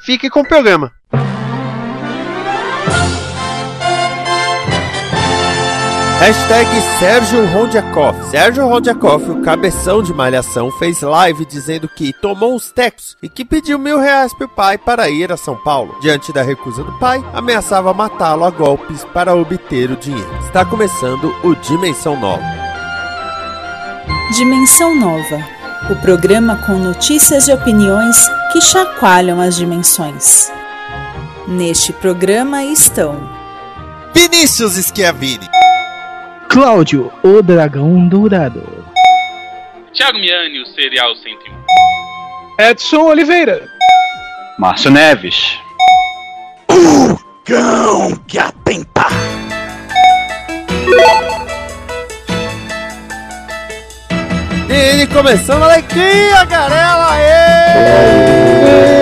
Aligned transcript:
fique 0.00 0.28
com 0.28 0.40
o 0.40 0.48
programa. 0.48 0.92
Hashtag 6.20 6.68
Sérgio 6.98 7.46
Rondiakov. 7.46 8.30
Sérgio 8.30 8.66
Rondiakov, 8.68 9.30
o 9.30 9.40
cabeção 9.40 10.02
de 10.02 10.12
malhação, 10.12 10.70
fez 10.72 11.00
live 11.00 11.46
dizendo 11.46 11.88
que 11.88 12.12
tomou 12.12 12.54
uns 12.54 12.70
tecos 12.70 13.16
e 13.22 13.28
que 13.28 13.42
pediu 13.42 13.78
mil 13.78 13.98
reais 13.98 14.34
pro 14.34 14.46
pai 14.46 14.76
para 14.76 15.08
ir 15.08 15.32
a 15.32 15.38
São 15.38 15.56
Paulo. 15.56 15.96
Diante 16.02 16.30
da 16.30 16.42
recusa 16.42 16.84
do 16.84 16.92
pai, 16.98 17.24
ameaçava 17.32 17.94
matá-lo 17.94 18.44
a 18.44 18.50
golpes 18.50 19.02
para 19.14 19.34
obter 19.34 19.90
o 19.90 19.96
dinheiro. 19.96 20.38
Está 20.40 20.62
começando 20.62 21.34
o 21.42 21.54
Dimensão 21.54 22.20
Nova. 22.20 22.44
Dimensão 24.36 24.94
Nova. 24.94 25.59
O 25.90 25.96
programa 25.96 26.56
com 26.56 26.74
notícias 26.74 27.48
e 27.48 27.52
opiniões 27.52 28.16
que 28.52 28.60
chacoalham 28.60 29.40
as 29.40 29.56
dimensões. 29.56 30.48
Neste 31.48 31.92
programa 31.92 32.62
estão 32.62 33.28
Vinícius 34.14 34.74
Schiavini. 34.74 35.48
Cláudio, 36.48 37.12
o 37.24 37.42
dragão 37.42 38.06
dourado. 38.06 38.62
Thiago 39.92 40.18
Miani, 40.18 40.60
o 40.62 40.66
Serial 40.66 41.12
101. 41.16 42.70
Edson 42.70 43.02
Oliveira. 43.02 43.68
Márcio 44.60 44.92
Neves. 44.92 45.58
Cão 47.44 48.14
que 48.28 48.38
atenta. 48.38 49.06
E 54.82 55.06
começando 55.08 55.62
a 55.62 55.66
alegria, 55.66 56.42
garela! 56.46 57.10
Aê! 57.12 58.99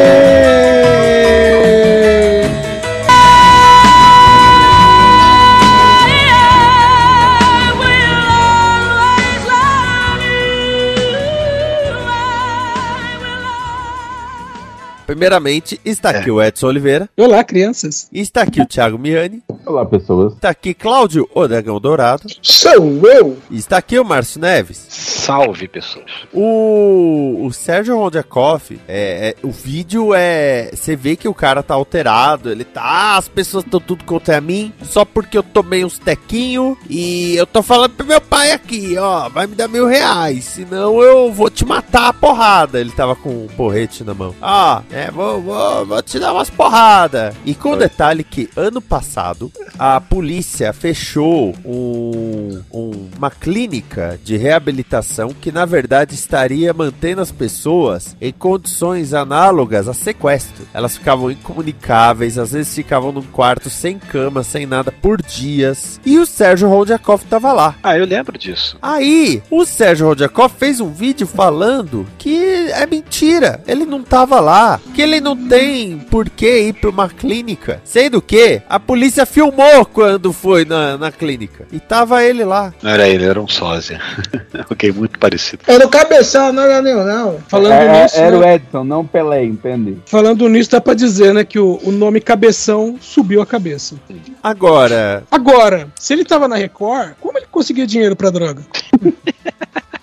Primeiramente, 15.19 15.81
está 15.85 16.11
aqui 16.11 16.31
o 16.31 16.41
Edson 16.41 16.69
Oliveira. 16.69 17.11
Olá, 17.17 17.43
crianças. 17.43 18.09
Está 18.13 18.43
aqui 18.43 18.61
o 18.61 18.67
Thiago 18.67 18.97
Miani. 18.97 19.43
Olá, 19.67 19.85
pessoas. 19.85 20.35
Está 20.35 20.51
aqui 20.51 20.73
Cláudio, 20.73 21.29
o 21.35 21.49
Dragão 21.49 21.81
Dourado. 21.81 22.23
Sou 22.41 23.05
eu. 23.05 23.37
Está 23.51 23.79
aqui 23.79 23.99
o 23.99 24.05
Márcio 24.05 24.41
Neves. 24.41 24.87
Salve, 24.89 25.67
pessoas. 25.67 26.07
O, 26.33 27.45
o 27.45 27.53
Sérgio 27.53 27.99
Rondiakoff, 27.99 28.81
é, 28.87 29.35
é, 29.43 29.47
o 29.47 29.51
vídeo 29.51 30.15
é. 30.15 30.71
Você 30.73 30.95
vê 30.95 31.17
que 31.17 31.27
o 31.27 31.35
cara 31.35 31.65
tá 31.65 31.75
alterado, 31.75 32.49
ele 32.49 32.65
tá. 32.65 32.81
Ah, 32.81 33.17
as 33.19 33.29
pessoas 33.29 33.65
estão 33.65 33.81
tudo 33.81 34.05
contra 34.05 34.41
mim, 34.41 34.73
só 34.85 35.05
porque 35.05 35.37
eu 35.37 35.43
tomei 35.43 35.85
uns 35.85 35.99
tequinho 35.99 36.79
e 36.89 37.35
eu 37.35 37.47
tô 37.47 37.61
falando 37.61 37.91
pro 37.91 38.07
meu 38.07 38.21
pai 38.21 38.53
aqui, 38.53 38.97
ó, 38.97 39.28
vai 39.28 39.47
me 39.47 39.55
dar 39.55 39.69
mil 39.69 39.87
reais, 39.87 40.45
senão 40.45 41.03
eu 41.03 41.33
vou 41.33 41.51
te 41.51 41.65
matar 41.65 42.09
a 42.09 42.12
porrada. 42.12 42.81
Ele 42.81 42.93
tava 42.93 43.17
com 43.17 43.31
um 43.31 43.49
porrete 43.49 44.05
na 44.05 44.15
mão. 44.15 44.34
Ah, 44.41 44.83
é, 44.91 45.08
vou, 45.11 45.41
vou, 45.41 45.87
vou 45.87 46.03
te 46.03 46.19
dar 46.19 46.33
umas 46.33 46.51
porradas. 46.51 47.35
E 47.45 47.55
com 47.55 47.73
o 47.73 47.77
detalhe 47.77 48.25
que 48.25 48.49
ano 48.57 48.81
passado 48.81 49.51
a 49.79 50.01
polícia 50.01 50.73
fechou 50.73 51.55
um, 51.65 52.63
um, 52.73 53.09
uma 53.17 53.31
clínica 53.31 54.19
de 54.23 54.37
reabilitação 54.37 55.29
que 55.29 55.53
na 55.53 55.65
verdade 55.65 56.15
estaria 56.15 56.73
mantendo 56.73 57.21
as 57.21 57.31
pessoas 57.31 58.17
em 58.21 58.33
condições 58.33 59.15
análogas 59.15 59.89
a 59.89 59.95
sequestro. 59.95 60.67
Elas 60.73 60.97
ficavam 60.97 61.31
incomunicáveis, 61.31 62.39
às 62.39 62.53
vezes 62.53 62.75
ficavam 62.75 63.13
num 63.13 63.23
quarto 63.23 63.71
sem 63.71 63.99
cama, 63.99 64.43
sem 64.43 64.67
nada 64.67 64.93
por 64.93 65.23
dias. 65.23 66.01
E 66.05 66.19
o 66.19 66.27
Sérgio 66.27 66.69
Rodjakov 66.69 67.25
tava 67.25 67.53
lá. 67.53 67.75
Ah, 67.83 67.97
eu 67.97 68.05
lembro 68.05 68.39
disso. 68.39 68.77
Aí, 68.83 69.43
o 69.51 69.65
Sérgio 69.65 70.07
Rodjakov 70.07 70.53
fez 70.57 70.81
um 70.81 70.91
vídeo 70.91 71.27
falando 71.27 72.07
que 72.19 72.71
é 72.73 72.87
mentira, 72.87 73.63
ele 73.67 73.85
não 73.85 74.03
tava 74.03 74.41
lá, 74.41 74.81
que 74.98 75.03
ele 75.03 75.20
não 75.20 75.36
tem 75.36 75.97
por 75.97 76.28
que 76.28 76.59
ir 76.59 76.72
pra 76.72 76.91
uma 76.91 77.09
clínica. 77.09 77.81
Sendo 77.84 78.20
que 78.20 78.60
a 78.69 78.81
polícia 78.81 79.25
filmou 79.25 79.84
quando 79.86 80.32
foi 80.32 80.64
na, 80.64 80.98
na 80.98 81.12
clínica. 81.12 81.69
E 81.70 81.78
tava 81.78 82.25
ele 82.25 82.44
lá. 82.44 82.75
Não 82.82 82.91
era 82.91 83.09
ele, 83.09 83.25
era 83.25 83.41
um 83.41 83.47
sósia. 83.47 84.00
ok, 84.69 84.91
muito 84.91 85.16
parecido. 85.16 85.62
Era 85.69 85.86
o 85.86 85.88
cabeção, 85.88 86.53
não 86.53 86.64
era 86.64 86.82
nem 86.82 86.97
não. 86.97 87.38
Falando 87.47 87.75
É, 87.75 88.03
nisso, 88.03 88.16
era 88.16 88.36
o 88.36 88.41
né, 88.41 88.54
Edson, 88.56 88.82
não 88.82 89.06
Pelé, 89.06 89.44
entende? 89.44 89.98
falando 90.04 90.48
nisso, 90.48 90.72
dá 90.72 90.81
pra 90.81 90.94
dizer, 90.94 91.32
né, 91.32 91.44
que 91.44 91.60
o, 91.60 91.78
o 91.84 91.92
nome 91.92 92.20
cabeção 92.20 92.97
subiu 93.00 93.41
a 93.41 93.47
cabeça. 93.47 93.94
Agora, 94.42 95.22
Agora, 95.30 95.86
se 95.94 96.12
ele 96.12 96.25
tava 96.25 96.48
na 96.48 96.56
Record, 96.56 97.12
como 97.20 97.38
ele 97.38 97.47
conseguia 97.48 97.86
dinheiro 97.86 98.16
pra 98.16 98.30
droga? 98.30 98.62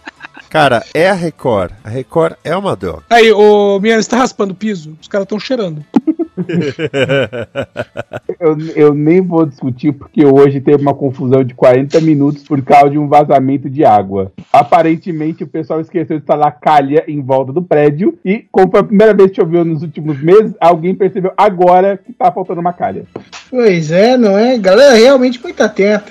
cara, 0.49 0.83
é 0.93 1.09
a 1.09 1.13
Record. 1.13 1.71
A 1.83 1.89
Record 1.89 2.35
é 2.43 2.55
uma 2.55 2.75
droga. 2.75 3.03
Aí, 3.09 3.31
o 3.31 3.79
Miana, 3.79 4.01
você 4.01 4.09
tá 4.09 4.17
raspando 4.17 4.53
o 4.53 4.55
piso? 4.55 4.97
Os 5.01 5.07
caras 5.07 5.27
tão 5.27 5.39
cheirando. 5.39 5.83
Eu, 8.39 8.57
eu 8.75 8.93
nem 8.93 9.21
vou 9.21 9.45
discutir 9.45 9.93
porque 9.93 10.25
hoje 10.25 10.59
teve 10.59 10.81
uma 10.81 10.93
confusão 10.93 11.43
de 11.43 11.53
40 11.53 11.99
minutos 12.01 12.43
por 12.43 12.61
causa 12.61 12.91
de 12.91 12.97
um 12.97 13.07
vazamento 13.07 13.69
de 13.69 13.85
água. 13.85 14.31
Aparentemente 14.51 15.43
o 15.43 15.47
pessoal 15.47 15.79
esqueceu 15.79 16.17
de 16.17 16.23
instalar 16.23 16.59
calha 16.59 17.03
em 17.07 17.21
volta 17.21 17.53
do 17.53 17.61
prédio 17.61 18.17
e, 18.23 18.45
como 18.51 18.69
foi 18.69 18.81
a 18.81 18.83
primeira 18.83 19.13
vez 19.13 19.31
que 19.31 19.37
choveu 19.37 19.63
nos 19.63 19.81
últimos 19.81 20.21
meses, 20.21 20.53
alguém 20.59 20.93
percebeu 20.93 21.31
agora 21.37 21.97
que 21.97 22.13
tá 22.13 22.31
faltando 22.31 22.61
uma 22.61 22.73
calha. 22.73 23.05
Pois 23.49 23.91
é, 23.91 24.17
não 24.17 24.37
é? 24.37 24.57
Galera 24.57 24.93
realmente 24.93 25.41
muito 25.41 25.61
atenta. 25.63 26.05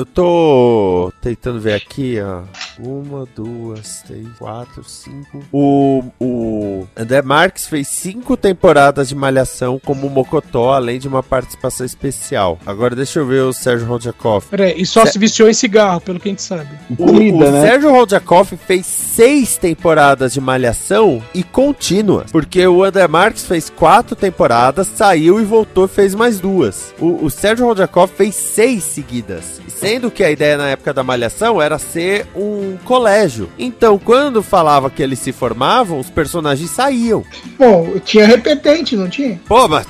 Eu 0.00 0.06
tô 0.06 1.12
tentando 1.20 1.60
ver 1.60 1.74
aqui, 1.74 2.16
ó. 2.22 2.40
Uma, 2.82 3.26
duas, 3.36 4.02
três, 4.06 4.26
quatro, 4.38 4.82
cinco. 4.82 5.44
O, 5.52 6.02
o 6.18 6.86
André 6.96 7.20
Marques 7.20 7.66
fez 7.66 7.86
cinco 7.88 8.34
temporadas 8.34 9.10
de 9.10 9.14
Malhação 9.14 9.78
como 9.84 10.08
Mocotó, 10.08 10.72
além 10.72 10.98
de 10.98 11.06
uma 11.06 11.22
participação 11.22 11.84
especial. 11.84 12.58
Agora 12.64 12.96
deixa 12.96 13.18
eu 13.18 13.26
ver 13.26 13.42
o 13.42 13.52
Sérgio 13.52 13.86
Rodjakov. 13.86 14.46
Peraí, 14.46 14.80
e 14.80 14.86
só 14.86 15.04
Cê- 15.04 15.12
se 15.12 15.18
viciou 15.18 15.50
em 15.50 15.52
cigarro, 15.52 16.00
pelo 16.00 16.18
que 16.18 16.30
a 16.30 16.32
gente 16.32 16.40
sabe. 16.42 16.70
O, 16.88 16.96
comida, 16.96 17.36
o 17.48 17.50
né? 17.52 17.60
Sérgio 17.60 17.90
Rodjakov 17.90 18.56
fez 18.66 18.86
seis 18.86 19.58
temporadas 19.58 20.32
de 20.32 20.40
Malhação 20.40 21.22
e 21.34 21.42
contínuas. 21.42 22.32
Porque 22.32 22.66
o 22.66 22.82
André 22.82 23.06
Marques 23.06 23.44
fez 23.44 23.68
quatro 23.68 24.16
temporadas, 24.16 24.86
saiu 24.96 25.38
e 25.38 25.44
voltou 25.44 25.84
e 25.84 25.88
fez 25.88 26.14
mais 26.14 26.40
duas. 26.40 26.94
O, 26.98 27.26
o 27.26 27.28
Sérgio 27.30 27.66
Rodjakov 27.66 28.10
fez 28.10 28.34
seis 28.34 28.82
seguidas. 28.82 29.60
Sendo 29.90 30.08
que 30.08 30.22
a 30.22 30.30
ideia 30.30 30.56
na 30.56 30.68
época 30.68 30.94
da 30.94 31.02
Malhação 31.02 31.60
era 31.60 31.76
ser 31.76 32.24
um 32.36 32.76
colégio. 32.84 33.50
Então, 33.58 33.98
quando 33.98 34.40
falava 34.40 34.88
que 34.88 35.02
eles 35.02 35.18
se 35.18 35.32
formavam, 35.32 35.98
os 35.98 36.08
personagens 36.08 36.70
saíam. 36.70 37.24
Bom, 37.58 37.98
tinha 38.04 38.24
repetente, 38.24 38.94
não 38.94 39.08
tinha? 39.08 39.40
Pô, 39.48 39.66
mas 39.66 39.88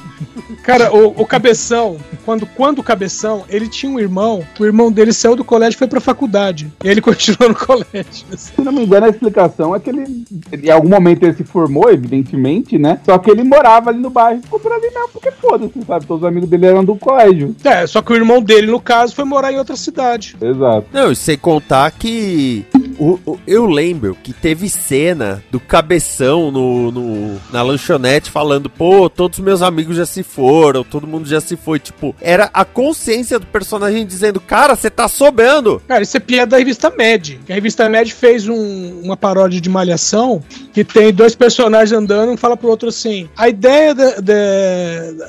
Cara, 0.63 0.95
o, 0.95 1.23
o 1.23 1.27
Cabeção, 1.27 1.97
quando, 2.25 2.47
quando 2.47 2.79
o 2.81 2.83
Cabeção, 2.83 3.45
ele 3.49 3.69
tinha 3.69 3.91
um 3.91 3.99
irmão, 3.99 4.45
o 4.59 4.65
irmão 4.65 4.91
dele 4.93 5.13
saiu 5.13 5.35
do 5.37 5.45
colégio 5.45 5.77
e 5.77 5.79
foi 5.79 5.89
pra 5.89 6.01
faculdade. 6.01 6.71
E 6.85 6.89
ele 6.89 7.01
continuou 7.03 7.49
no 7.51 7.55
colégio. 7.55 8.27
Se 8.37 8.61
não 8.61 8.73
me 8.73 8.85
engano, 8.85 9.07
a 9.07 9.09
explicação 9.11 9.75
é 9.75 9.81
que 9.81 9.91
ele, 9.91 10.25
ele- 10.53 10.67
em 10.69 10.71
algum 10.71 10.89
momento 10.89 11.23
ele 11.25 11.35
se 11.35 11.45
formou, 11.45 11.91
evidentemente, 11.91 12.79
né? 12.79 12.99
Só 13.05 13.19
que 13.19 13.31
ele 13.31 13.43
morava 13.45 13.91
ali 13.91 13.99
no 14.01 14.11
bairro 14.11 14.41
e 14.41 14.43
ficou 14.43 14.61
por 14.61 14.73
ali 14.73 14.91
mesmo, 14.91 15.09
porque 15.13 15.31
foda-se, 15.31 15.73
sabe? 15.87 16.07
Todos 16.07 16.23
os 16.23 16.29
amigos 16.29 16.49
dele 16.49 16.67
eram 16.67 16.85
do 16.85 16.95
colégio. 16.97 17.55
É, 17.65 17.87
só 17.87 18.03
que 18.03 18.13
o 18.13 18.17
irmão 18.17 18.43
dele, 18.43 18.67
no 18.67 18.81
caso, 18.81 19.15
foi 19.15 19.25
morar 19.25 19.53
em 19.53 19.59
outra 19.59 19.77
cidade. 19.77 20.37
Exato. 20.41 20.87
Não, 20.93 21.11
e 21.11 21.17
sem 21.17 21.37
contar 21.39 21.91
que 21.93 22.65
o- 23.01 23.19
o- 23.33 23.39
eu 23.47 23.67
lembro 23.67 24.17
que 24.23 24.33
teve 24.33 24.69
cena 24.69 25.43
do 25.51 25.59
cabeção 25.59 26.51
no, 26.51 26.93
no- 26.93 27.41
na 27.53 27.63
lanchonete 27.63 28.31
falando, 28.31 28.69
pô, 28.69 29.09
todos 29.09 29.39
os 29.39 29.45
meus 29.45 29.63
amigos 29.63 29.97
já 29.97 30.05
se 30.07 30.23
foram, 30.23 30.85
todo 30.85 31.07
mundo 31.07 31.29
já 31.29 31.41
se 31.41 31.57
foi. 31.57 31.79
Tipo, 31.79 32.15
era 32.21 32.51
a 32.53 32.65
consciência 32.65 33.39
do 33.39 33.47
personagem 33.47 34.07
dizendo, 34.07 34.39
cara, 34.41 34.77
você 34.77 34.91
tá 34.91 35.09
sobrando. 35.09 35.81
Cara, 35.89 36.03
isso 36.03 36.17
é 36.17 36.21
piada 36.21 36.51
da 36.53 36.59
revista 36.59 36.91
Mad. 36.91 37.31
A 37.49 37.55
revista 37.55 37.89
Mad 37.89 38.09
fez 38.11 38.47
um- 38.49 39.01
uma 39.03 39.17
paródia 39.17 39.61
de 39.61 39.69
Malhação 39.69 40.43
que 40.73 40.85
tem 40.85 41.13
dois 41.13 41.35
personagens 41.35 41.93
andando 41.93 42.33
um 42.33 42.37
fala 42.37 42.57
pro 42.57 42.69
outro 42.69 42.89
assim: 42.91 43.29
a 43.37 43.49
ideia 43.49 43.95
da, 43.95 44.11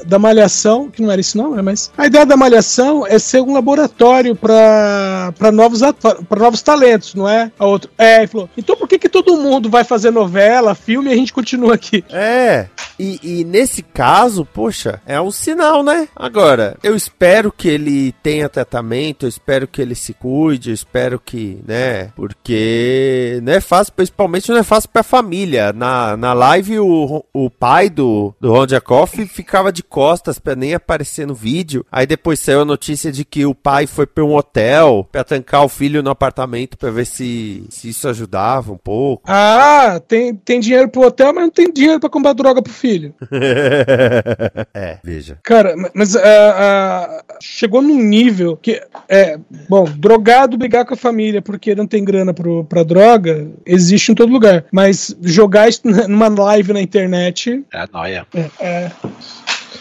da, 0.06 0.20
Malhação, 0.20 0.90
que 0.90 1.02
não 1.02 1.12
era 1.12 1.22
isso 1.22 1.38
não, 1.38 1.56
né? 1.56 1.62
Mas 1.62 1.92
a 1.98 2.06
ideia 2.06 2.26
da 2.26 2.38
Malhação 2.38 3.06
é 3.08 3.18
ser 3.18 3.42
um 3.42 3.54
laboratório 3.54 4.36
pra 4.36 5.34
novos, 5.54 5.82
pra 6.28 6.40
novos 6.40 6.62
talentos, 6.62 7.14
não 7.16 7.28
é? 7.28 7.52
A 7.62 7.66
outro, 7.68 7.92
é, 7.96 8.18
ele 8.18 8.28
falou: 8.28 8.50
então 8.58 8.76
por 8.76 8.88
que, 8.88 8.98
que 8.98 9.08
todo 9.08 9.38
mundo 9.38 9.70
vai 9.70 9.84
fazer 9.84 10.10
novela, 10.10 10.74
filme 10.74 11.12
e 11.12 11.14
a 11.14 11.16
gente 11.16 11.32
continua 11.32 11.76
aqui? 11.76 12.04
É, 12.10 12.68
e, 13.02 13.20
e 13.24 13.44
nesse 13.44 13.82
caso, 13.82 14.46
poxa, 14.46 15.02
é 15.08 15.20
um 15.20 15.32
sinal, 15.32 15.84
né? 15.84 16.08
Agora, 16.16 16.78
eu 16.84 16.96
espero 16.96 17.52
que 17.52 17.68
ele 17.68 18.14
tenha 18.24 18.48
tratamento, 18.48 19.26
eu 19.26 19.30
espero 19.30 19.68
que 19.68 19.82
ele 19.82 19.96
se 19.96 20.14
cuide, 20.14 20.70
eu 20.70 20.74
espero 20.74 21.20
que, 21.20 21.60
né? 21.68 22.12
Porque 22.16 23.40
não 23.44 23.54
é 23.54 23.60
fácil, 23.60 23.94
principalmente 23.94 24.50
não 24.50 24.58
é 24.58 24.64
fácil 24.64 24.90
pra 24.90 25.02
família. 25.02 25.74
Na, 25.74 26.16
na 26.16 26.34
live, 26.34 26.80
o, 26.80 27.26
o 27.34 27.50
pai 27.50 27.90
do, 27.90 28.36
do 28.40 28.52
Ron 28.52 28.68
Jacoff 28.68 29.26
ficava 29.26 29.72
de 29.72 29.82
costas 29.82 30.38
pra 30.38 30.56
nem 30.56 30.76
aparecer 30.76 31.26
no 31.26 31.34
vídeo. 31.34 31.84
Aí 31.92 32.06
depois 32.06 32.40
saiu 32.40 32.62
a 32.62 32.66
notícia 32.66 33.12
de 33.12 33.26
que 33.26 33.46
o 33.46 33.56
pai 33.56 33.88
foi 33.88 34.06
pra 34.06 34.24
um 34.24 34.36
hotel 34.36 35.08
pra 35.12 35.24
trancar 35.24 35.64
o 35.64 35.70
filho 35.70 36.04
no 36.04 36.12
apartamento 36.12 36.78
pra 36.78 36.92
ver 36.92 37.06
se, 37.06 37.51
se 37.70 37.90
isso 37.90 38.08
ajudava 38.08 38.72
um 38.72 38.78
pouco. 38.78 39.24
Ah, 39.28 40.02
tem, 40.08 40.36
tem 40.36 40.60
dinheiro 40.60 40.90
pro 40.90 41.02
hotel, 41.02 41.34
mas 41.34 41.44
não 41.44 41.52
tem 41.52 41.72
dinheiro 41.72 42.00
pra 42.00 42.10
comprar 42.10 42.34
droga 42.34 42.62
pro 42.62 42.72
filho. 42.72 43.14
é, 44.74 44.98
veja. 45.04 45.38
Cara, 45.44 45.76
ma- 45.76 45.90
mas 45.94 46.16
ah, 46.16 46.22
ah, 46.24 47.24
chegou 47.42 47.82
num 47.82 48.02
nível 48.02 48.58
que, 48.58 48.82
é, 49.10 49.38
bom, 49.70 49.86
drogado 49.86 50.58
brigar 50.58 50.86
com 50.86 50.94
a 50.94 50.98
família 50.98 51.42
porque 51.42 51.76
não 51.76 51.88
tem 51.88 52.04
grana 52.04 52.34
pro, 52.34 52.64
pra 52.66 52.84
droga, 52.84 53.48
existe 53.66 54.12
em 54.12 54.16
todo 54.16 54.32
lugar. 54.32 54.66
Mas 54.72 55.16
jogar 55.22 55.70
isso 55.70 55.82
numa 56.08 56.28
live 56.28 56.74
na 56.74 56.82
internet. 56.82 57.64
É 57.74 57.86
noia. 57.92 58.26
É, 58.34 58.50
é, 58.60 58.92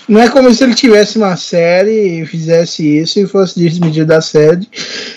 Não 0.09 0.21
é 0.21 0.29
como 0.29 0.53
se 0.53 0.63
ele 0.65 0.75
tivesse 0.75 1.17
uma 1.19 1.37
série 1.37 2.21
e 2.21 2.27
fizesse 2.27 2.99
isso 3.01 3.19
e 3.21 3.27
fosse 3.27 3.59
desmedir 3.59 4.05
da 4.05 4.21
série 4.21 4.69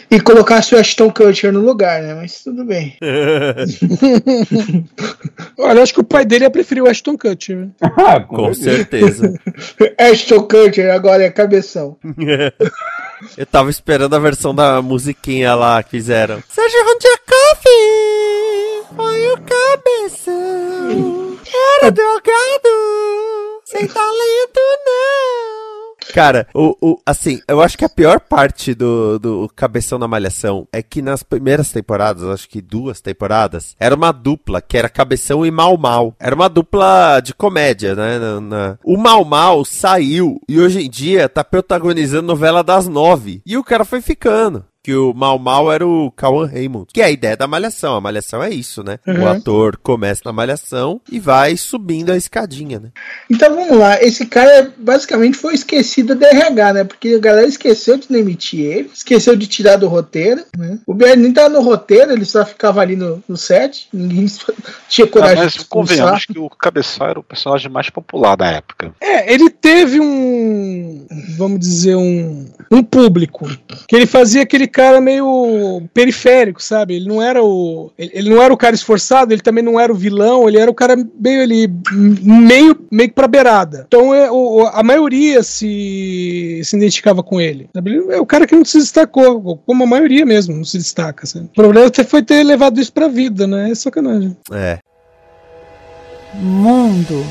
e 0.09 0.19
colocasse 0.19 0.73
o 0.73 0.79
Ashton 0.79 1.11
Kutcher 1.11 1.51
no 1.51 1.59
lugar, 1.61 2.01
né? 2.01 2.13
Mas 2.15 2.43
tudo 2.43 2.63
bem. 2.65 2.97
Olha, 5.57 5.81
acho 5.83 5.93
que 5.93 5.99
o 5.99 6.03
pai 6.03 6.25
dele 6.25 6.45
ia 6.45 6.49
preferir 6.49 6.83
o 6.83 6.89
Ashton 6.89 7.17
Kutcher. 7.17 7.57
né? 7.57 7.67
Ah, 7.81 8.19
Com 8.19 8.53
certeza. 8.53 9.39
Ashton 9.97 10.41
Kutcher 10.43 10.91
agora 10.93 11.23
é 11.23 11.29
cabeção. 11.29 11.97
Eu 13.37 13.45
tava 13.45 13.69
esperando 13.69 14.13
a 14.15 14.19
versão 14.19 14.53
da 14.53 14.81
musiquinha 14.81 15.55
lá 15.55 15.81
que 15.81 15.91
fizeram. 15.91 16.43
Sérgio 16.49 16.79
Rondiakoff 16.83 17.63
foi 18.95 19.31
o 19.31 19.37
cabeção. 19.37 21.37
Era 21.81 21.89
drogado, 21.89 22.69
sem 23.65 23.87
talento 23.87 24.59
não. 24.85 25.63
Cara, 26.13 26.45
o, 26.53 26.75
o, 26.81 26.97
assim, 27.05 27.39
eu 27.47 27.61
acho 27.61 27.77
que 27.77 27.85
a 27.85 27.89
pior 27.89 28.19
parte 28.19 28.73
do, 28.73 29.17
do 29.17 29.49
Cabeção 29.55 29.97
na 29.97 30.07
Malhação 30.07 30.67
é 30.71 30.83
que 30.83 31.01
nas 31.01 31.23
primeiras 31.23 31.71
temporadas, 31.71 32.23
acho 32.25 32.49
que 32.49 32.61
duas 32.61 32.99
temporadas, 32.99 33.73
era 33.79 33.95
uma 33.95 34.11
dupla, 34.11 34.61
que 34.61 34.77
era 34.77 34.89
Cabeção 34.89 35.45
e 35.45 35.49
Mal 35.49 35.77
Mal. 35.77 36.13
Era 36.19 36.35
uma 36.35 36.49
dupla 36.49 37.21
de 37.21 37.33
comédia, 37.33 37.95
né? 37.95 38.19
na- 38.19 38.41
na- 38.41 38.77
O 38.83 38.97
Mal 38.97 39.23
Mal 39.23 39.63
saiu 39.63 40.39
e 40.47 40.59
hoje 40.59 40.81
em 40.85 40.89
dia 40.89 41.29
tá 41.29 41.43
protagonizando 41.43 42.27
novela 42.27 42.63
das 42.63 42.85
nove. 42.87 43.41
E 43.45 43.57
o 43.57 43.63
cara 43.63 43.85
foi 43.85 44.01
ficando. 44.01 44.65
Que 44.83 44.93
o 44.93 45.13
Mal 45.13 45.39
Mal 45.39 45.71
era 45.71 45.87
o 45.87 46.11
Cauan 46.11 46.45
Raymond. 46.45 46.87
Que 46.93 47.01
é 47.01 47.05
a 47.05 47.09
ideia 47.09 47.37
da 47.37 47.47
Malhação. 47.47 47.95
A 47.95 48.01
Malhação 48.01 48.43
é 48.43 48.49
isso, 48.49 48.83
né? 48.83 48.99
O 49.07 49.11
Uhum. 49.11 49.27
ator 49.29 49.77
começa 49.77 50.21
na 50.25 50.33
Malhação 50.33 50.99
e 51.09 51.19
vai 51.21 51.55
subindo 51.55 52.11
a 52.11 52.17
escadinha, 52.17 52.79
né? 52.79 52.89
Então 53.29 53.55
vamos 53.55 53.77
lá, 53.77 54.01
esse 54.03 54.25
cara 54.25 54.73
basicamente 54.77 55.37
foi 55.37 55.53
esquecido 55.53 56.15
da 56.15 56.27
RH, 56.27 56.73
né? 56.73 56.83
Porque 56.83 57.13
a 57.15 57.19
galera 57.19 57.47
esqueceu 57.47 57.97
de 57.97 58.09
demitir 58.09 58.59
ele, 58.59 58.91
esqueceu 58.93 59.35
de 59.37 59.47
tirar 59.47 59.77
do 59.77 59.87
roteiro, 59.87 60.43
né? 60.57 60.77
O 60.85 60.93
Bier 60.93 61.15
nem 61.17 61.31
tava 61.31 61.47
no 61.49 61.61
roteiro, 61.61 62.11
ele 62.11 62.25
só 62.25 62.45
ficava 62.45 62.81
ali 62.81 62.97
no, 62.97 63.23
no 63.27 63.37
set, 63.37 63.87
ninguém 63.93 64.25
tinha 64.89 65.05
Ah, 65.05 65.09
coragem 65.09 65.43
mas 65.45 65.53
de 65.53 65.65
convenhamos 65.65 66.25
que 66.25 66.37
o 66.37 66.49
Cabeção 66.49 67.07
era 67.07 67.19
o 67.19 67.23
personagem 67.23 67.71
mais 67.71 67.89
popular 67.89 68.35
da 68.35 68.47
época. 68.47 68.93
É, 68.99 69.33
ele 69.33 69.49
teve 69.49 69.99
um, 70.01 71.07
vamos 71.37 71.59
dizer, 71.59 71.95
um, 71.95 72.45
um 72.69 72.83
público. 72.83 73.49
Que 73.87 73.95
ele 73.95 74.05
fazia 74.05 74.41
aquele 74.43 74.67
cara 74.73 74.99
meio 74.99 75.83
periférico, 75.93 76.61
sabe? 76.61 76.95
Ele 76.95 77.07
não 77.07 77.21
era 77.21 77.41
o. 77.43 77.91
Ele, 77.97 78.11
ele 78.13 78.29
não 78.29 78.41
era 78.41 78.53
o 78.53 78.57
cara 78.57 78.75
esforçado, 78.75 79.33
ele 79.33 79.41
também 79.41 79.63
não 79.63 79.79
era 79.79 79.91
o 79.91 79.95
vilão, 79.95 80.47
ele 80.47 80.57
era 80.57 80.69
o 80.69 80.73
cara 80.73 80.95
meio 81.19 81.43
ali, 81.43 81.71
meio, 81.91 82.77
meio 82.91 83.11
pra 83.11 83.27
beirada. 83.27 83.85
Então 83.87 84.13
é, 84.13 84.29
o, 84.31 84.67
a 84.67 84.83
maioria 84.83 85.43
se, 85.43 86.61
se 86.63 86.75
identificava 86.75 87.23
com 87.23 87.39
ele. 87.39 87.69
sabe? 87.73 87.91
Ele 87.91 88.13
é 88.13 88.19
o 88.19 88.25
cara 88.25 88.47
que 88.47 88.55
não 88.55 88.65
se 88.65 88.79
destacou, 88.79 89.61
como 89.65 89.83
a 89.83 89.87
maioria 89.87 90.25
mesmo 90.25 90.55
não 90.55 90.65
se 90.65 90.77
destaca. 90.77 91.25
sabe? 91.25 91.45
O 91.45 91.53
problema 91.55 91.87
até 91.87 92.03
foi 92.03 92.21
ter 92.23 92.43
levado 92.43 92.79
isso 92.79 92.91
pra 92.91 93.07
vida, 93.07 93.47
né? 93.47 93.69
É 93.71 93.75
sacanagem. 93.75 94.35
É. 94.51 94.79
Mundo. 96.33 97.23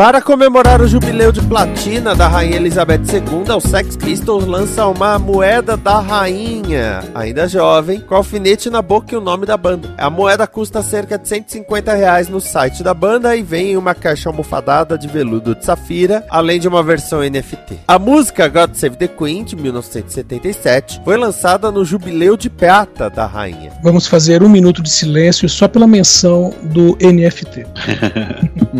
Para 0.00 0.22
comemorar 0.22 0.80
o 0.80 0.88
jubileu 0.88 1.30
de 1.30 1.42
platina 1.42 2.14
da 2.14 2.26
Rainha 2.26 2.56
Elizabeth 2.56 3.02
II, 3.12 3.54
o 3.54 3.60
Sex 3.60 3.98
Pistols 3.98 4.46
lança 4.46 4.86
uma 4.86 5.18
moeda 5.18 5.76
da 5.76 6.00
rainha, 6.00 7.04
ainda 7.14 7.46
jovem, 7.46 8.00
com 8.00 8.14
alfinete 8.14 8.70
na 8.70 8.80
boca 8.80 9.14
e 9.14 9.18
o 9.18 9.20
nome 9.20 9.44
da 9.44 9.58
banda. 9.58 9.94
A 9.98 10.08
moeda 10.08 10.46
custa 10.46 10.82
cerca 10.82 11.18
de 11.18 11.28
150 11.28 11.92
reais 11.92 12.30
no 12.30 12.40
site 12.40 12.82
da 12.82 12.94
banda 12.94 13.36
e 13.36 13.42
vem 13.42 13.72
em 13.72 13.76
uma 13.76 13.94
caixa 13.94 14.30
almofadada 14.30 14.96
de 14.96 15.06
veludo 15.06 15.54
de 15.54 15.66
safira, 15.66 16.24
além 16.30 16.58
de 16.58 16.66
uma 16.66 16.82
versão 16.82 17.20
NFT. 17.20 17.80
A 17.86 17.98
música 17.98 18.48
God 18.48 18.72
Save 18.72 18.96
the 18.96 19.06
Queen, 19.06 19.44
de 19.44 19.54
1977, 19.54 21.02
foi 21.04 21.18
lançada 21.18 21.70
no 21.70 21.84
jubileu 21.84 22.38
de 22.38 22.48
prata 22.48 23.10
da 23.10 23.26
rainha. 23.26 23.70
Vamos 23.82 24.06
fazer 24.06 24.42
um 24.42 24.48
minuto 24.48 24.82
de 24.82 24.88
silêncio 24.88 25.46
só 25.46 25.68
pela 25.68 25.86
menção 25.86 26.54
do 26.62 26.96
NFT. 27.02 27.66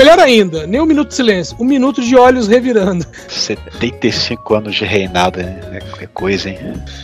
Melhor 0.00 0.18
ainda, 0.18 0.66
nem 0.66 0.80
um 0.80 0.86
minuto 0.86 1.08
de 1.08 1.14
silêncio, 1.14 1.54
um 1.60 1.64
minuto 1.64 2.00
de 2.00 2.16
olhos 2.16 2.48
revirando. 2.48 3.04
75 3.28 4.54
anos 4.54 4.74
de 4.74 4.86
reinado 4.86 5.38
é, 5.40 5.78
é 6.00 6.06
coisa, 6.06 6.48
hein? 6.48 6.58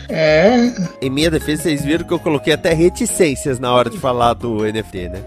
É. 0.09 0.71
Em 0.99 1.07
minha 1.09 1.29
defesa, 1.29 1.61
vocês 1.61 1.85
viram 1.85 2.03
que 2.03 2.11
eu 2.11 2.17
coloquei 2.17 2.53
até 2.53 2.73
reticências 2.73 3.59
na 3.59 3.71
hora 3.71 3.87
de 3.87 3.99
falar 3.99 4.33
do 4.33 4.63
NFT, 4.63 5.09
né? 5.09 5.21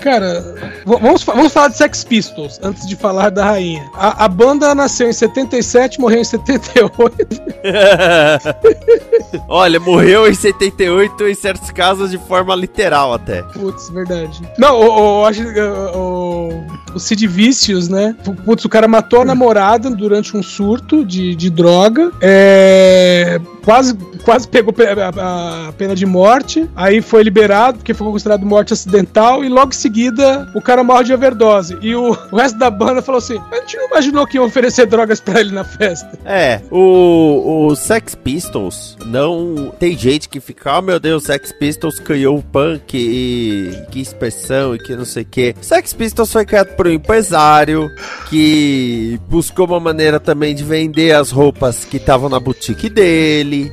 Cara, 0.00 0.54
vamos, 0.86 1.22
fa- 1.22 1.34
vamos 1.34 1.52
falar 1.52 1.68
de 1.68 1.76
Sex 1.76 2.04
Pistols 2.04 2.58
antes 2.62 2.86
de 2.88 2.96
falar 2.96 3.28
da 3.30 3.44
rainha. 3.44 3.84
A, 3.92 4.24
a 4.24 4.28
banda 4.28 4.74
nasceu 4.74 5.10
em 5.10 5.12
77, 5.12 6.00
morreu 6.00 6.22
em 6.22 6.24
78. 6.24 7.28
Olha, 9.46 9.78
morreu 9.78 10.26
em 10.26 10.32
78, 10.34 11.28
em 11.28 11.34
certos 11.34 11.70
casos 11.70 12.10
de 12.10 12.16
forma 12.18 12.54
literal 12.54 13.12
até. 13.12 13.42
Putz, 13.42 13.90
verdade. 13.90 14.40
Não, 14.56 14.80
o, 14.80 15.20
o, 15.20 15.24
acho 15.26 15.44
que, 15.52 15.60
o, 15.60 16.48
o, 16.48 16.66
o 16.94 16.98
Sid 16.98 17.26
Vicious, 17.26 17.88
né? 17.88 18.14
Putz, 18.44 18.64
o 18.64 18.68
cara 18.68 18.88
matou 18.88 19.22
a 19.22 19.24
namorada 19.24 19.90
durante 19.90 20.36
um 20.36 20.42
surto 20.42 21.04
de, 21.04 21.34
de 21.34 21.50
droga. 21.50 22.10
É, 22.20 23.40
quase, 23.64 23.94
quase 24.24 24.48
pegou 24.48 24.72
pe- 24.72 24.86
a, 24.86 25.72
pena 25.76 25.94
de 25.94 26.06
morte. 26.06 26.68
Aí 26.74 27.00
foi 27.02 27.22
liberado, 27.22 27.78
porque 27.78 27.94
foi 27.94 28.06
considerado 28.10 28.44
morte 28.44 28.72
acidental. 28.72 29.44
E 29.44 29.48
logo 29.48 29.70
em 29.72 29.76
seguida, 29.76 30.50
o 30.54 30.60
cara 30.60 30.82
morre 30.82 31.04
de 31.04 31.14
overdose. 31.14 31.76
E 31.82 31.94
o, 31.94 32.12
resto 32.12 32.58
da 32.58 32.70
banda 32.70 33.02
falou 33.02 33.18
assim: 33.18 33.38
a 33.52 33.56
gente 33.56 33.76
não 33.76 33.86
imaginou 33.86 34.26
que 34.26 34.36
iam 34.36 34.46
oferecer 34.46 34.86
drogas 34.86 35.20
pra 35.20 35.40
ele 35.40 35.52
na 35.52 35.64
festa. 35.64 36.18
É, 36.24 36.60
o, 36.70 37.66
o 37.68 37.76
Sex 37.76 38.14
Pistols 38.14 38.96
não. 39.06 39.72
Tem 39.78 39.96
gente 39.96 40.28
que 40.28 40.40
fica, 40.40 40.78
oh 40.78 40.82
meu 40.82 40.98
Deus, 40.98 41.24
Sex 41.24 41.52
Pistols 41.52 41.98
criou 42.00 42.38
o 42.38 42.42
punk 42.42 42.94
e 42.94 43.70
que 43.90 44.00
expressão 44.00 44.74
e 44.74 44.78
que 44.78 44.96
não 44.96 45.04
sei 45.04 45.22
o 45.22 45.26
que. 45.26 45.54
Sex 45.60 45.92
Pistols 45.92 46.32
foi 46.32 46.44
criado 46.44 46.57
por 46.64 46.86
um 46.86 46.90
empresário 46.92 47.90
que 48.28 49.18
buscou 49.28 49.66
uma 49.66 49.80
maneira 49.80 50.20
também 50.20 50.54
de 50.54 50.62
vender 50.64 51.12
as 51.14 51.30
roupas 51.30 51.84
que 51.84 51.96
estavam 51.96 52.28
na 52.28 52.38
boutique 52.40 52.88
dele. 52.88 53.72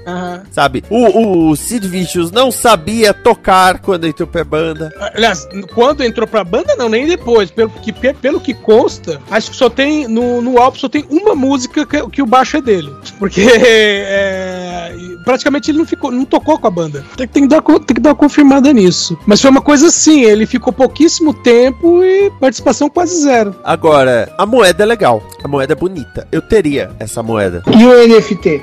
Sabe? 0.51 0.83
O, 0.89 1.49
o 1.49 1.55
Sid 1.55 1.87
Vicious 1.87 2.31
não 2.31 2.51
sabia 2.51 3.13
tocar 3.13 3.79
quando 3.79 4.07
entrou 4.07 4.27
pra 4.27 4.43
banda. 4.43 4.91
Aliás, 5.13 5.47
quando 5.73 6.03
entrou 6.03 6.27
pra 6.27 6.43
banda, 6.43 6.75
não, 6.75 6.89
nem 6.89 7.05
depois. 7.07 7.51
Pelo 7.51 7.69
que, 7.69 7.91
pe- 7.91 8.13
pelo 8.13 8.39
que 8.39 8.53
consta, 8.53 9.21
acho 9.29 9.51
que 9.51 9.57
só 9.57 9.69
tem. 9.69 10.07
No, 10.07 10.41
no 10.41 10.57
álbum 10.59 10.77
só 10.77 10.87
tem 10.89 11.05
uma 11.09 11.35
música 11.35 11.85
que, 11.85 12.09
que 12.09 12.21
o 12.21 12.25
baixo 12.25 12.57
é 12.57 12.61
dele. 12.61 12.89
Porque 13.19 13.41
é, 13.41 14.93
praticamente 15.23 15.71
ele 15.71 15.77
não 15.79 15.85
ficou, 15.85 16.11
não 16.11 16.25
tocou 16.25 16.57
com 16.59 16.67
a 16.67 16.71
banda. 16.71 17.03
Tem, 17.17 17.27
tem, 17.27 17.43
que 17.43 17.49
dar, 17.49 17.61
tem 17.61 17.95
que 17.95 18.01
dar 18.01 18.09
uma 18.09 18.15
confirmada 18.15 18.71
nisso. 18.73 19.17
Mas 19.25 19.41
foi 19.41 19.49
uma 19.49 19.61
coisa 19.61 19.87
assim, 19.87 20.23
ele 20.23 20.45
ficou 20.45 20.71
pouquíssimo 20.73 21.33
tempo 21.33 22.03
e 22.03 22.29
participação 22.39 22.74
quase 22.89 23.21
zero. 23.21 23.55
Agora, 23.63 24.31
a 24.37 24.45
moeda 24.45 24.83
é 24.83 24.85
legal. 24.85 25.21
A 25.43 25.47
moeda 25.47 25.73
é 25.73 25.75
bonita. 25.75 26.27
Eu 26.31 26.41
teria 26.41 26.91
essa 26.99 27.21
moeda. 27.23 27.63
E 27.67 27.85
o 27.85 28.07
NFT? 28.07 28.61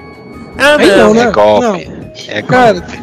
Ah, 0.58 0.76
Aí 0.78 0.96
não, 0.96 1.14
né? 1.14 1.22
É 1.22 1.30
golpe. 1.30 1.66
Não. 1.66 1.76
É 2.28 2.42
Cara, 2.42 2.80
golpe. 2.80 2.90
se 2.92 2.98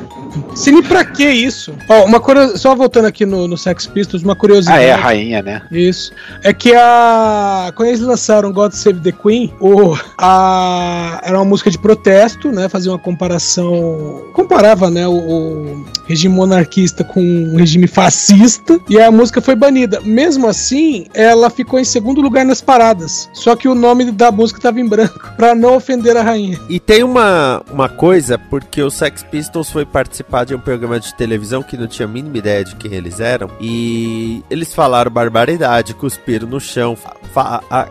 nem 0.71 0.83
pra 0.83 1.03
que 1.03 1.27
isso? 1.27 1.73
Ó, 1.87 2.05
uma 2.05 2.19
coisa, 2.19 2.57
só 2.57 2.75
voltando 2.75 3.05
aqui 3.05 3.25
no, 3.25 3.47
no 3.47 3.57
Sex 3.57 3.87
Pistols, 3.87 4.23
uma 4.23 4.35
curiosidade. 4.35 4.79
Ah, 4.79 4.83
é 4.83 4.91
a 4.91 4.97
rainha, 4.97 5.41
né? 5.41 5.61
Isso. 5.71 6.11
É 6.43 6.53
que 6.53 6.73
a. 6.73 7.71
Quando 7.75 7.89
eles 7.89 8.01
lançaram 8.01 8.51
God 8.51 8.71
Save 8.71 8.99
the 8.99 9.11
Queen, 9.11 9.53
o, 9.59 9.97
a, 10.17 11.21
era 11.23 11.37
uma 11.37 11.45
música 11.45 11.69
de 11.69 11.77
protesto, 11.77 12.51
né? 12.51 12.69
Fazia 12.69 12.91
uma 12.91 12.99
comparação. 12.99 14.23
Comparava, 14.33 14.89
né? 14.89 15.07
O, 15.07 15.13
o 15.13 15.85
regime 16.07 16.33
monarquista 16.33 17.03
com 17.03 17.21
o 17.53 17.57
regime 17.57 17.87
fascista. 17.87 18.79
E 18.89 18.99
a 18.99 19.11
música 19.11 19.41
foi 19.41 19.55
banida. 19.55 19.99
Mesmo 20.01 20.47
assim, 20.47 21.07
ela 21.13 21.49
ficou 21.49 21.79
em 21.79 21.83
segundo 21.83 22.21
lugar 22.21 22.45
nas 22.45 22.61
paradas. 22.61 23.29
Só 23.33 23.55
que 23.55 23.67
o 23.67 23.75
nome 23.75 24.11
da 24.11 24.31
música 24.31 24.59
estava 24.59 24.79
em 24.79 24.87
branco, 24.87 25.33
pra 25.35 25.55
não 25.55 25.75
ofender 25.75 26.15
a 26.15 26.21
rainha. 26.21 26.59
E 26.69 26.79
tem 26.79 27.03
uma, 27.03 27.63
uma 27.71 27.89
coisa, 27.89 28.37
porque 28.37 28.81
o 28.81 28.89
Sex 28.89 29.23
Pistols 29.23 29.69
foi 29.69 29.85
participar 29.85 30.18
de 30.45 30.55
um 30.55 30.59
programa 30.59 30.99
de 30.99 31.13
televisão 31.15 31.61
que 31.63 31.77
não 31.77 31.87
tinha 31.87 32.07
a 32.07 32.11
mínima 32.11 32.37
ideia 32.37 32.63
de 32.63 32.75
quem 32.75 32.93
eles 32.93 33.19
eram. 33.19 33.49
E 33.59 34.43
eles 34.49 34.73
falaram 34.73 35.11
barbaridade, 35.11 35.93
cuspiram 35.93 36.47
no 36.47 36.59
chão, 36.59 36.97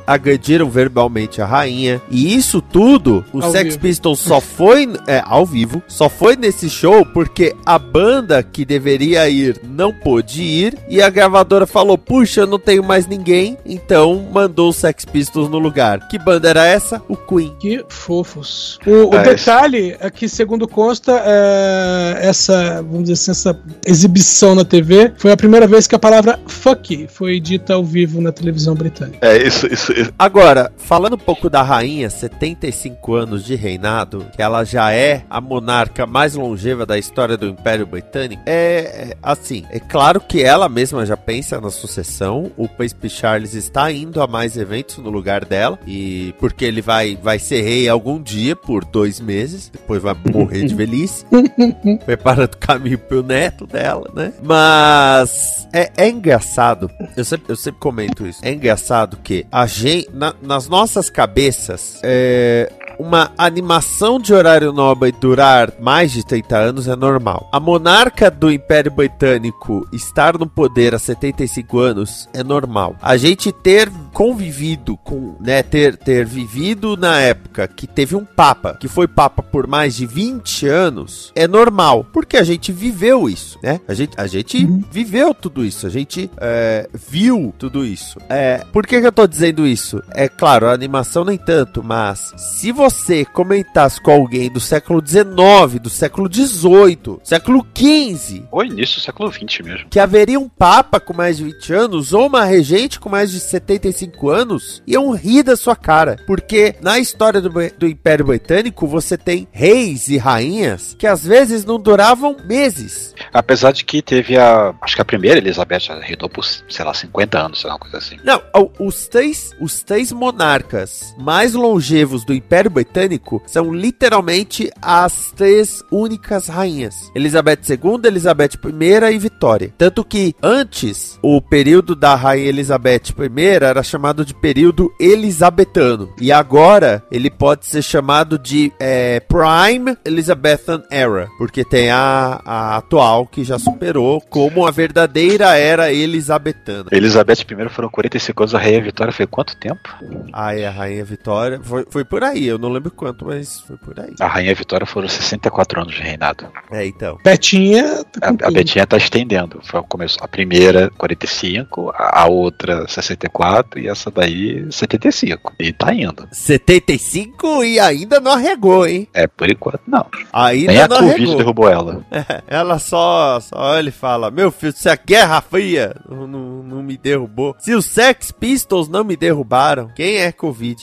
agrediram 0.07 0.69
verbalmente 0.71 1.41
a 1.41 1.47
rainha. 1.47 2.01
E 2.11 2.35
isso 2.35 2.61
tudo, 2.61 3.25
o 3.33 3.43
Ao 3.43 3.51
Sex 3.53 3.75
vivo. 3.75 3.81
Pistols 3.81 4.19
só 4.21 4.41
foi 4.41 4.89
é, 5.07 5.23
ao 5.25 5.45
vivo, 5.47 5.83
só 5.89 6.09
foi 6.09 6.37
nesse 6.37 6.69
show 6.69 7.05
porque 7.07 7.55
a 7.65 7.79
banda 7.79 8.43
que 8.43 8.65
deveria 8.65 9.29
ir 9.29 9.61
não 9.65 9.93
pôde 9.93 10.43
ir. 10.43 10.79
E 10.89 11.01
a 11.03 11.11
gravadora 11.11 11.67
falou: 11.67 11.97
Puxa, 11.99 12.43
eu 12.43 12.47
não 12.47 12.59
tenho 12.59 12.83
mais 12.83 13.07
ninguém. 13.07 13.57
Então 13.65 14.27
mandou 14.33 14.71
o 14.71 14.73
Sex 14.73 15.05
Pistols 15.05 15.49
no 15.49 15.59
lugar. 15.59 16.09
Que 16.09 16.19
banda 16.19 16.49
era 16.49 16.67
essa? 16.67 17.03
O 17.09 17.17
Queen. 17.17 17.55
Que 17.59 17.85
fofos. 17.89 18.79
O, 18.87 19.15
o 19.15 19.17
Ah, 19.17 19.23
detalhe 19.23 19.97
é 20.01 20.11
que, 20.11 20.29
segundo 20.29 20.67
consta, 20.69 21.23
é, 21.25 22.18
essa, 22.21 22.83
vamos 22.83 23.09
dizer 23.09 23.15
assim, 23.15 23.31
essa 23.31 23.61
exibição 23.87 24.55
na 24.55 24.65
TV 24.65 25.13
foi 25.17 25.33
a 25.33 25.37
primeira 25.37 25.67
vez 25.67 25.87
que 25.87 25.95
a 25.95 25.99
palavra 25.99 26.39
fuck 26.47 27.07
foi 27.09 27.41
dita 27.41 27.75
ao 27.75 27.85
vivo 27.85 28.21
na 28.21 28.33
televisão 28.33 28.75
britânica. 28.75 29.19
É, 29.21 29.37
isso, 29.37 29.67
isso, 29.73 29.93
isso. 29.93 30.13
Agora, 30.19 30.73
falando 30.77 31.15
um 31.15 31.19
pouco 31.19 31.49
da 31.49 31.63
rainha, 31.63 32.11
75 32.11 33.15
anos 33.15 33.45
de 33.45 33.55
reinado, 33.55 34.27
que 34.35 34.43
ela 34.43 34.65
já 34.65 34.93
é 34.93 35.25
a 35.29 35.41
monarca 35.41 36.07
mais 36.07 36.35
longeva 36.35 36.85
da 36.85 36.99
história 36.99 37.37
do 37.37 37.47
Império 37.47 37.87
Britânico, 37.87 38.43
é, 38.47 38.53
é, 38.53 39.17
assim, 39.23 39.65
é 39.71 39.79
claro 39.79 40.21
que 40.21 40.43
ela 40.43 40.69
mesma 40.69 41.05
já 41.07 41.17
pensa 41.17 41.61
na 41.61 41.71
sucessão. 41.71 42.51
O 42.57 42.69
Príncipe 42.69 43.09
Charles 43.09 43.55
está 43.55 43.91
indo 43.91 44.21
a 44.21 44.27
mais 44.27 44.57
eventos 44.57 44.99
no 44.99 45.11
lugar 45.11 45.45
dela 45.45 45.79
e 45.87 46.35
porque 46.39 46.65
ele 46.65 46.81
vai 46.81 47.17
vai 47.17 47.39
ser 47.39 47.63
rei 47.63 47.89
algum 47.89 48.21
dia 48.21 48.55
por 48.55 48.85
dois 48.85 49.21
meses, 49.21 49.71
depois 49.73 50.03
vai 50.03 50.17
morrer 50.33 50.65
de 50.65 50.75
velhice 50.77 51.25
preparando 52.09 52.55
o 52.55 52.57
caminho 52.57 52.99
pro 52.99 53.23
neto 53.23 53.67
dela, 53.67 54.11
né? 54.15 54.33
Mas 54.43 55.69
é, 55.75 55.93
é 55.95 56.09
engraçado, 56.09 56.91
eu 57.15 57.23
sempre, 57.23 57.53
eu 57.53 57.57
sempre 57.57 57.81
comento 57.81 58.27
isso. 58.27 58.41
É 58.43 58.51
engraçado 58.51 59.19
que 59.23 59.47
a 59.53 59.67
gente, 59.67 60.09
na- 60.15 60.33
nas 60.41 60.69
nossas 60.71 61.11
cabeças, 61.11 62.01
é, 62.03 62.73
uma 62.99 63.31
animação 63.37 64.19
de 64.19 64.33
horário 64.33 64.73
nobre 64.73 65.13
durar 65.13 65.71
mais 65.79 66.11
de 66.11 66.25
30 66.25 66.57
anos 66.57 66.89
é 66.89 66.97
normal. 66.97 67.47
A 67.53 67.61
monarca 67.61 68.29
do 68.31 68.51
Império 68.51 68.91
Britânico 68.91 69.87
estar 69.93 70.37
no 70.39 70.49
poder 70.49 70.95
há 70.95 70.99
75 70.99 71.79
anos 71.79 72.29
é 72.33 72.43
normal. 72.43 72.97
A 73.03 73.17
gente 73.19 73.53
ter 73.53 73.89
convivido 74.13 74.97
com, 74.97 75.37
né, 75.41 75.63
ter, 75.63 75.97
ter 75.97 76.25
vivido 76.27 76.97
na 76.97 77.21
época 77.21 77.69
que 77.69 77.87
teve 77.87 78.17
um 78.17 78.25
papa, 78.25 78.75
que 78.81 78.89
foi 78.89 79.07
papa 79.07 79.45
por 79.45 79.69
mais 79.69 79.95
de 79.95 80.05
20 80.05 80.67
anos, 80.67 81.31
é 81.37 81.47
normal, 81.47 81.98
porque 82.05 82.37
a 82.37 82.45
gente 82.45 82.73
viveu 82.73 83.29
isso, 83.29 83.59
né? 83.63 83.81
A 83.87 83.95
gente, 83.95 84.13
a 84.17 84.27
gente 84.27 84.67
viveu 84.91 85.35
tudo 85.35 85.65
isso, 85.65 85.87
a 85.87 85.91
gente 85.91 86.31
é, 86.39 86.89
viu 86.93 87.55
tudo 87.59 87.85
isso. 87.85 88.19
É, 88.29 88.65
por 88.73 88.87
que, 88.87 89.01
que 89.01 89.07
eu 89.07 89.13
tô 89.13 89.27
dizendo 89.27 89.67
isso? 89.67 90.03
É 90.11 90.29
claro, 90.29 90.67
a 90.67 90.73
animação 90.73 91.25
nem 91.25 91.39
tanto, 91.39 91.83
mas 91.83 92.33
se 92.37 92.73
você 92.73 93.25
comentasse 93.25 94.01
com 94.01 94.11
alguém 94.11 94.51
do 94.51 94.61
século 94.61 95.03
XIX, 95.07 95.81
do 95.81 95.91
século 95.91 96.29
XVIII, 96.33 97.19
século 97.23 97.67
XV, 97.77 98.45
Ou 98.51 98.65
início 98.65 98.97
do 98.97 99.03
século 99.03 99.33
XX 99.33 99.61
mesmo. 99.65 99.89
que 99.89 100.01
haveria 100.01 100.39
um 100.39 100.49
papa 100.49 101.01
com 101.01 101.15
mais 101.15 101.39
de 101.39 101.45
20 101.45 101.73
anos 101.73 102.13
ou 102.13 102.27
uma 102.27 102.45
regente 102.45 103.01
com 103.01 103.09
mais 103.09 103.31
de 103.31 103.41
75 103.41 104.29
anos, 104.31 104.83
iam 104.87 105.11
rir 105.13 105.43
da 105.43 105.57
sua 105.57 105.77
cara. 105.77 106.17
Porque 106.27 106.75
na 106.81 106.99
história 106.99 107.41
do, 107.41 107.51
do 107.79 107.87
Império 107.87 108.27
Britânico, 108.27 108.87
você 108.87 109.17
tem 109.17 109.49
reis 109.51 110.09
e 110.09 110.17
rainhas 110.17 110.95
que 110.99 111.07
às 111.07 111.25
vezes 111.25 111.65
não 111.65 111.81
duravam 111.89 112.37
meses. 112.45 113.15
Apesar 113.33 113.73
de 113.73 113.83
que 113.83 114.03
teve 114.03 114.37
a. 114.37 114.75
Acho 114.83 114.95
que 114.95 115.01
a 115.01 115.05
primeira 115.05 115.39
Elizabeth 115.39 115.89
reinou 116.03 116.29
por, 116.29 116.45
sei 116.45 116.85
lá, 116.85 116.93
50 116.93 117.39
anos, 117.39 117.61
sei 117.61 117.69
lá, 117.69 117.75
uma 117.77 117.81
coisa 117.81 117.97
assim. 117.97 118.17
Não, 118.23 118.43
os 118.79 119.09
três, 119.09 119.53
os 119.59 119.83
três 119.83 120.13
monarcas 120.13 121.15
mais 121.19 121.55
longevos 121.55 122.25
do 122.27 122.35
Império 122.35 122.71
Britânico 122.71 123.43
são 123.47 123.73
literalmente 123.73 124.71
as 124.83 125.33
três 125.35 125.83
únicas 125.91 126.49
rainhas: 126.49 127.11
Elizabeth 127.15 127.61
II, 127.71 128.01
Elizabeth 128.05 128.59
I 128.65 129.15
e 129.15 129.19
Vitória. 129.19 129.73
Tanto 129.79 130.05
que 130.05 130.35
antes, 130.43 131.19
o 131.23 131.41
período 131.41 131.97
da 131.97 132.15
rainha 132.15 132.49
Elizabeth 132.49 133.15
I 133.19 133.45
era 133.47 133.83
chamado 133.83 134.25
de 134.25 134.35
período 134.35 134.93
elisabetano. 135.01 136.13
E 136.21 136.31
agora 136.31 137.03
ele 137.11 137.31
pode 137.31 137.67
ser 137.67 137.83
chamado 137.83 138.39
de 138.39 138.73
é, 138.79 139.21
Prime 139.21 139.97
Elizabethan 140.05 140.83
Era, 140.91 141.29
porque 141.39 141.65
tem 141.65 141.78
a, 141.91 142.41
a 142.45 142.77
atual 142.77 143.27
que 143.27 143.45
já 143.45 143.59
superou 143.59 144.21
como 144.21 144.67
a 144.67 144.71
verdadeira 144.71 145.57
era 145.57 145.93
elisabetana. 145.93 146.87
Elizabeth 146.91 147.43
I 147.43 147.69
foram 147.69 147.89
45 147.89 148.43
anos, 148.43 148.55
a 148.55 148.59
Rainha 148.59 148.83
Vitória 148.83 149.13
foi 149.13 149.27
quanto 149.27 149.57
tempo? 149.57 149.89
Ai, 150.33 150.65
a 150.65 150.71
Rainha 150.71 151.05
Vitória. 151.05 151.61
Foi, 151.63 151.87
foi 151.91 152.05
por 152.05 152.25
aí, 152.25 152.47
eu 152.47 152.59
não 152.59 152.71
lembro 152.71 152.91
quanto, 152.91 153.27
mas 153.27 153.61
foi 153.61 153.77
por 153.77 153.99
aí. 154.01 154.15
A 154.21 154.27
Rainha 154.27 154.55
Vitória 154.55 154.87
foram 154.87 155.09
64 155.09 155.81
anos 155.83 155.95
de 155.95 156.03
reinado. 156.03 156.47
É, 156.73 156.87
então. 156.87 157.19
Betinha. 157.23 158.05
tá 158.05 158.29
A, 158.29 158.49
a. 158.49 158.51
Betinha 158.51 158.87
tá 158.87 158.97
estendendo. 158.97 159.61
Foi, 159.63 159.83
começou, 159.89 160.25
a 160.25 160.29
primeira, 160.29 160.91
45, 160.99 161.91
a, 161.95 162.23
a 162.23 162.27
outra, 162.27 162.87
64, 162.89 163.79
e 163.81 163.89
essa 163.89 164.11
daí, 164.11 164.67
75. 164.71 165.53
E 165.61 165.73
tá 165.73 165.93
indo. 165.95 166.27
75 166.33 167.65
e 167.65 167.79
ainda 167.81 168.21
não 168.21 168.33
arregou, 168.33 168.87
hein? 168.87 169.09
É, 169.13 169.27
por 169.27 169.51
enquanto, 169.51 169.81
não. 169.87 170.07
Ainda 170.33 170.73
Nem 170.73 170.81
a 170.83 170.89
não 170.89 170.97
Covid 170.99 171.15
arregou. 171.15 171.37
derrubou 171.37 171.68
ela. 171.71 172.05
Ela 172.47 172.79
só, 172.79 173.39
só 173.41 173.57
olha 173.57 173.89
e 173.89 173.93
fala: 173.93 174.31
Meu 174.31 174.51
filho, 174.51 174.73
se 174.73 174.89
a 174.89 174.97
Guerra 174.97 175.41
Fria 175.41 175.95
não, 176.09 176.27
não, 176.27 176.63
não 176.63 176.83
me 176.83 176.97
derrubou, 176.97 177.55
se 177.59 177.75
os 177.75 177.87
Sex 177.87 178.31
Pistols 178.31 178.89
não 178.89 179.05
me 179.05 179.17
derrubaram, 179.17 179.89
quem 179.95 180.19
é 180.19 180.33
Covid? 180.33 180.83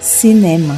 Cinema. 0.00 0.76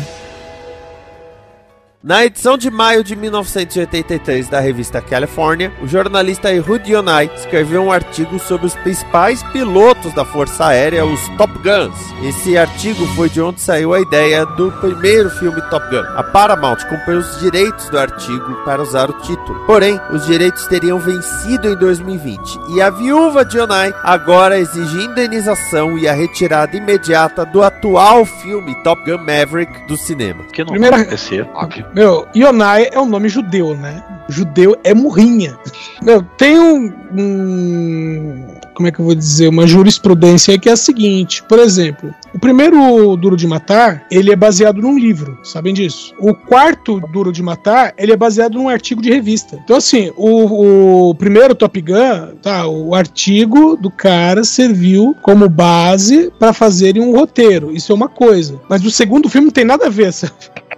Na 2.04 2.25
edição 2.25 2.59
de 2.59 2.68
maio 2.68 3.04
de 3.04 3.14
1983 3.14 4.49
da 4.49 4.59
revista 4.59 5.00
California, 5.00 5.73
o 5.80 5.87
jornalista 5.87 6.52
Ehud 6.52 6.90
Yonai 6.90 7.30
escreveu 7.37 7.80
um 7.80 7.92
artigo 7.92 8.40
sobre 8.40 8.66
os 8.66 8.75
principais 8.75 9.40
pilotos 9.52 10.12
da 10.12 10.25
Força 10.25 10.66
Aérea, 10.66 11.06
os 11.06 11.21
Top 11.38 11.52
Guns. 11.61 11.94
Esse 12.25 12.59
artigo 12.59 13.06
foi 13.14 13.28
de 13.28 13.40
onde 13.40 13.61
saiu 13.61 13.94
a 13.94 14.00
ideia 14.00 14.44
do 14.44 14.73
primeiro 14.80 15.30
filme 15.30 15.62
Top 15.71 15.87
Gun. 15.90 16.02
A 16.16 16.25
Paramount 16.25 16.78
comprou 16.90 17.18
os 17.18 17.38
direitos 17.38 17.88
do 17.88 17.97
artigo 17.97 18.52
para 18.64 18.82
usar 18.82 19.09
o 19.09 19.21
título. 19.21 19.61
Porém, 19.64 20.00
os 20.11 20.26
direitos 20.26 20.66
teriam 20.66 20.99
vencido 20.99 21.68
em 21.68 21.76
2020 21.76 22.40
e 22.75 22.82
a 22.82 22.90
viúva 22.90 23.44
de 23.44 23.59
Yonai 23.59 23.94
agora 24.02 24.59
exige 24.59 25.04
indenização 25.04 25.97
e 25.97 26.09
a 26.09 26.12
retirada 26.12 26.76
imediata 26.76 27.47
do 27.47 27.62
atual 27.62 28.25
filme 28.25 28.75
Top 28.82 29.00
Gun 29.09 29.18
Maverick 29.18 29.87
do 29.87 29.97
cinema. 29.97 30.42
Que 30.52 30.64
não 30.64 30.71
Primeira- 30.73 30.97
vai 30.97 31.02
acontecer, 31.06 31.49
óbvio. 31.54 31.91
Meu, 31.94 32.26
Ionai 32.34 32.88
é 32.90 32.99
um 33.00 33.04
nome 33.06 33.28
judeu, 33.28 33.76
né? 33.76 34.02
Judeu 34.28 34.76
é 34.82 34.94
murrinha. 34.94 35.58
Meu, 36.02 36.22
tem 36.38 36.58
um, 36.58 36.92
um- 37.14 38.46
Como 38.75 38.88
é 38.88 38.92
que 38.92 38.99
eu 39.00 39.04
vou 39.04 39.14
dizer? 39.14 39.49
Uma 39.49 39.66
jurisprudência 39.66 40.58
que 40.58 40.68
é 40.68 40.72
a 40.72 40.76
seguinte: 40.76 41.42
por 41.42 41.58
exemplo, 41.58 42.14
O 42.34 42.38
primeiro 42.38 43.14
Duro 43.16 43.36
de 43.36 43.46
Matar, 43.46 44.06
ele 44.10 44.32
é 44.32 44.36
baseado 44.36 44.80
num 44.80 44.98
livro, 44.98 45.38
sabem 45.42 45.74
disso. 45.74 46.14
O 46.18 46.34
quarto 46.34 46.98
Duro 47.12 47.30
de 47.30 47.42
Matar, 47.42 47.92
ele 47.98 48.12
é 48.12 48.16
baseado 48.16 48.54
num 48.54 48.68
artigo 48.68 49.02
de 49.02 49.10
revista. 49.10 49.60
Então, 49.62 49.76
assim, 49.76 50.10
o, 50.16 51.10
o 51.10 51.14
primeiro 51.14 51.54
Top 51.54 51.78
Gun, 51.80 52.36
tá, 52.42 52.66
o 52.66 52.94
artigo 52.94 53.76
do 53.76 53.90
cara 53.90 54.44
serviu 54.44 55.14
como 55.20 55.48
base 55.48 56.32
para 56.38 56.52
fazerem 56.52 57.02
um 57.02 57.14
roteiro. 57.14 57.70
Isso 57.70 57.92
é 57.92 57.94
uma 57.94 58.08
coisa. 58.08 58.60
Mas 58.68 58.84
o 58.84 58.90
segundo 58.90 59.28
filme 59.28 59.46
não 59.46 59.52
tem 59.52 59.64
nada 59.64 59.86
a 59.86 59.90
ver, 59.90 60.12
sabe? 60.12 60.32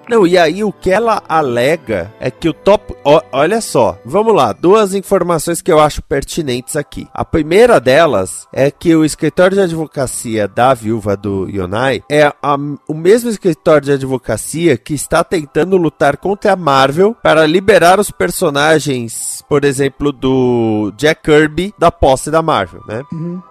Não, 0.08 0.26
e 0.26 0.36
aí 0.36 0.62
o 0.62 0.70
que 0.72 0.90
ela 0.90 1.22
alega 1.28 2.12
é 2.20 2.30
que 2.30 2.48
o 2.48 2.52
top. 2.52 2.94
ó, 3.04 3.22
olha 3.32 3.60
só, 3.60 3.98
vamos 4.04 4.34
lá, 4.34 4.52
duas 4.52 4.94
informações 4.94 5.62
que 5.62 5.72
eu 5.72 5.80
acho 5.80 6.02
pertinentes 6.02 6.76
aqui. 6.76 7.08
A 7.12 7.24
primeira 7.24 7.80
delas 7.80 8.46
é 8.52 8.70
que 8.70 8.94
o 8.94 9.04
escritório 9.04 9.56
de 9.56 9.62
advocacia 9.62 10.46
da 10.46 10.74
viúva 10.74 11.16
do 11.16 11.43
Yonai 11.48 12.02
é 12.10 12.24
a- 12.24 12.56
o 12.88 12.94
mesmo 12.94 13.30
escritório 13.30 13.82
de 13.86 13.92
advocacia 13.92 14.76
que 14.76 14.94
está 14.94 15.22
tentando 15.24 15.76
lutar 15.76 16.16
contra 16.16 16.52
a 16.52 16.56
Marvel 16.56 17.16
para 17.22 17.46
liberar 17.46 17.98
os 18.00 18.10
personagens, 18.10 19.42
por 19.48 19.64
exemplo, 19.64 20.12
do 20.12 20.92
Jack 20.96 21.22
Kirby 21.22 21.74
da 21.78 21.90
posse 21.90 22.30
da 22.30 22.42
Marvel, 22.42 22.82
né? 22.86 23.02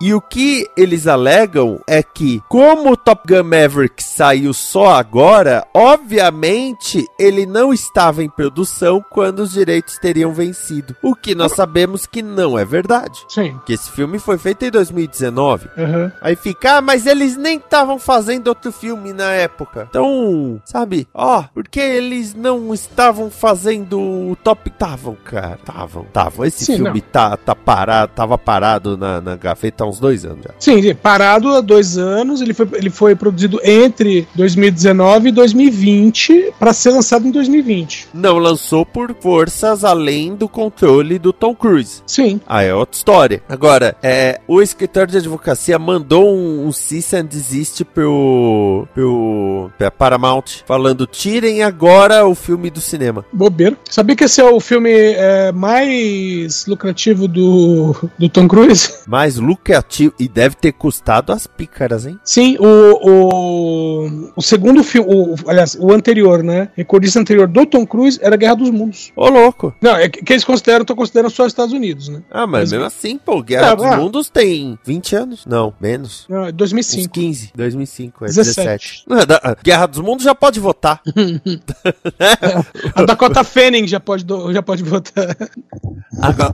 E 0.01 0.13
o 0.13 0.21
que 0.21 0.65
eles 0.77 1.07
alegam 1.07 1.79
é 1.88 2.01
que, 2.01 2.41
como 2.47 2.91
o 2.91 2.97
Top 2.97 3.21
Gun 3.27 3.43
Maverick 3.43 4.01
saiu 4.03 4.53
só 4.53 4.95
agora, 4.95 5.65
obviamente 5.73 7.05
ele 7.19 7.45
não 7.45 7.73
estava 7.73 8.23
em 8.23 8.29
produção 8.29 9.03
quando 9.09 9.39
os 9.39 9.51
direitos 9.51 9.97
teriam 9.97 10.33
vencido. 10.33 10.95
O 11.01 11.15
que 11.15 11.35
nós 11.35 11.51
sabemos 11.53 12.05
que 12.05 12.21
não 12.21 12.57
é 12.57 12.63
verdade. 12.63 13.19
Sim. 13.27 13.59
Que 13.65 13.73
esse 13.73 13.89
filme 13.91 14.19
foi 14.19 14.38
feito 14.38 14.63
em 14.65 14.71
2019. 14.71 15.67
Aham. 15.77 16.12
Aí 16.21 16.35
fica, 16.35 16.77
ah, 16.77 16.81
mas 16.81 17.05
eles 17.05 17.35
nem 17.35 17.57
estavam 17.57 17.83
fazendo 18.00 18.48
outro 18.48 18.72
filme 18.72 19.13
na 19.13 19.32
época. 19.32 19.88
Então, 19.90 20.62
sabe, 20.66 21.08
ó, 21.13 21.44
porque 21.54 21.80
eles 21.80 22.34
não 22.34 22.74
estavam 22.74 23.30
fazendo 23.30 24.00
o 24.00 24.36
top. 24.44 24.70
Estavam, 24.70 25.16
cara, 25.24 25.58
estavam, 25.60 26.04
estavam. 26.04 26.46
Esse 26.46 26.66
Sim, 26.66 26.75
filme 26.78 27.02
não. 27.02 27.10
tá, 27.12 27.38
tá 27.38 27.56
parado, 27.56 28.12
tava 28.16 28.38
parado 28.38 28.98
na, 28.98 29.22
na 29.22 29.36
gaveta 29.36 29.84
há 29.84 29.88
uns 29.88 30.00
dois 30.00 30.25
anos 30.25 30.44
já. 30.44 30.54
Sim, 30.60 30.94
parado 30.96 31.50
há 31.50 31.62
dois 31.62 31.98
anos. 31.98 32.42
Ele 32.42 32.54
foi, 32.54 32.68
ele 32.74 32.90
foi 32.90 33.16
produzido 33.16 33.60
entre 33.63 34.28
2019 34.36 35.30
e 35.30 35.32
2020 35.32 36.54
para 36.60 36.74
ser 36.74 36.92
lançado 36.92 37.28
em 37.28 37.32
2020. 37.32 38.10
Não 38.13 38.38
lançou 38.38 38.86
por 38.86 39.16
forças 39.20 39.84
além 39.84 40.36
do 40.36 40.50
controle 40.50 41.18
do 41.20 41.32
Tom 41.32 41.56
Cruise. 41.56 42.02
Sim. 42.06 42.42
Ah, 42.48 42.63
é 42.63 42.74
outra 42.74 42.98
história. 42.98 43.44
Agora, 43.48 43.96
é, 44.02 44.40
o 44.48 44.62
escritório 44.62 45.12
de 45.12 45.18
advocacia 45.18 45.80
mandou 45.80 46.36
um, 46.36 46.68
um 46.68 46.72
cease 46.72 47.16
and 47.16 47.25
desist 47.25 47.73
pro, 47.82 48.88
pro 48.94 49.72
pra 49.77 49.89
Paramount, 49.89 50.44
falando, 50.65 51.08
tirem 51.08 51.63
agora 51.63 52.25
o 52.27 52.36
filme 52.36 52.70
do 52.70 52.82
cinema. 52.82 53.25
Bobeira. 53.32 53.77
Sabia 53.89 54.15
que 54.15 54.25
esse 54.25 54.42
é 54.42 54.44
o 54.44 54.60
filme 54.60 54.92
é, 54.92 55.51
mais 55.51 56.65
lucrativo 56.68 57.27
do, 57.27 57.96
do 58.20 58.30
Tom 58.30 58.48
Cruise? 58.48 58.94
Mais 59.08 59.38
lucrativo, 59.38 60.13
e 60.20 60.27
deve 60.27 60.56
ter 60.56 60.72
custado 60.72 61.32
as 61.32 61.46
pícaras, 61.48 62.06
hein? 62.06 62.20
Sim, 62.24 62.58
o, 62.60 62.68
o, 62.68 64.32
o 64.36 64.42
segundo 64.42 64.84
filme, 64.84 65.08
o, 65.13 65.36
aliás, 65.48 65.77
o 65.80 65.92
anterior, 65.92 66.44
né? 66.44 66.70
Recordista 66.75 67.20
anterior 67.20 67.48
do 67.48 67.65
Tom 67.65 67.86
Cruise 67.86 68.20
era 68.22 68.36
Guerra 68.36 68.56
dos 68.56 68.70
Mundos. 68.70 69.12
Ô, 69.15 69.30
louco. 69.30 69.74
Não, 69.82 69.96
é 69.96 70.10
que, 70.10 70.24
que 70.24 70.34
eles 70.34 70.44
consideram, 70.44 70.82
estão 70.82 70.96
considerando 70.96 71.32
só 71.32 71.44
os 71.44 71.51
Estados 71.51 71.74
Unidos, 71.74 72.10
né? 72.10 72.22
Ah, 72.32 72.48
mas 72.48 72.63
Mas- 72.63 72.72
mesmo 72.72 72.86
assim, 72.86 73.18
pô, 73.18 73.42
Guerra 73.42 73.75
dos 73.75 73.86
ah. 73.86 73.98
Mundos 73.98 74.30
tem 74.30 74.77
20 74.84 75.15
anos? 75.15 75.46
Não, 75.46 75.74
menos. 75.80 76.25
Uns 76.30 76.53
2005. 76.53 77.13
15, 77.13 77.51
2005, 77.63 78.25
é 78.25 78.27
17. 78.27 78.55
17. 78.55 79.03
Não, 79.08 79.25
da- 79.25 79.58
Guerra 79.63 79.86
dos 79.88 80.00
Mundos 80.00 80.24
já 80.24 80.36
pode 80.36 80.60
votar. 80.60 81.01
A 82.96 83.03
Dakota 83.05 83.43
Fanning 83.43 83.88
já 83.88 84.00
pode, 84.00 84.24
do- 84.24 84.51
já 84.53 84.62
pode 84.62 84.84
votar. 84.84 85.36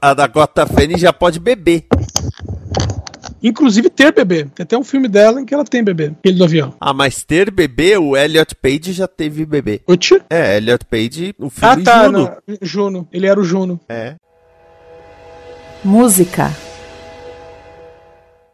A, 0.01 0.09
a 0.09 0.13
Dakota 0.13 0.65
Fanning 0.65 0.97
já 0.97 1.11
pode 1.13 1.39
beber. 1.39 1.85
Inclusive 3.41 3.89
ter 3.89 4.13
bebê. 4.13 4.45
Tem 4.53 4.63
até 4.63 4.77
um 4.77 4.83
filme 4.83 5.07
dela 5.07 5.39
em 5.41 5.45
que 5.45 5.53
ela 5.53 5.63
tem 5.63 5.81
bebê. 5.83 6.07
Aquele 6.19 6.37
do 6.37 6.43
avião. 6.43 6.73
Ah, 6.79 6.93
mas 6.93 7.23
ter 7.23 7.49
bebê, 7.51 7.97
o 7.97 8.15
Elliot 8.17 8.53
Page 8.55 8.91
já 8.91 9.07
teve 9.07 9.45
bebê. 9.45 9.81
O 9.87 9.95
tio? 9.95 10.21
É, 10.29 10.57
Elliot 10.57 10.83
Page, 10.85 11.33
o 11.39 11.49
filme 11.49 11.81
Ah, 11.81 11.83
tá. 11.83 12.05
Juno. 12.05 12.19
não, 12.47 12.57
Juno. 12.61 13.07
Ele 13.13 13.27
era 13.27 13.39
o 13.39 13.43
Juno. 13.43 13.79
É. 13.87 14.15
Música. 15.83 16.51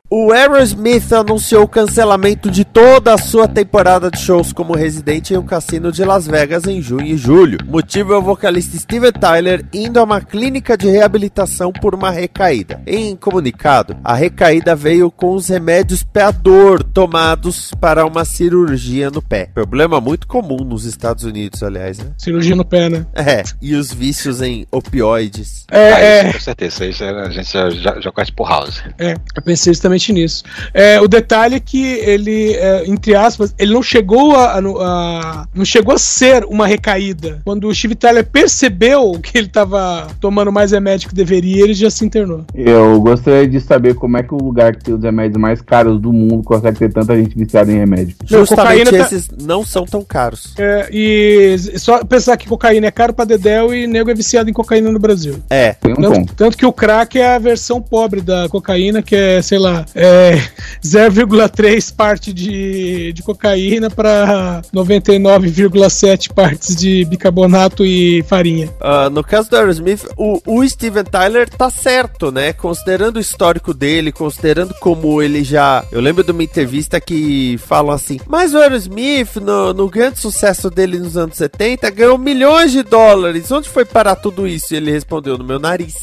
O 0.08 0.32
Aerosmith 0.32 1.12
anunciou 1.14 1.64
o 1.64 1.68
cancelamento 1.68 2.52
de 2.52 2.64
toda 2.64 3.16
a 3.16 3.18
sua 3.18 3.48
temporada 3.48 4.12
de 4.12 4.20
shows 4.20 4.54
como 4.54 4.76
residente 4.76 5.34
em 5.34 5.38
um 5.38 5.44
cassino 5.44 5.92
de 5.92 6.06
Las 6.06 6.28
Vegas 6.28 6.66
em 6.68 6.80
junho 6.80 7.08
e 7.08 7.18
julho. 7.18 7.58
O 7.68 7.72
motivo 7.72 8.14
é 8.14 8.18
o 8.18 8.22
vocalista 8.22 8.78
Steven 8.78 9.12
Tyler 9.12 9.66
indo 9.74 10.00
a 10.00 10.04
uma 10.04 10.22
clínica 10.22 10.78
de 10.78 10.88
reabilitação 10.88 11.72
por 11.72 11.96
uma 11.96 12.12
recaída. 12.12 12.82
Em 12.86 13.16
comunicado, 13.16 13.98
a 14.04 14.14
recaída 14.14 14.76
veio 14.76 15.10
com 15.10 15.34
os 15.34 15.48
remédios 15.50 16.04
pra 16.04 16.30
dor 16.30 16.84
tomados 16.84 17.72
para 17.82 18.06
uma 18.06 18.24
cirurgia 18.24 19.10
no 19.10 19.24
pé. 19.24 19.50
Problema 19.56 20.00
muito 20.00 20.28
comum 20.28 20.64
nos 20.64 20.86
Estados 20.86 21.24
Unidos, 21.24 21.64
aliás, 21.64 21.98
né? 21.98 22.12
Cirurgia 22.16 22.56
no 22.56 22.64
pé, 22.64 22.90
né? 22.90 23.08
É, 23.16 23.42
e 23.60 23.74
os 23.74 23.92
vícios 23.92 24.40
em 24.40 24.68
opioides. 24.72 25.66
É, 25.72 25.94
Ah, 25.94 26.00
é, 26.00 26.24
isso, 26.26 26.34
com 26.34 26.40
certeza. 26.44 26.86
Isso 26.86 27.04
a 27.04 27.30
gente 27.32 27.52
já, 27.52 27.70
já, 27.72 28.00
já 28.00 28.12
conhece 28.12 28.32
por 28.32 28.48
house. 28.48 28.84
é, 29.00 29.16
eu 29.36 29.42
pensei 29.42 29.74
justamente 29.96 30.14
nisso. 30.14 30.44
É, 30.74 31.00
o 31.02 31.08
detalhe 31.08 31.56
é 31.56 31.60
que 31.60 31.84
ele, 31.86 32.54
é, 32.54 32.84
entre 32.88 33.16
aspas, 33.16 33.54
ele 33.58 33.74
não 33.74 33.82
chegou 33.82 34.36
a, 34.36 34.54
a- 34.54 34.60
a- 34.60 35.48
não 35.54 35.66
chegou 35.66 35.94
a 35.94 35.98
ser 35.98 36.46
uma 36.46 36.68
recaída. 36.68 37.42
Quando 37.46 37.68
o 37.68 37.74
Steve 37.76 37.96
Tyler 37.96 38.26
percebeu 38.26 39.14
que 39.22 39.38
ele 39.38 39.48
estava 39.48 40.08
tomando 40.20 40.52
mais 40.52 40.72
remédio 40.72 41.10
que 41.10 41.16
deveria, 41.16 41.64
ele 41.64 41.74
já 41.74 41.90
se 41.90 42.06
internou. 42.06 42.46
Eu 42.54 43.00
gostaria 43.02 43.48
de 43.48 43.60
saber 43.60 43.96
como 43.96 44.18
é 44.18 44.24
que 44.24 44.34
o 44.34 44.38
lugar 44.38 44.76
que 44.76 44.84
tem 44.84 44.94
os 44.94 45.04
remédios 45.04 45.40
mais 45.40 45.62
caros 45.62 46.00
do 46.00 46.12
mundo 46.12 46.44
consegue 46.44 46.78
ter 46.80 46.92
tanta 46.92 47.16
gente 47.16 47.38
viciada 47.38 47.72
em 47.72 47.78
remédio. 47.78 48.16
Não, 48.30 48.40
Justamente 48.40 48.92
tá- 48.92 48.98
esses 48.98 49.30
não 49.42 49.66
são 49.66 49.86
tão 49.86 50.04
caros. 50.04 50.54
É, 50.58 50.88
e 50.92 51.56
só 51.78 52.04
pensar 52.04 52.38
que 52.38 52.48
cocaína 52.48 52.88
é 52.88 52.92
caro 52.92 53.14
pra 53.14 53.26
Dedéu 53.26 53.74
e 53.74 53.88
nego 53.88 54.10
é 54.10 54.14
viciado 54.14 54.50
em 54.50 54.54
cocaína 54.54 54.92
no 54.92 55.00
Brasil. 55.00 55.38
É, 55.50 55.74
Tem 55.74 55.94
um 55.94 55.96
Tanto, 55.96 56.34
tanto 56.36 56.58
que 56.58 56.66
o 56.66 56.74
crack 56.74 57.18
é 57.20 57.36
a 57.36 57.40
versão 57.40 57.82
pobre 57.82 58.22
da 58.22 58.48
cocaína, 58.50 59.02
que 59.02 59.16
é, 59.16 59.42
sei 59.42 59.58
lá, 59.58 59.85
é 59.94 60.42
0,3 60.84 61.94
parte 61.96 62.34
de, 62.34 63.14
de 63.14 63.24
cocaína 63.24 63.90
para 63.90 64.62
99,7 64.74 66.34
partes 66.34 66.76
de 66.76 67.06
bicarbonato 67.06 67.86
e 67.86 68.24
farinha. 68.24 68.70
Ah, 68.80 69.10
no 69.10 69.24
caso 69.24 69.50
do 69.50 69.58
Aerosmith, 69.58 70.06
o, 70.18 70.42
o 70.46 70.68
Steven 70.68 71.04
Tyler 71.04 71.50
tá 71.50 71.70
certo, 71.70 72.32
né? 72.32 72.54
Considerando 72.54 73.18
o 73.18 73.20
histórico 73.20 73.74
dele, 73.74 74.12
considerando 74.12 74.74
como 74.80 75.22
ele 75.22 75.44
já. 75.44 75.84
Eu 75.92 76.02
lembro 76.02 76.24
de 76.24 76.32
uma 76.32 76.44
entrevista 76.44 77.00
que 77.00 77.58
falam 77.60 77.94
assim: 77.94 78.20
Mas 78.28 78.54
o 78.54 78.58
Aerosmith, 78.58 79.36
no, 79.38 79.74
no 79.74 79.90
grande 79.90 80.20
sucesso 80.20 80.70
dele 80.70 81.00
nos 81.00 81.18
anos 81.18 81.38
70, 81.38 81.90
ganhou 81.92 82.18
milhões 82.18 82.72
de 82.72 82.84
dólares. 82.84 83.52
Onde 83.52 83.70
foi 83.70 83.86
parar 83.86 84.16
tudo 84.16 84.48
isso? 84.48 84.74
E 84.74 84.78
ele 84.78 84.92
respondeu: 84.92 85.38
No 85.38 85.44
meu 85.44 85.60
nariz. 85.60 85.96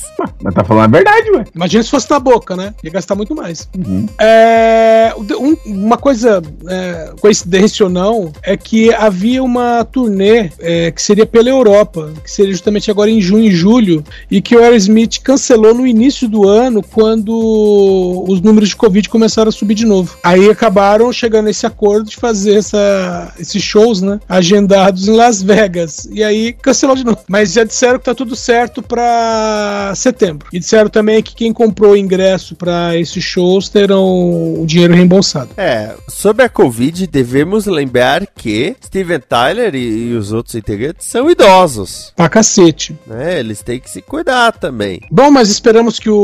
Mas 0.42 0.54
tá 0.54 0.64
falando 0.64 0.84
a 0.84 0.98
verdade, 0.98 1.30
ué. 1.30 1.44
Imagina 1.54 1.82
se 1.82 1.90
fosse 1.90 2.10
na 2.10 2.18
boca, 2.18 2.56
né? 2.56 2.74
Ia 2.82 2.90
gastar 2.90 3.14
muito 3.14 3.34
mais. 3.34 3.68
Uhum. 3.76 4.06
É, 4.18 5.12
um- 5.16 5.56
uma 5.66 5.96
coisa, 5.96 6.42
é, 6.68 7.12
coincidência 7.20 7.84
ou 7.84 7.90
não, 7.90 8.32
é 8.42 8.56
que 8.56 8.92
havia 8.92 9.42
uma 9.42 9.84
turnê 9.84 10.50
é, 10.58 10.90
que 10.90 11.00
seria 11.02 11.24
pela 11.26 11.48
Europa, 11.48 12.12
que 12.22 12.30
seria 12.30 12.52
justamente 12.52 12.90
agora 12.90 13.10
em 13.10 13.20
junho 13.20 13.44
e 13.44 13.50
julho, 13.50 14.04
e 14.30 14.40
que 14.40 14.54
o 14.56 14.62
Aerosmith 14.62 15.20
cancelou 15.22 15.74
no 15.74 15.86
início 15.86 16.28
do 16.28 16.46
ano, 16.48 16.82
quando 16.82 18.24
os 18.28 18.40
números 18.40 18.70
de 18.70 18.76
Covid 18.76 19.08
começaram 19.08 19.48
a 19.48 19.52
subir 19.52 19.74
de 19.74 19.86
novo. 19.86 20.16
Aí 20.22 20.50
acabaram 20.50 21.12
chegando 21.12 21.46
a 21.46 21.50
esse 21.50 21.66
acordo 21.66 22.08
de 22.10 22.16
fazer 22.16 22.56
essa, 22.56 23.32
esses 23.38 23.62
shows, 23.62 24.00
né, 24.02 24.20
agendados 24.28 25.08
em 25.08 25.12
Las 25.12 25.42
Vegas. 25.42 26.06
E 26.12 26.22
aí 26.22 26.52
cancelou 26.52 26.96
de 26.96 27.04
novo. 27.04 27.18
Mas 27.28 27.52
já 27.52 27.64
disseram 27.64 27.98
que 27.98 28.04
tá 28.04 28.14
tudo 28.14 28.36
certo 28.36 28.82
para 28.82 29.92
setembro. 29.96 30.48
E 30.52 30.58
disseram 30.58 30.88
também 30.90 31.22
que 31.22 31.34
quem 31.34 31.52
comprou 31.52 31.96
ingresso 31.96 32.54
para 32.54 32.96
esses 32.98 33.22
shows 33.62 33.68
terão 33.68 34.60
o 34.60 34.64
dinheiro 34.66 34.94
reembolsado. 34.94 35.50
É, 35.56 35.94
sobre 36.08 36.44
a 36.44 36.48
Covid, 36.48 37.06
devemos 37.06 37.66
lembrar 37.66 38.26
que 38.26 38.74
Steven 38.84 39.20
Tyler 39.20 39.74
e, 39.74 40.08
e 40.10 40.14
os 40.14 40.32
outros 40.32 40.54
integrantes 40.54 41.06
são 41.06 41.30
idosos, 41.30 42.12
Pra 42.16 42.28
cacete. 42.28 42.96
né? 43.06 43.38
Eles 43.38 43.62
têm 43.62 43.78
que 43.80 43.90
se 43.90 44.02
cuidar 44.02 44.52
também. 44.52 45.00
Bom, 45.10 45.30
mas 45.30 45.48
esperamos 45.48 45.98
que 45.98 46.10
o, 46.10 46.16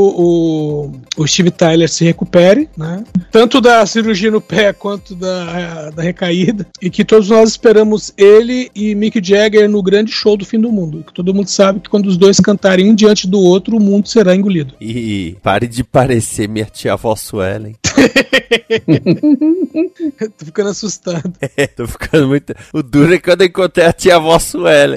o, 1.16 1.22
o 1.22 1.26
Steve 1.26 1.50
Tyler 1.50 1.88
se 1.88 2.04
recupere, 2.04 2.68
né? 2.76 3.04
Tanto 3.30 3.60
da 3.60 3.84
cirurgia 3.86 4.30
no 4.30 4.40
pé 4.40 4.72
quanto 4.72 5.14
da, 5.14 5.90
da 5.90 6.02
recaída. 6.02 6.66
E 6.80 6.90
que 6.90 7.04
todos 7.04 7.28
nós 7.28 7.50
esperamos 7.50 8.12
ele 8.16 8.70
e 8.74 8.94
Mick 8.94 9.20
Jagger 9.22 9.68
no 9.68 9.82
grande 9.82 10.10
show 10.10 10.36
do 10.36 10.44
fim 10.44 10.60
do 10.60 10.72
mundo. 10.72 11.04
Que 11.06 11.12
todo 11.12 11.34
mundo 11.34 11.48
sabe 11.48 11.80
que 11.80 11.88
quando 11.90 12.06
os 12.06 12.16
dois 12.16 12.40
cantarem 12.40 12.90
um 12.90 12.94
diante 12.94 13.26
do 13.26 13.38
outro, 13.40 13.76
o 13.76 13.80
mundo 13.80 14.08
será 14.08 14.34
engolido. 14.34 14.74
E 14.80 15.36
pare 15.42 15.66
de 15.66 15.84
parecer 15.84 16.48
minha 16.48 16.64
tia 16.64 16.94
avó 16.94 17.14
Suelen. 17.28 17.76
Tô 20.38 20.46
ficando 20.46 20.70
assustado. 20.70 21.32
É, 21.56 21.66
tô 21.66 21.86
ficando 21.86 22.28
muito. 22.28 22.54
O 22.72 22.82
duro 22.82 23.14
é 23.14 23.18
quando 23.18 23.42
eu 23.42 23.48
encontrei 23.48 23.86
a 23.86 23.92
tia 23.92 24.16
avó 24.16 24.38
Suelen. 24.38 24.96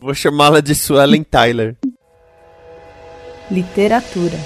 Vou 0.00 0.14
chamá-la 0.14 0.60
de 0.60 0.74
Suelen 0.74 1.22
Tyler. 1.22 1.76
Literatura. 3.50 4.38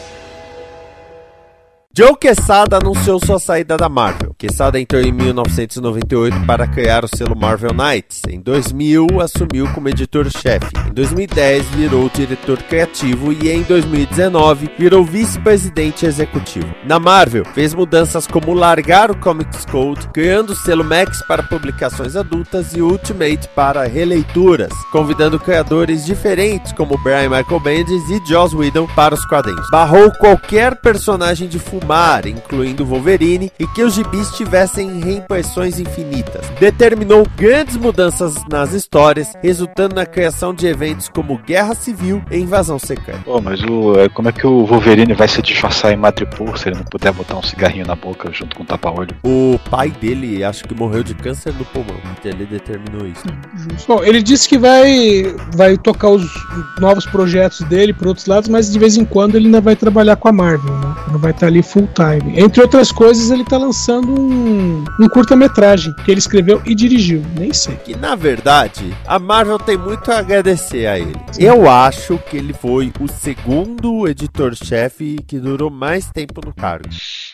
Joe 1.95 2.17
Quesada 2.17 2.79
anunciou 2.79 3.21
sua 3.23 3.39
saída 3.39 3.77
da 3.77 3.87
Marvel. 3.87 4.35
Quesada 4.39 4.81
entrou 4.81 5.03
em 5.03 5.13
1998 5.13 6.47
para 6.47 6.67
criar 6.67 7.05
o 7.05 7.09
selo 7.15 7.37
Marvel 7.37 7.75
Knights. 7.75 8.23
Em 8.31 8.41
2000, 8.41 9.21
assumiu 9.21 9.71
como 9.75 9.91
editor-chefe. 9.91 10.71
Em 10.89 10.95
2010, 10.95 11.67
virou 11.67 12.09
diretor 12.09 12.63
criativo 12.63 13.31
e 13.31 13.51
em 13.51 13.63
2019, 13.65 14.71
virou 14.79 15.05
vice-presidente 15.05 16.07
executivo. 16.07 16.75
Na 16.87 16.99
Marvel, 16.99 17.45
fez 17.53 17.75
mudanças 17.75 18.27
como 18.27 18.55
largar 18.55 19.11
o 19.11 19.19
Comics 19.19 19.67
Code, 19.67 20.09
criando 20.15 20.55
o 20.55 20.57
selo 20.57 20.83
Max 20.85 21.23
para 21.29 21.43
publicações 21.43 22.17
adultas 22.17 22.75
e 22.75 22.81
Ultimate 22.81 23.49
para 23.55 23.85
releituras, 23.85 24.73
convidando 24.91 25.39
criadores 25.39 26.07
diferentes 26.07 26.73
como 26.73 26.97
Brian 27.03 27.29
Michael 27.29 27.61
Bendis 27.61 28.09
e 28.09 28.27
Joss 28.27 28.57
Whedon 28.57 28.87
para 28.97 29.15
os 29.15 29.27
quadrinhos. 29.27 29.69
Barrou 29.71 30.11
qualquer 30.13 30.81
personagem 30.81 31.51
de 31.51 31.59
fumar, 31.83 32.27
incluindo 32.27 32.87
Wolverine, 32.87 33.51
e 33.59 33.67
que 33.67 33.83
os 33.83 33.95
gibis 33.95 34.31
tivessem 34.31 35.01
reimpressões 35.01 35.79
infinitas. 35.79 36.47
Determinou 36.59 37.27
grandes 37.37 37.77
mudanças 37.77 38.35
nas 38.49 38.73
histórias, 38.73 39.33
resultando 39.43 39.97
na 39.97 40.07
criação 40.07 40.55
de 40.55 40.67
eventos 40.67 41.09
como 41.09 41.39
Guerra 41.39 41.75
Civil 41.75 42.23
e 42.31 42.39
Invasão 42.39 42.79
Secreta. 42.79 43.21
Pô, 43.25 43.41
mas 43.41 43.63
o, 43.65 43.99
é, 43.99 44.09
como 44.09 44.29
é 44.29 44.33
que 44.33 44.47
o 44.47 44.65
Wolverine 44.65 45.15
vai 45.15 45.29
se 45.29 45.43
disfarçar 45.43 45.93
em 45.93 45.97
Madripoor 45.97 46.57
se 46.57 46.69
ele 46.69 46.77
não 46.77 46.85
puder 46.85 47.13
botar 47.13 47.37
um 47.37 47.43
cigarrinho 47.43 47.87
na 47.87 47.97
boca 47.97 48.31
junto 48.33 48.57
com 48.57 48.63
o 48.63 48.67
tapa-olho? 48.67 49.15
O 49.25 49.59
pai 49.71 49.91
dele, 49.91 50.45
acho 50.45 50.65
que 50.65 50.75
morreu 50.75 51.03
de 51.03 51.15
câncer 51.15 51.53
no 51.55 51.65
pulmão. 51.65 51.97
Ele 52.25 52.47
determinou 52.47 53.07
isso. 53.07 53.25
Bom, 53.89 54.03
ele 54.05 54.23
disse 54.23 54.49
que 54.49 54.57
vai, 54.57 55.35
vai 55.55 55.77
tocar 55.77 56.11
os 56.11 56.25
novos 56.79 57.05
projetos 57.07 57.61
dele 57.63 57.93
por 57.93 58.07
outros 58.07 58.27
lados, 58.27 58.49
mas 58.49 58.71
de 58.71 58.79
vez 58.79 58.97
em 58.97 59.05
quando 59.05 59.35
ele 59.35 59.47
ainda 59.47 59.61
vai 59.61 59.75
trabalhar 59.75 60.17
com 60.17 60.29
a 60.29 60.33
Marvel, 60.33 60.73
né? 60.79 60.95
Não 61.11 61.19
vai 61.19 61.33
estar 61.33 61.49
ali 61.49 61.63
full 61.73 61.89
time. 61.95 62.39
Entre 62.39 62.61
outras 62.61 62.93
coisas, 62.93 63.31
ele 63.31 63.45
tá 63.45 63.57
lançando 63.57 64.13
um, 64.13 64.85
um 65.01 65.09
curta-metragem 65.09 65.95
que 66.05 66.11
ele 66.11 66.19
escreveu 66.19 66.61
e 66.67 66.75
dirigiu. 66.75 67.23
Nem 67.39 67.53
sei. 67.53 67.77
Que 67.77 67.97
na 67.97 68.15
verdade, 68.15 68.95
a 69.07 69.19
Marvel 69.19 69.59
tem 69.59 69.79
muito 69.79 70.13
a 70.13 70.19
agradecer 70.19 70.87
a 70.87 70.99
ele. 70.99 71.17
Eu 71.39 71.69
acho 71.69 72.19
que 72.19 72.37
ele 72.37 72.53
foi 72.53 72.93
o 73.01 73.09
segundo 73.09 74.07
editor-chefe 74.07 75.17
que 75.27 75.39
durou 75.39 75.71
mais 75.71 76.11
tempo 76.11 76.41
no 76.45 76.55
cargo. 76.55 76.89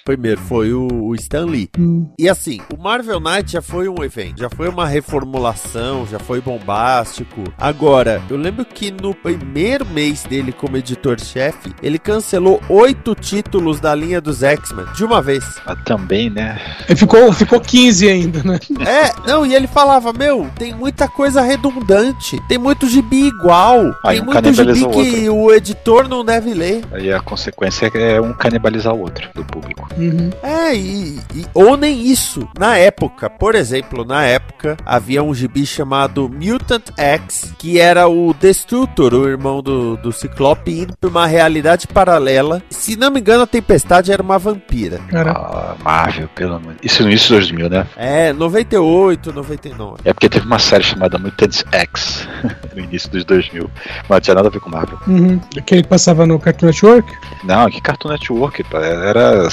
Primeiro 0.05 0.40
foi 0.40 0.72
o, 0.72 0.87
o 0.87 1.14
Stan 1.16 1.44
Lee. 1.44 1.68
Hum. 1.79 2.09
E 2.18 2.29
assim, 2.29 2.61
o 2.72 2.81
Marvel 2.81 3.20
Knight 3.20 3.53
já 3.53 3.62
foi 3.62 3.88
um 3.88 4.03
evento, 4.03 4.40
já 4.40 4.48
foi 4.48 4.68
uma 4.68 4.87
reformulação, 4.87 6.07
já 6.07 6.18
foi 6.18 6.40
bombástico. 6.40 7.42
Agora, 7.59 8.22
eu 8.31 8.37
lembro 8.37 8.64
que 8.64 8.90
no 8.90 9.14
primeiro 9.14 9.85
mês 9.85 10.22
dele 10.22 10.53
como 10.53 10.77
editor-chefe, 10.77 11.74
ele 11.83 11.98
cancelou 11.98 12.61
oito 12.68 13.14
títulos 13.14 13.81
da 13.81 13.94
linha 13.94 14.20
dos 14.29 14.43
X-Men 14.43 14.85
de 14.95 15.05
uma 15.05 15.23
vez. 15.23 15.43
Mas 15.67 15.79
também, 15.85 16.29
né? 16.29 16.61
Ele 16.88 16.97
ficou, 16.99 17.33
ficou 17.33 17.61
15 17.61 18.09
ainda, 18.09 18.43
né? 18.45 18.59
É, 18.87 19.12
não, 19.27 19.45
e 19.47 19.55
ele 19.55 19.67
falava, 19.67 20.12
meu, 20.12 20.49
tem 20.59 20.75
muita 20.75 21.09
coisa 21.09 21.41
redundante, 21.41 22.38
tem 22.49 22.59
muito 22.59 22.87
gibi 22.87 23.27
igual, 23.29 23.95
Aí 24.05 24.21
tem 24.21 24.29
um 24.29 24.33
muito 24.33 24.53
gibi 24.53 24.85
o 24.85 24.91
que 24.91 25.29
o 25.31 25.53
editor 25.53 26.09
não 26.09 26.25
deve 26.25 26.53
ler. 26.53 26.85
Aí 26.93 27.12
a 27.12 27.21
consequência 27.21 27.91
é 27.95 28.21
um 28.21 28.33
canibalizar 28.35 28.95
o 28.95 29.01
outro 29.01 29.29
do 29.35 29.45
público. 29.45 29.88
Uhum. 29.97 30.31
É, 30.43 30.75
e, 30.75 31.19
e- 31.35 31.47
ou 31.55 31.77
nem 31.77 32.07
isso. 32.07 32.47
Na 32.59 32.77
época, 32.77 33.31
por 33.31 33.55
exemplo, 33.55 34.05
na 34.05 34.25
época, 34.25 34.77
havia 34.85 35.23
um 35.23 35.35
gibi 35.35 35.64
chamado 35.64 36.29
Mutant 36.29 36.91
X, 36.97 37.53
que 37.59 37.79
era 37.81 38.07
o 38.09 38.35
Destrutor, 38.35 39.14
o 39.14 39.29
irmão 39.29 39.62
do, 39.62 39.97
do 39.97 40.12
Ciclope, 40.12 40.81
indo 40.83 40.95
pra 41.01 41.09
uma 41.09 41.27
realidade 41.27 41.87
paralela. 41.87 42.62
Se 42.71 42.97
não 42.97 43.11
me 43.11 43.21
engano, 43.21 43.43
a 43.45 43.47
Tempestade 43.47 44.12
era 44.12 44.18
uma 44.23 44.39
vampira. 44.39 44.99
Cara, 45.11 45.33
Ah, 45.33 45.75
Marvel, 45.83 46.29
pelo 46.35 46.55
amor. 46.55 46.75
Isso 46.83 47.03
no 47.03 47.09
início 47.09 47.29
de 47.29 47.35
2000, 47.35 47.69
né? 47.71 47.87
É, 47.97 48.33
98, 48.33 49.33
99. 49.33 50.01
É 50.05 50.13
porque 50.13 50.29
teve 50.29 50.47
uma 50.47 50.59
série 50.59 50.85
chamada 50.85 51.19
Mutants 51.19 51.65
X 51.73 52.29
no 52.75 52.83
início 52.83 53.11
dos 53.11 53.25
2000. 53.25 53.71
Mas 54.09 54.09
não 54.11 54.21
tinha 54.21 54.35
nada 54.35 54.49
a 54.49 54.51
ver 54.51 54.61
com 54.61 54.71
Marvel. 54.71 54.99
uhum. 55.07 55.41
aquele 55.57 55.83
que 55.83 55.89
passava 55.89 56.27
no 56.27 56.39
Cartoon 56.39 56.67
Network? 56.67 57.13
Não, 57.45 57.69
que 57.71 57.81
Cartoon 57.81 58.11
Network, 58.11 58.65
era, 58.73 59.49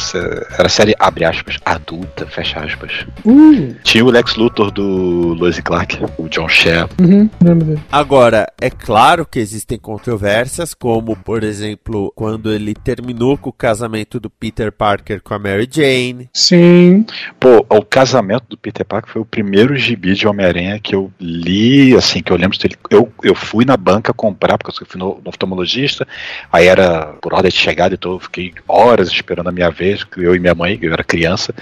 era 0.57 0.69
série, 0.69 0.95
abre 0.99 1.25
aspas, 1.25 1.57
adulta, 1.65 2.25
fecha 2.27 2.59
aspas. 2.59 3.05
Uh, 3.25 3.75
Tinha 3.83 4.03
o 4.05 4.09
Lex 4.09 4.35
Luthor 4.35 4.71
do 4.71 5.33
Lois 5.33 5.59
Clark, 5.59 5.99
o 6.17 6.27
John 6.29 6.47
Shea. 6.49 6.87
uhum. 6.99 7.29
Lembro 7.43 7.65
dele. 7.65 7.81
Agora, 7.91 8.47
é 8.59 8.69
claro 8.69 9.25
que 9.25 9.39
existem 9.39 9.77
controvérsias, 9.77 10.73
como, 10.73 11.15
por 11.15 11.43
exemplo, 11.43 12.11
quando 12.15 12.51
ele 12.51 12.73
terminou 12.73 13.37
com 13.37 13.49
o 13.49 13.53
casamento 13.53 14.19
do 14.19 14.29
Peter 14.29 14.54
Parker 14.71 15.21
com 15.21 15.33
a 15.33 15.39
Mary 15.39 15.67
Jane. 15.71 16.29
Sim. 16.33 17.05
Pô, 17.39 17.65
o 17.69 17.81
casamento 17.83 18.45
do 18.49 18.57
Peter 18.57 18.85
Parker 18.85 19.11
foi 19.11 19.21
o 19.21 19.25
primeiro 19.25 19.75
gibi 19.75 20.13
de 20.13 20.27
Homem-Aranha 20.27 20.79
que 20.79 20.95
eu 20.95 21.11
li, 21.19 21.95
assim, 21.95 22.21
que 22.21 22.31
eu 22.31 22.37
lembro 22.37 22.57
dele. 22.57 22.75
Eu, 22.89 23.11
eu 23.23 23.35
fui 23.35 23.65
na 23.65 23.75
banca 23.77 24.13
comprar, 24.13 24.57
porque 24.57 24.83
eu 24.83 24.87
fui 24.87 24.99
no, 24.99 25.19
no 25.23 25.29
oftalmologista, 25.29 26.07
aí 26.51 26.67
era 26.67 27.13
por 27.21 27.33
ordem 27.33 27.51
de 27.51 27.57
chegada, 27.57 27.95
então 27.95 28.13
eu 28.13 28.19
fiquei 28.19 28.53
horas 28.67 29.07
esperando 29.09 29.47
a 29.49 29.51
minha 29.51 29.69
vez, 29.69 30.03
que 30.03 30.21
eu 30.21 30.35
e 30.35 30.39
minha 30.39 30.55
mãe, 30.55 30.77
que 30.77 30.85
eu 30.85 30.93
era 30.93 31.03
criança. 31.03 31.53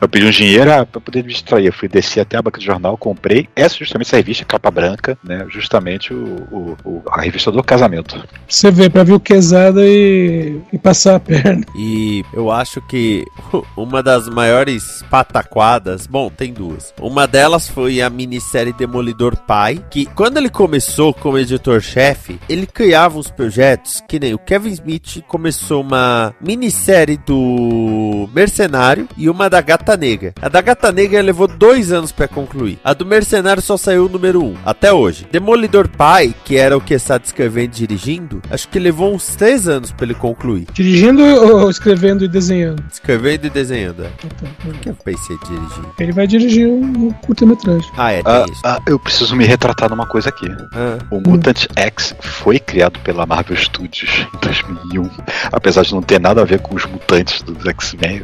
Eu 0.00 0.08
pedi 0.08 0.26
um 0.26 0.30
dinheiro 0.30 0.72
ah, 0.72 0.84
pra 0.86 1.00
poder 1.00 1.22
me 1.24 1.30
distrair. 1.32 1.66
Eu 1.66 1.72
fui 1.72 1.88
descer 1.88 2.20
até 2.20 2.36
a 2.36 2.42
banca 2.42 2.58
de 2.58 2.66
jornal, 2.66 2.96
comprei 2.96 3.48
essa 3.54 3.76
justamente 3.76 4.06
essa 4.08 4.16
revista, 4.16 4.44
capa 4.44 4.70
branca, 4.70 5.16
né? 5.22 5.46
Justamente 5.50 6.12
o, 6.14 6.46
o- 6.50 6.76
o- 6.84 7.02
a 7.10 7.20
revista 7.20 7.50
do 7.52 7.62
casamento. 7.62 8.22
Você 8.48 8.70
vê 8.70 8.88
pra 8.88 9.04
ver 9.04 9.12
o 9.12 9.20
quesada 9.20 9.80
e, 9.86 10.58
e 10.72 10.78
passar 10.78 11.16
a 11.16 11.20
perna. 11.20 11.64
E 11.76 12.24
eu 12.32 12.39
acho 12.48 12.80
que 12.80 13.26
uma 13.76 14.04
das 14.04 14.28
maiores 14.28 15.02
pataquadas, 15.10 16.06
bom, 16.06 16.30
tem 16.30 16.52
duas. 16.52 16.94
Uma 17.00 17.26
delas 17.26 17.68
foi 17.68 18.00
a 18.00 18.08
minissérie 18.08 18.72
Demolidor 18.72 19.36
Pai, 19.36 19.84
que 19.90 20.06
quando 20.06 20.36
ele 20.36 20.48
começou 20.48 21.12
como 21.12 21.38
editor-chefe, 21.38 22.38
ele 22.48 22.66
criava 22.66 23.18
uns 23.18 23.30
projetos 23.30 24.00
que 24.08 24.20
nem 24.20 24.32
o 24.32 24.38
Kevin 24.38 24.70
Smith 24.70 25.24
começou 25.26 25.82
uma 25.82 26.32
minissérie 26.40 27.16
do 27.26 28.28
Mercenário 28.32 29.08
e 29.16 29.28
uma 29.28 29.50
da 29.50 29.60
Gata 29.60 29.96
Negra. 29.96 30.32
A 30.40 30.48
da 30.48 30.60
Gata 30.60 30.92
Negra 30.92 31.20
levou 31.20 31.48
dois 31.48 31.90
anos 31.90 32.12
pra 32.12 32.28
concluir. 32.28 32.78
A 32.84 32.92
do 32.92 33.04
Mercenário 33.04 33.62
só 33.62 33.76
saiu 33.76 34.06
o 34.06 34.08
número 34.08 34.44
um, 34.44 34.54
até 34.64 34.92
hoje. 34.92 35.26
Demolidor 35.32 35.88
Pai, 35.88 36.34
que 36.44 36.56
era 36.56 36.76
o 36.76 36.80
que 36.80 36.94
está 36.94 37.20
escrevendo 37.22 37.72
e 37.72 37.86
dirigindo, 37.86 38.42
acho 38.50 38.68
que 38.68 38.78
levou 38.78 39.14
uns 39.14 39.34
três 39.34 39.66
anos 39.66 39.90
pra 39.90 40.04
ele 40.04 40.14
concluir. 40.14 40.66
Dirigindo 40.72 41.22
ou 41.22 41.70
escrevendo 41.70 42.24
desenhando? 42.30 42.82
Escrevendo 42.90 43.46
e 43.46 43.50
desenhando. 43.50 44.04
é. 44.04 44.10
Então, 44.24 44.48
Por 44.62 44.74
que 44.80 44.88
eu 44.90 44.94
pensei 44.94 45.36
em 45.36 45.38
dirigir? 45.48 45.84
Ele 45.98 46.12
vai 46.12 46.26
dirigir 46.26 46.68
um, 46.68 47.06
um 47.08 47.10
curta-metragem. 47.12 47.90
Ah, 47.96 48.12
é, 48.12 48.22
tem 48.22 48.32
Ah, 48.32 48.44
isso. 48.50 48.60
ah, 48.64 48.80
eu 48.86 48.98
preciso 48.98 49.36
me 49.36 49.44
retratar 49.44 49.90
numa 49.90 50.06
coisa 50.06 50.28
aqui. 50.28 50.46
Ah, 50.72 50.98
O 51.10 51.20
Mutant 51.20 51.66
X 51.76 52.14
foi 52.20 52.58
criado 52.58 52.98
pela 53.00 53.26
Marvel 53.26 53.56
Studios 53.56 54.26
em 54.34 54.38
2001. 54.40 55.10
Apesar 55.52 55.82
de 55.82 55.92
não 55.92 56.02
ter 56.02 56.18
nada 56.20 56.40
a 56.40 56.44
ver 56.44 56.60
com 56.60 56.74
os 56.74 56.86
mutantes 56.86 57.42
dos 57.42 57.64
X-Men, 57.66 58.22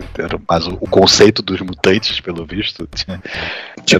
mas 0.48 0.66
o, 0.66 0.74
o 0.80 0.88
conceito 0.88 1.42
dos 1.42 1.60
mutantes, 1.60 2.20
pelo 2.20 2.44
visto, 2.46 2.88
tinha- 2.94 3.20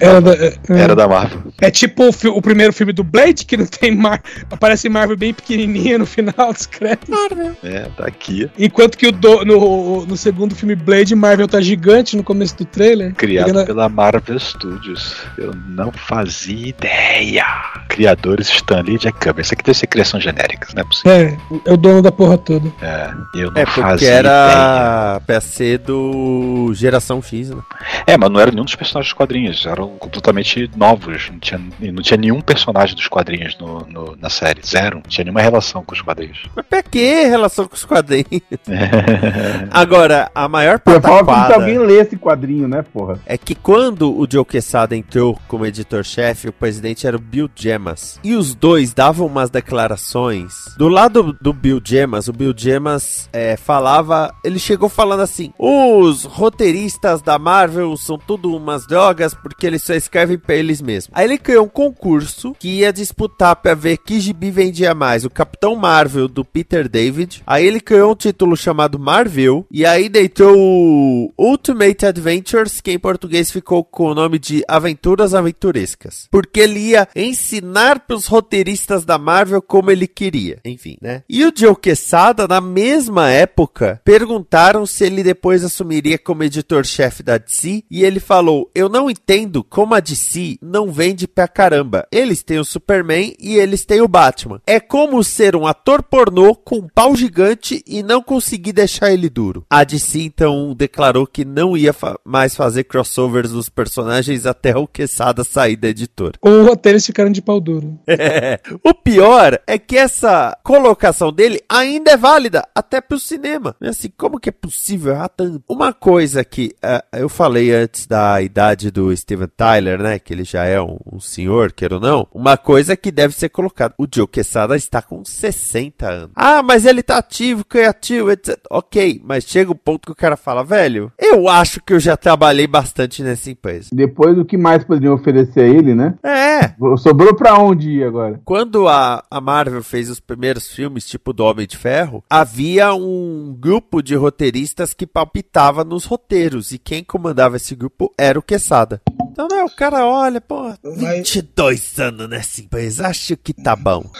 Era 0.01 0.21
da- 0.21 0.35
é, 0.35 0.55
era 0.71 0.95
da 0.97 1.07
Marvel. 1.09 1.53
é 1.61 1.71
tipo 1.71 2.05
o, 2.05 2.29
o 2.37 2.43
primeiro 2.43 2.73
filme 2.73 2.93
do 2.93 3.05
Blade, 3.05 3.45
que 3.45 3.57
não 3.57 3.67
tem 3.67 3.95
Mar... 3.95 4.23
aparece 4.51 4.89
Marvel 4.89 5.17
bem 5.17 5.33
pequenininha 5.35 5.99
no 5.99 6.07
final 6.07 6.53
dos 6.53 6.67
créditos. 6.67 7.15
É, 7.63 7.81
tá 7.97 8.07
aqui. 8.07 8.51
Enquanto 8.59 8.97
que 8.97 9.07
o 9.09 9.13
do- 9.13 9.45
no, 9.45 9.86
no 10.07 10.17
segundo 10.17 10.55
filme 10.55 10.75
Blade, 10.75 11.15
Marvel 11.15 11.47
tá 11.49 11.61
gigante 11.61 12.17
no 12.17 12.23
começo 12.25 12.57
do 12.57 12.65
trailer. 12.65 13.15
Criado 13.15 13.47
Pegando- 13.47 13.67
pela 13.67 13.89
Marvel 13.89 14.39
Studios. 14.39 15.17
Eu 15.39 15.55
não 15.69 15.93
fazia 15.93 16.69
ideia. 16.69 17.45
Criadores 17.89 18.49
Stanley 18.51 18.97
e 18.97 18.99
Jack 18.99 19.19
Kirby. 19.21 19.43
Isso 19.43 19.55
aqui 19.55 19.63
deve 19.63 19.79
ser 19.79 19.87
criação 19.87 20.21
genérica, 20.21 20.69
não 20.75 20.83
é 20.83 20.85
possível. 20.85 21.13
É, 21.13 21.37
é 21.65 21.73
o 21.73 21.77
dono 21.77 22.03
da 22.03 22.11
porra 22.13 22.37
toda. 22.39 22.69
É, 22.83 23.11
eu 23.35 23.51
não 23.51 23.61
é 23.61 23.65
porque 23.65 23.81
fazia 23.81 24.11
era 24.11 25.21
pra 25.27 25.41
ser 25.41 25.79
do 25.79 26.73
Geração 26.75 27.23
X, 27.23 27.51
né? 27.51 27.57
ideia. 27.57 28.05
É, 28.07 28.17
mas 28.17 28.31
não 28.31 28.41
era 28.41 28.51
nenhum 28.51 28.65
dos 28.65 28.75
personagens 28.75 29.09
dos 29.11 29.17
quadrinhos. 29.17 29.65
Eram 29.67 29.89
completamente 29.99 30.71
novos. 30.77 31.29
Não 31.31 31.39
tinha, 31.39 31.61
não 31.93 32.03
tinha 32.03 32.17
nenhum 32.19 32.41
personagem 32.41 32.95
dos 32.97 33.09
quadrinhos 33.09 33.57
no, 33.59 33.87
no- 33.89 34.17
na 34.21 34.29
série. 34.31 34.61
Zero. 34.65 34.97
Não 34.97 35.03
tinha 35.03 35.25
nenhuma 35.25 35.41
relação 35.41 35.83
com 35.85 35.95
os 35.95 36.01
quadrinhos. 36.03 36.43
Mas 36.55 36.67
pra 36.67 36.83
que 36.83 37.25
relação 37.25 37.67
com 37.67 37.75
os 37.75 37.85
quadrinhos? 37.85 38.27
Agora, 39.77 40.31
a 40.35 40.49
maior 40.49 40.81
Eu 40.87 41.01
pataquada 41.01 41.55
alguém 41.55 41.79
lê 41.79 42.01
esse 42.01 42.17
quadrinho, 42.17 42.67
né, 42.67 42.83
porra? 42.83 43.21
é 43.27 43.37
que 43.37 43.55
quando 43.55 44.19
o 44.19 44.27
Joe 44.31 44.45
Quesada 44.45 44.97
entrou 44.97 45.39
como 45.47 45.67
editor-chefe, 45.67 46.49
o 46.49 46.53
presidente 46.53 47.07
era 47.07 47.17
o 47.17 47.21
Bill 47.21 47.51
Gemas. 47.55 48.19
E 48.25 48.35
os 48.35 48.55
dois 48.55 48.95
davam 48.95 49.27
umas 49.27 49.51
declarações. 49.51 50.55
Do 50.79 50.89
lado 50.89 51.37
do 51.43 51.53
Bill 51.53 51.81
Gemas, 51.85 52.27
o 52.27 52.33
Bill 52.33 52.55
Gemas 52.57 53.29
é, 53.33 53.57
falava... 53.57 54.33
Ele 54.43 54.59
chegou 54.59 54.89
falando 54.89 55.21
assim, 55.21 55.53
os 55.59 56.25
roteiristas 56.25 57.21
da 57.21 57.39
Marvel 57.39 57.95
são 57.99 58.17
tudo 58.17 58.57
umas 58.57 58.87
drogas 58.87 59.35
porque 59.35 59.67
eles 59.67 59.83
só 59.83 59.93
escrevem 59.93 60.39
pra 60.39 60.55
eles 60.55 60.81
mesmos. 60.81 61.11
Aí 61.15 61.27
ele 61.27 61.37
criou 61.37 61.67
um 61.67 61.69
concurso 61.69 62.55
que 62.59 62.79
ia 62.79 62.93
disputar 62.93 63.57
pra 63.57 63.75
ver 63.75 63.99
que 63.99 64.21
gibi 64.21 64.51
vendia 64.51 64.95
mais, 64.95 65.25
o 65.25 65.31
Capitão 65.31 65.77
Marvel 65.77 66.29
do 66.29 66.45
Peter 66.45 66.89
David. 66.89 67.43
Aí 67.47 67.67
ele 67.67 67.81
criou 67.81 68.13
um 68.13 68.17
título 68.17 68.57
chamado 68.57 68.99
Marvel 68.99 69.66
e 69.71 69.85
aí 69.85 70.09
deitou 70.09 70.57
o 70.57 71.33
Ultimate 71.39 72.07
Adventures, 72.07 72.81
que 72.81 72.93
em 72.93 72.99
português 72.99 73.51
ficou 73.51 73.85
com 73.85 74.07
o 74.07 74.15
nome 74.15 74.39
de 74.39 74.65
Aventuras 74.69 75.35
Aventurescas. 75.35 76.29
Porque 76.31 76.61
ele 76.61 76.81
ia 76.81 77.09
ensinar 77.15 78.01
pros 78.01 78.27
roteiristas 78.27 79.05
da 79.05 79.19
Marvel 79.19 79.63
como 79.63 79.91
ele 79.91 80.07
queria. 80.07 80.59
Enfim, 80.65 80.97
né? 81.01 81.23
E 81.29 81.45
o 81.45 81.53
Joe 81.55 81.77
Quesada, 81.77 82.47
na 82.47 82.61
mesma 82.61 83.31
época, 83.31 84.01
perguntaram 84.05 84.87
se 84.87 85.05
ele 85.05 85.23
depois 85.23 85.65
assumiria 85.65 86.19
como 86.19 86.45
editor-chefe 86.45 87.23
da 87.23 87.39
DC 87.39 87.85
e 87.91 88.05
ele 88.05 88.21
falou: 88.21 88.71
Eu 88.75 88.89
não 88.89 89.11
entendo 89.11 89.63
como 89.65 89.95
a 89.95 90.01
DC 90.01 90.59
não 90.61 90.91
vende 90.91 91.27
pra 91.27 91.49
caramba. 91.49 92.07
Eles 92.11 92.43
têm 92.43 92.59
o 92.59 92.65
Superman 92.65 93.35
e 93.39 93.57
eles 93.57 93.85
têm 93.85 94.01
o 94.01 94.09
Batman. 94.09 94.61
É 94.67 94.81
como 94.81 95.23
ser 95.23 95.57
um 95.57 95.67
ator 95.67 96.03
pornô 96.03 96.55
com 96.55 96.77
um 96.77 96.89
pau 96.89 97.17
gigante 97.17 97.83
e 97.87 98.03
não 98.03 98.23
conseguir 98.23 98.73
deixar 98.73 99.13
ele 99.13 99.29
duro. 99.29 99.56
A 99.71 99.85
DC 99.85 100.21
então 100.21 100.75
declarou 100.75 101.27
que 101.27 101.45
não 101.45 101.77
ia 101.77 101.93
fa- 101.93 102.19
mais 102.25 102.55
fazer 102.57 102.85
crossovers 102.85 103.51
dos 103.51 103.69
personagens 103.69 104.47
até 104.47 104.77
o 104.77 104.87
Quesada 104.87 105.45
sair 105.45 105.77
da 105.77 105.89
editora. 105.89 106.33
Ou 106.41 106.65
roteiros 106.65 107.07
ficaram 107.07 107.31
de 107.31 107.41
pau 107.43 107.61
duro. 107.61 107.99
o 108.85 108.95
pior 108.95 109.59
é 109.67 109.79
que 109.79 109.97
essa 109.97 110.57
colocação 110.63 111.33
dele 111.33 111.61
ainda 111.69 112.11
é 112.13 112.17
válida 112.17 112.67
até 112.75 113.01
pro 113.01 113.19
cinema. 113.19 113.75
É 113.81 113.89
Assim, 113.89 114.11
como 114.17 114.39
que 114.39 114.49
é 114.49 114.53
possível 114.53 115.13
errar 115.15 115.29
tanto? 115.29 115.63
Uma 115.69 115.93
coisa 115.93 116.45
que 116.45 116.75
ah, 116.83 117.03
eu 117.15 117.29
falei 117.29 117.73
antes 117.73 118.07
da 118.07 118.43
idade 118.43 118.91
do 118.91 119.17
Steven 119.17 119.49
Tyler, 119.57 120.01
né? 120.03 120.19
Que 120.19 120.33
ele 120.35 120.45
já 120.45 120.65
é 120.65 120.81
um, 120.81 120.99
um 121.11 121.19
senhor, 121.21 121.73
queira 121.73 121.95
ou 121.95 122.01
não. 122.01 122.27
Uma 122.33 122.57
coisa 122.57 122.97
que 122.97 123.11
deve 123.11 123.35
ser 123.35 123.49
colocada. 123.49 123.95
O 123.97 124.07
Joe 124.13 124.27
Quesada 124.27 124.77
está 124.77 125.01
com 125.01 125.25
60 125.25 126.09
anos. 126.09 126.31
Ah, 126.37 126.63
mas 126.63 126.85
ele 126.85 127.03
tá 127.03 127.19
ativo, 127.19 127.65
criativo, 127.65 128.31
etc. 128.31 128.59
Ok, 128.71 129.21
mas 129.25 129.45
chega 129.47 129.71
o 129.71 129.75
ponto 129.75 130.07
que 130.07 130.13
o 130.13 130.17
cara 130.17 130.37
fala, 130.37 130.65
velho, 130.65 131.13
eu 131.19 131.49
acho 131.49 131.81
que 131.81 131.95
eu 131.95 132.01
já 132.01 132.17
trabalhei 132.17 132.67
bastante 132.67 133.23
nessa 133.23 133.51
empresa. 133.51 133.91
Depois, 133.93 134.37
o 134.37 134.45
que 134.45 134.59
mais 134.59 134.85
poderiam 134.85 135.15
oferecer 135.15 135.61
a 135.61 135.69
ele, 135.69 135.95
né? 135.95 136.15
É, 136.23 136.75
Sobrou 136.99 137.35
pra 137.35 137.59
onde 137.59 137.91
ir 137.91 138.05
agora? 138.05 138.41
Quando 138.45 138.89
a, 138.89 139.23
a 139.31 139.41
Marvel 139.41 139.83
fez 139.83 140.11
os 140.11 140.21
primeiros 140.21 140.69
filmes, 140.69 141.07
tipo 141.07 141.33
do 141.33 141.45
Homem 141.45 141.67
de 141.67 141.77
Ferro, 141.77 142.25
havia 142.29 142.93
um 142.95 143.57
grupo 143.59 144.03
de 144.03 144.15
roteiristas 144.17 144.93
que 144.93 145.07
palpitava 145.07 145.85
nos 145.85 146.05
roteiros. 146.05 146.73
E 146.73 146.79
quem 146.79 147.05
comandava 147.05 147.57
esse 147.57 147.75
grupo 147.75 148.13
era 148.19 148.39
o 148.39 148.43
Quesada. 148.43 149.01
Então, 149.39 149.49
né, 149.55 149.63
o 149.65 149.69
cara 149.69 150.07
olha, 150.07 150.41
pô, 150.41 150.73
22 150.83 151.99
anos 151.99 152.27
nessa 152.27 152.63
empresa, 152.63 153.07
acho 153.09 153.37
que 153.37 153.53
tá 153.53 153.77
bom. 153.77 154.11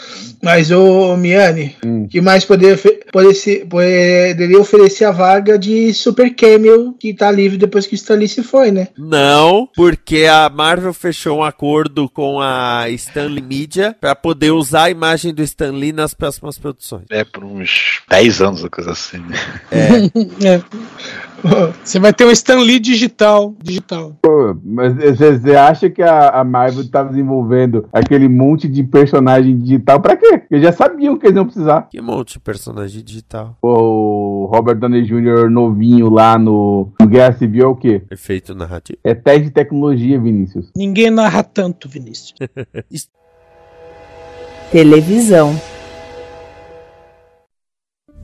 Mas, 0.43 0.69
ô 0.69 1.17
Miane, 1.17 1.75
Hum. 1.83 2.07
que 2.07 2.21
mais 2.21 2.45
poderia, 2.45 2.75
ofe- 2.75 2.99
poderia, 3.11 3.65
poderia 3.65 4.59
oferecer 4.59 5.05
a 5.05 5.11
vaga 5.11 5.57
de 5.57 5.91
Super 5.91 6.35
Camel 6.35 6.93
que 6.99 7.15
tá 7.15 7.31
livre 7.31 7.57
depois 7.57 7.87
que 7.87 7.93
o 7.93 7.95
Stanley 7.95 8.27
se 8.27 8.43
foi, 8.43 8.69
né? 8.69 8.89
Não, 8.95 9.67
porque 9.75 10.25
a 10.25 10.49
Marvel 10.49 10.93
fechou 10.93 11.39
um 11.39 11.43
acordo 11.43 12.07
com 12.07 12.39
a 12.39 12.87
Stanley 12.89 13.41
Media 13.43 13.95
pra 13.99 14.13
poder 14.15 14.51
usar 14.51 14.83
a 14.83 14.89
imagem 14.91 15.33
do 15.33 15.41
Stanley 15.41 15.91
nas 15.93 16.13
próximas 16.13 16.59
produções. 16.59 17.05
É, 17.09 17.23
por 17.23 17.43
uns 17.43 18.01
10 18.07 18.39
anos, 18.39 18.61
uma 18.61 18.69
coisa 18.69 18.91
assim. 18.91 19.17
né? 19.17 19.35
É. 19.71 20.61
Você 21.83 21.99
vai 21.99 22.13
ter 22.13 22.25
um 22.25 22.31
Stan 22.31 22.59
Lee 22.59 22.79
digital. 22.79 23.55
Digital. 23.61 24.17
Pô, 24.21 24.55
mas 24.63 24.93
você 24.95 25.55
acha 25.55 25.89
que 25.89 26.01
a, 26.01 26.29
a 26.29 26.43
Marvel 26.43 26.89
tá 26.89 27.03
desenvolvendo 27.03 27.87
aquele 27.91 28.27
monte 28.27 28.67
de 28.67 28.83
personagem 28.83 29.57
digital 29.57 29.99
pra 29.99 30.15
quê? 30.15 30.39
Porque 30.39 30.61
já 30.61 30.71
sabiam 30.71 31.17
que 31.17 31.25
eles 31.25 31.35
iam 31.35 31.45
precisar. 31.45 31.87
Que 31.89 32.01
monte 32.01 32.33
de 32.33 32.39
personagem 32.39 33.03
digital. 33.03 33.57
Pô, 33.61 34.43
o 34.43 34.45
Robert 34.45 34.77
Downey 34.77 35.03
Jr. 35.03 35.49
novinho 35.49 36.09
lá 36.09 36.37
no, 36.37 36.91
no 36.99 37.07
Guerra 37.07 37.33
Civil 37.37 37.63
é 37.63 37.67
o 37.67 37.75
quê? 37.75 38.01
Efeito 38.09 38.55
narrativo. 38.55 38.99
É 39.03 39.13
teste 39.13 39.45
de 39.45 39.51
tecnologia, 39.51 40.19
Vinícius. 40.19 40.71
Ninguém 40.75 41.09
narra 41.09 41.43
tanto, 41.43 41.87
Vinícius. 41.87 42.33
Televisão. 44.71 45.55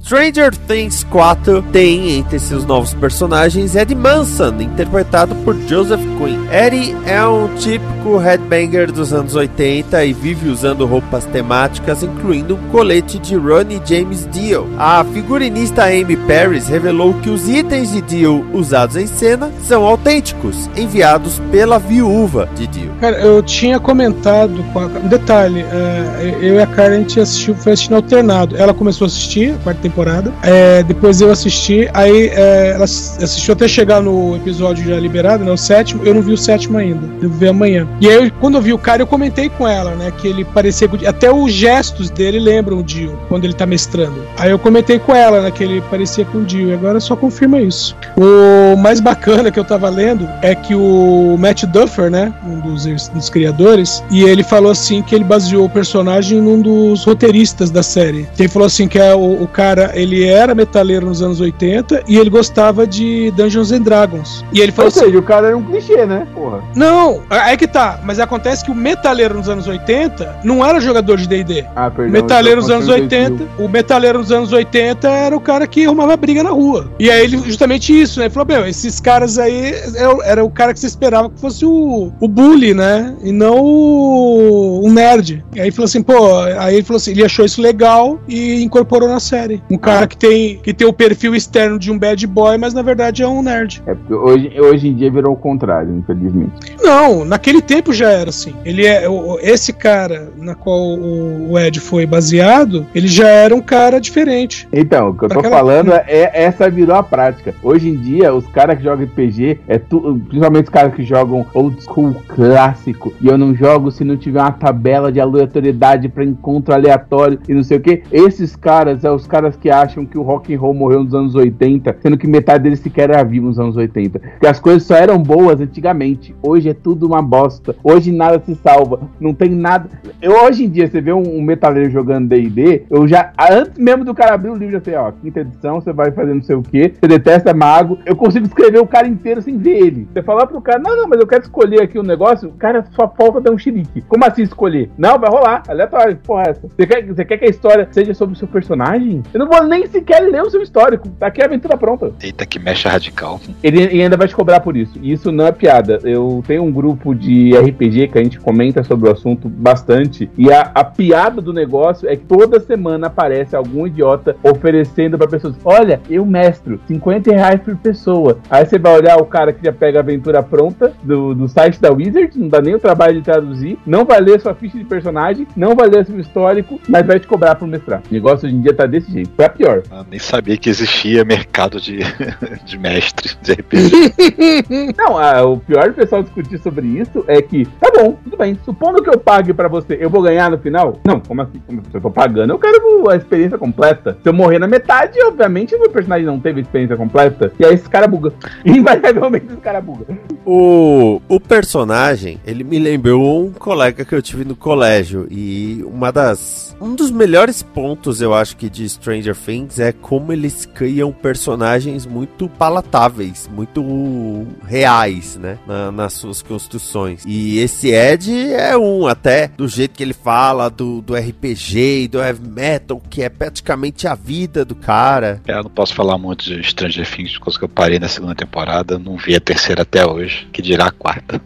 Stranger 0.03 0.53
Things 0.67 1.05
4 1.05 1.61
tem 1.71 2.17
entre 2.17 2.37
seus 2.37 2.65
novos 2.65 2.93
personagens 2.93 3.73
Ed 3.73 3.95
Manson, 3.95 4.59
interpretado 4.59 5.33
por 5.45 5.55
Joseph 5.61 6.01
Quinn. 6.17 6.45
Eddie 6.51 6.93
é 7.05 7.25
um 7.25 7.47
típico 7.55 8.17
headbanger 8.17 8.91
dos 8.91 9.13
anos 9.13 9.33
80 9.33 10.03
e 10.03 10.11
vive 10.11 10.49
usando 10.49 10.85
roupas 10.85 11.23
temáticas, 11.23 12.03
incluindo 12.03 12.55
um 12.55 12.69
colete 12.69 13.17
de 13.17 13.37
Ronnie 13.37 13.81
James 13.85 14.27
Dio. 14.29 14.67
A 14.77 15.05
figurinista 15.05 15.85
Amy 15.85 16.17
Paris 16.17 16.67
revelou 16.67 17.13
que 17.21 17.29
os 17.29 17.47
itens 17.47 17.93
de 17.93 18.01
Dio 18.01 18.45
usados 18.51 18.97
em 18.97 19.07
cena 19.07 19.53
são 19.63 19.85
autênticos, 19.85 20.69
enviados 20.75 21.39
pela 21.49 21.79
viúva 21.79 22.49
de 22.55 22.67
Dio. 22.67 22.91
Cara, 22.99 23.17
eu 23.21 23.41
tinha 23.41 23.79
comentado 23.79 24.61
com 24.73 24.79
a. 24.79 24.85
Um 24.85 25.07
detalhe, 25.07 25.61
é, 25.61 26.37
eu 26.41 26.55
e 26.55 26.61
a 26.61 26.67
Karen 26.67 26.95
a 26.95 26.99
gente 26.99 27.19
assistiu, 27.21 27.55
foi 27.55 27.71
assistindo 27.71 27.95
alternado. 27.95 28.57
Ela 28.57 28.73
começou 28.73 29.05
a 29.05 29.07
assistir 29.07 29.53
a 29.53 29.57
quarta 29.63 29.81
temporada, 29.81 29.92
é, 30.41 30.83
depois 30.83 31.21
eu 31.21 31.31
assisti, 31.31 31.89
aí 31.93 32.27
é, 32.27 32.71
ela 32.75 32.83
ass- 32.83 33.17
assistiu 33.21 33.53
até 33.53 33.67
chegar 33.67 34.01
no 34.01 34.35
episódio 34.35 34.85
já 34.87 34.99
liberado, 34.99 35.43
né? 35.43 35.51
O 35.51 35.57
sétimo, 35.57 36.03
eu 36.05 36.13
não 36.13 36.21
vi 36.21 36.33
o 36.33 36.37
sétimo 36.37 36.77
ainda. 36.77 37.07
Vou 37.21 37.29
ver 37.29 37.49
amanhã. 37.49 37.87
E 38.01 38.09
aí, 38.09 38.31
quando 38.39 38.55
eu 38.55 38.61
vi 38.61 38.73
o 38.73 38.77
cara, 38.77 39.01
eu 39.01 39.07
comentei 39.07 39.49
com 39.49 39.67
ela, 39.67 39.91
né? 39.95 40.11
Que 40.17 40.27
ele 40.27 40.43
parecia. 40.43 40.89
Até 41.07 41.31
os 41.31 41.51
gestos 41.51 42.09
dele 42.09 42.39
lembram 42.39 42.77
o 42.79 42.83
Dio, 42.83 43.17
quando 43.29 43.45
ele 43.45 43.53
tá 43.53 43.65
mestrando. 43.65 44.23
Aí 44.37 44.51
eu 44.51 44.59
comentei 44.59 44.99
com 44.99 45.15
ela, 45.15 45.41
né? 45.41 45.51
Que 45.51 45.63
ele 45.63 45.81
parecia 45.89 46.25
com 46.25 46.39
o 46.39 46.43
Dio. 46.43 46.69
E 46.69 46.73
agora 46.73 46.99
só 46.99 47.15
confirma 47.15 47.61
isso. 47.61 47.95
O 48.17 48.75
mais 48.77 48.99
bacana 48.99 49.51
que 49.51 49.59
eu 49.59 49.63
tava 49.63 49.89
lendo 49.89 50.27
é 50.41 50.55
que 50.55 50.75
o 50.75 51.35
Matt 51.39 51.63
Duffer, 51.65 52.09
né? 52.09 52.33
Um 52.45 52.59
dos, 52.59 52.85
dos 53.09 53.29
criadores, 53.29 54.03
e 54.11 54.23
ele 54.23 54.43
falou 54.43 54.71
assim 54.71 55.01
que 55.01 55.13
ele 55.15 55.23
baseou 55.23 55.65
o 55.65 55.69
personagem 55.69 56.41
num 56.41 56.61
dos 56.61 57.03
roteiristas 57.03 57.69
da 57.71 57.83
série. 57.83 58.27
Ele 58.37 58.47
falou 58.47 58.65
assim 58.65 58.87
que 58.87 58.99
é 58.99 59.13
o, 59.13 59.43
o 59.43 59.47
cara, 59.47 59.82
ele 59.93 60.23
era 60.25 60.53
metaleiro 60.55 61.05
nos 61.05 61.21
anos 61.21 61.39
80 61.41 62.03
e 62.07 62.17
ele 62.17 62.29
gostava 62.29 62.85
de 62.87 63.31
Dungeons 63.31 63.71
and 63.71 63.81
Dragons. 63.81 64.43
E 64.53 64.59
ele 64.59 64.71
falou 64.71 64.85
Ou 64.91 64.95
assim: 64.95 65.05
seja, 65.05 65.19
o 65.19 65.23
cara 65.23 65.47
era 65.47 65.57
um 65.57 65.63
clichê, 65.63 66.05
né? 66.05 66.27
Porra. 66.33 66.61
Não, 66.75 67.21
é 67.29 67.55
que 67.57 67.67
tá, 67.67 67.99
mas 68.03 68.19
acontece 68.19 68.63
que 68.63 68.71
o 68.71 68.75
metaleiro 68.75 69.35
nos 69.35 69.49
anos 69.49 69.67
80 69.67 70.39
não 70.43 70.65
era 70.65 70.79
jogador 70.79 71.17
de 71.17 71.27
D&D. 71.27 71.65
Ah, 71.75 71.89
perdão. 71.89 72.11
Metaleiro 72.11 72.57
nos 72.61 72.67
tô 72.67 72.73
anos 72.73 72.85
contando 72.87 73.01
80, 73.03 73.29
2000. 73.29 73.65
o 73.65 73.69
metaleiro 73.69 74.19
nos 74.19 74.31
anos 74.31 74.51
80 74.53 75.09
era 75.09 75.35
o 75.35 75.41
cara 75.41 75.65
que 75.67 75.85
arrumava 75.85 76.15
briga 76.17 76.43
na 76.43 76.51
rua. 76.51 76.89
E 76.99 77.09
aí 77.09 77.23
ele, 77.23 77.37
justamente 77.39 77.99
isso, 77.99 78.19
né? 78.19 78.25
Ele 78.25 78.33
falou, 78.33 78.47
meu, 78.47 78.67
esses 78.67 78.99
caras 78.99 79.37
aí 79.37 79.73
era, 79.95 80.15
o- 80.15 80.23
era 80.23 80.43
o 80.45 80.49
cara 80.49 80.73
que 80.73 80.79
você 80.79 80.87
esperava 80.87 81.29
que 81.29 81.39
fosse 81.39 81.65
o, 81.65 82.11
o 82.19 82.27
bully, 82.27 82.73
né? 82.73 83.15
E 83.23 83.31
não 83.31 83.59
o, 83.61 84.81
o 84.85 84.91
nerd. 84.91 85.43
E 85.55 85.59
aí 85.59 85.65
ele 85.67 85.71
falou 85.71 85.85
assim, 85.85 86.01
pô, 86.03 86.39
aí 86.59 86.75
ele 86.75 86.83
falou 86.83 86.97
assim, 86.97 87.11
ele 87.11 87.23
achou 87.25 87.45
isso 87.45 87.61
legal 87.61 88.19
e 88.27 88.61
incorporou 88.63 89.07
na 89.09 89.19
série. 89.19 89.61
Um 89.69 89.77
cara 89.77 90.05
que 90.07 90.17
tem, 90.17 90.57
que 90.57 90.73
tem 90.73 90.87
o 90.87 90.93
perfil 90.93 91.33
externo 91.35 91.79
de 91.79 91.91
um 91.91 91.97
bad 91.97 92.25
boy, 92.27 92.57
mas 92.57 92.73
na 92.73 92.81
verdade 92.81 93.23
é 93.23 93.27
um 93.27 93.41
nerd. 93.41 93.81
É 93.85 93.93
porque 93.95 94.13
hoje, 94.13 94.53
hoje 94.59 94.87
em 94.87 94.93
dia 94.93 95.09
virou 95.09 95.33
o 95.33 95.37
contrário, 95.37 95.95
infelizmente. 95.95 96.51
Não, 96.81 97.25
naquele 97.25 97.61
tempo 97.61 97.91
já 97.93 98.09
era 98.11 98.29
assim. 98.29 98.53
Ele 98.65 98.85
é 98.85 99.05
esse 99.41 99.73
cara 99.73 100.31
na 100.37 100.53
qual 100.55 100.79
o, 100.97 101.57
Ed 101.57 101.79
foi 101.79 102.05
baseado, 102.05 102.85
ele 102.93 103.07
já 103.07 103.27
era 103.27 103.55
um 103.55 103.61
cara 103.61 103.99
diferente. 103.99 104.67
Então, 104.71 105.09
o 105.09 105.13
que 105.17 105.25
eu 105.25 105.29
tô 105.29 105.43
falando 105.43 105.91
é, 105.93 106.31
essa 106.33 106.69
virou 106.69 106.95
a 106.95 107.03
prática. 107.03 107.53
Hoje 107.63 107.89
em 107.89 107.95
dia, 107.95 108.33
os 108.33 108.45
caras 108.47 108.77
que 108.77 108.83
jogam 108.83 109.05
RPG, 109.05 109.59
é 109.67 109.77
tu- 109.77 110.19
principalmente 110.27 110.65
os 110.65 110.69
caras 110.69 110.93
que 110.93 111.03
jogam 111.03 111.45
old 111.53 111.81
school 111.81 112.15
clássico, 112.27 113.13
e 113.21 113.27
eu 113.27 113.37
não 113.37 113.55
jogo 113.55 113.91
se 113.91 114.03
não 114.03 114.17
tiver 114.17 114.39
uma 114.41 114.51
tabela 114.51 115.11
de 115.11 115.19
aleatoriedade 115.19 116.09
pra 116.09 116.23
encontro 116.23 116.73
aleatório 116.73 117.39
e 117.47 117.53
não 117.53 117.63
sei 117.63 117.77
o 117.77 117.81
que. 117.81 118.03
Esses 118.11 118.55
caras, 118.55 119.03
é, 119.03 119.11
os 119.11 119.25
caras 119.25 119.52
caras 119.53 119.57
que 119.57 119.69
acham 119.69 120.05
que 120.05 120.17
o 120.17 120.21
rock 120.21 120.53
and 120.53 120.59
roll 120.59 120.73
morreu 120.73 121.03
nos 121.03 121.13
anos 121.13 121.35
80, 121.35 121.97
sendo 122.01 122.17
que 122.17 122.27
metade 122.27 122.63
deles 122.63 122.79
sequer 122.79 123.09
era 123.09 123.23
vivo 123.23 123.47
nos 123.47 123.59
anos 123.59 123.75
80. 123.75 124.19
Que 124.39 124.47
as 124.47 124.59
coisas 124.59 124.83
só 124.83 124.95
eram 124.95 125.17
boas 125.21 125.59
antigamente. 125.61 126.35
Hoje 126.41 126.69
é 126.69 126.73
tudo 126.73 127.05
uma 127.05 127.21
bosta. 127.21 127.75
Hoje 127.83 128.11
nada 128.11 128.41
se 128.45 128.55
salva. 128.55 128.99
Não 129.19 129.33
tem 129.33 129.49
nada. 129.49 129.89
Eu, 130.21 130.43
hoje 130.43 130.65
em 130.65 130.69
dia, 130.69 130.87
você 130.87 131.01
vê 131.01 131.13
um, 131.13 131.37
um 131.37 131.41
metaleiro 131.41 131.89
jogando 131.89 132.27
D&D, 132.27 132.83
eu 132.89 133.07
já, 133.07 133.31
antes 133.51 133.77
mesmo 133.77 134.05
do 134.05 134.13
cara 134.13 134.33
abrir 134.33 134.49
o 134.49 134.55
livro, 134.55 134.73
já 134.73 134.81
sei, 134.81 134.95
ó, 134.95 135.11
quinta 135.11 135.41
edição, 135.41 135.81
você 135.81 135.91
vai 135.91 136.11
fazer 136.11 136.33
não 136.33 136.41
sei 136.41 136.55
o 136.55 136.61
que, 136.61 136.93
você 136.99 137.07
detesta 137.07 137.53
mago, 137.53 137.97
eu 138.05 138.15
consigo 138.15 138.45
escrever 138.45 138.79
o 138.79 138.87
cara 138.87 139.07
inteiro 139.07 139.41
sem 139.41 139.57
ver 139.57 139.77
ele. 139.77 140.07
Você 140.13 140.21
falar 140.21 140.47
pro 140.47 140.61
cara, 140.61 140.79
não, 140.79 140.95
não, 140.95 141.07
mas 141.07 141.19
eu 141.19 141.27
quero 141.27 141.43
escolher 141.43 141.81
aqui 141.81 141.99
um 141.99 142.03
negócio, 142.03 142.49
o 142.49 142.53
cara 142.53 142.85
só 142.91 143.07
falta 143.07 143.41
dar 143.41 143.51
um 143.51 143.57
xerique. 143.57 144.01
Como 144.01 144.25
assim 144.25 144.43
escolher? 144.43 144.89
Não, 144.97 145.19
vai 145.19 145.29
rolar, 145.29 145.63
aleatório, 145.67 146.17
porra 146.17 146.43
é 146.47 146.49
essa. 146.51 146.67
Você 146.67 146.87
quer, 146.87 147.05
você 147.05 147.25
quer 147.25 147.37
que 147.37 147.45
a 147.45 147.49
história 147.49 147.87
seja 147.91 148.13
sobre 148.13 148.35
o 148.35 148.37
seu 148.37 148.47
personagem? 148.47 149.21
Eu 149.33 149.39
não 149.39 149.42
vou 149.47 149.63
nem 149.63 149.87
sequer 149.87 150.21
ler 150.21 150.41
o 150.41 150.49
seu 150.49 150.61
histórico, 150.61 151.09
tá 151.19 151.27
aqui 151.27 151.41
a 151.41 151.45
aventura 151.45 151.77
pronta. 151.77 152.11
Eita, 152.21 152.45
que 152.45 152.59
mecha 152.59 152.89
radical. 152.89 153.39
Ele, 153.61 153.83
ele 153.83 154.03
ainda 154.03 154.17
vai 154.17 154.27
te 154.27 154.35
cobrar 154.35 154.59
por 154.59 154.75
isso. 154.75 154.99
E 155.01 155.11
isso 155.11 155.31
não 155.31 155.47
é 155.47 155.51
piada. 155.51 155.99
Eu 156.03 156.43
tenho 156.45 156.63
um 156.63 156.71
grupo 156.71 157.13
de 157.13 157.55
RPG 157.55 158.09
que 158.09 158.17
a 158.17 158.23
gente 158.23 158.39
comenta 158.39 158.83
sobre 158.83 159.09
o 159.09 159.11
assunto 159.11 159.47
bastante. 159.49 160.29
E 160.37 160.51
a, 160.51 160.71
a 160.73 160.83
piada 160.83 161.41
do 161.41 161.53
negócio 161.53 162.07
é 162.07 162.15
que 162.15 162.25
toda 162.25 162.59
semana 162.59 163.07
aparece 163.07 163.55
algum 163.55 163.87
idiota 163.87 164.35
oferecendo 164.43 165.17
pra 165.17 165.27
pessoas: 165.27 165.55
Olha, 165.63 166.01
eu 166.09 166.25
mestro, 166.25 166.79
50 166.87 167.31
reais 167.31 167.61
por 167.61 167.75
pessoa. 167.77 168.39
Aí 168.49 168.65
você 168.65 168.77
vai 168.77 168.95
olhar 168.95 169.17
o 169.17 169.25
cara 169.25 169.53
que 169.53 169.63
já 169.63 169.71
pega 169.71 169.99
a 169.99 170.01
aventura 170.01 170.41
pronta 170.43 170.93
do, 171.03 171.33
do 171.33 171.47
site 171.47 171.79
da 171.79 171.91
Wizard, 171.91 172.37
não 172.37 172.47
dá 172.47 172.61
nem 172.61 172.75
o 172.75 172.79
trabalho 172.79 173.15
de 173.15 173.21
traduzir, 173.21 173.77
não 173.85 174.05
vai 174.05 174.19
ler 174.19 174.39
sua 174.39 174.53
ficha 174.53 174.77
de 174.77 174.85
personagem, 174.85 175.47
não 175.55 175.75
vai 175.75 175.87
ler 175.87 176.05
seu 176.05 176.19
histórico, 176.19 176.79
mas 176.87 177.05
vai 177.05 177.19
te 177.19 177.27
cobrar 177.27 177.55
por 177.55 177.67
mestrar. 177.67 178.01
O 178.09 178.13
negócio 178.13 178.47
hoje 178.47 178.55
em 178.55 178.61
dia 178.61 178.73
tá 178.73 178.85
desse 178.85 179.11
jeito. 179.11 179.31
Pra 179.35 179.49
pior. 179.49 179.83
Eu 179.91 180.05
nem 180.09 180.19
sabia 180.19 180.55
que 180.57 180.69
existia 180.69 181.25
mercado 181.25 181.81
de, 181.81 181.99
de 182.65 182.77
mestres 182.77 183.37
de 183.41 183.53
RPG. 183.53 184.93
Não, 184.97 185.17
a- 185.17 185.43
o 185.43 185.57
pior 185.57 185.89
do 185.89 185.93
pessoal 185.95 186.21
discutir 186.23 186.59
sobre 186.59 186.85
isso 186.87 187.23
é 187.27 187.41
que, 187.41 187.65
tá 187.79 187.91
bom, 187.95 188.17
tudo 188.23 188.37
bem. 188.37 188.57
Supondo 188.63 189.01
que 189.01 189.09
eu 189.09 189.17
pague 189.17 189.53
pra 189.53 189.67
você, 189.67 189.97
eu 189.99 190.09
vou 190.09 190.21
ganhar 190.21 190.51
no 190.51 190.57
final? 190.57 190.99
Não, 191.05 191.19
como 191.19 191.41
assim? 191.41 191.59
Como 191.65 191.81
Se 191.89 191.97
eu 191.97 192.01
tô 192.01 192.11
pagando, 192.11 192.51
eu 192.53 192.59
quero 192.59 193.09
a 193.09 193.15
experiência 193.15 193.57
completa. 193.57 194.17
Se 194.21 194.29
eu 194.29 194.33
morrer 194.33 194.59
na 194.59 194.67
metade, 194.67 195.17
obviamente, 195.23 195.73
o 195.75 195.79
meu 195.79 195.89
personagem 195.89 196.25
não 196.25 196.39
teve 196.39 196.59
a 196.59 196.63
experiência 196.63 196.95
completa. 196.95 197.51
E 197.59 197.65
aí 197.65 197.73
esse 197.73 197.89
cara 197.89 198.07
buga. 198.07 198.31
Invariavelmente 198.65 199.47
esse 199.47 199.57
cara 199.57 199.81
buga. 199.81 200.05
O, 200.45 201.21
o 201.27 201.39
personagem, 201.39 202.39
ele 202.45 202.63
me 202.63 202.77
lembrou 202.77 203.45
um 203.47 203.51
colega 203.51 204.05
que 204.05 204.13
eu 204.13 204.21
tive 204.21 204.45
no 204.45 204.55
colégio. 204.55 205.27
E 205.31 205.83
uma 205.87 206.11
das. 206.11 206.75
Um 206.81 206.95
dos 206.95 207.11
melhores 207.11 207.63
pontos, 207.63 208.21
eu 208.21 208.33
acho 208.33 208.57
que, 208.57 208.69
de 208.69 208.83
Stranger 209.23 209.35
Things 209.35 209.79
é 209.79 209.91
como 209.93 210.33
eles 210.33 210.65
criam 210.65 211.11
personagens 211.13 212.05
muito 212.05 212.49
palatáveis, 212.49 213.49
muito 213.51 214.45
reais, 214.67 215.37
né? 215.37 215.57
na- 215.65 215.91
nas 215.91 216.13
suas 216.13 216.41
construções. 216.41 217.23
E 217.25 217.59
esse 217.59 217.89
Ed 217.91 218.29
é 218.51 218.75
um, 218.77 219.07
até 219.07 219.47
do 219.55 219.67
jeito 219.67 219.95
que 219.95 220.03
ele 220.03 220.13
fala 220.13 220.69
do, 220.69 221.01
do 221.01 221.15
RPG 221.15 222.03
e 222.03 222.07
do 222.07 222.19
heavy 222.21 222.47
metal, 222.47 223.01
que 223.09 223.21
é 223.23 223.29
praticamente 223.29 224.07
a 224.07 224.15
vida 224.15 224.65
do 224.65 224.75
cara. 224.75 225.41
É, 225.47 225.53
Eu 225.53 225.63
não 225.63 225.69
posso 225.71 225.93
falar 225.95 226.17
muito 226.17 226.43
de 226.43 226.61
Stranger 226.63 227.09
Things, 227.09 227.37
coisa 227.37 227.57
que 227.57 227.63
eu 227.65 227.69
parei 227.69 227.99
na 227.99 228.09
segunda 228.09 228.35
temporada, 228.35 228.99
não 228.99 229.15
vi 229.17 229.35
a 229.35 229.39
terceira 229.39 229.83
até 229.83 230.05
hoje, 230.05 230.47
que 230.51 230.61
dirá 230.61 230.87
a 230.87 230.91
quarta. 230.91 231.41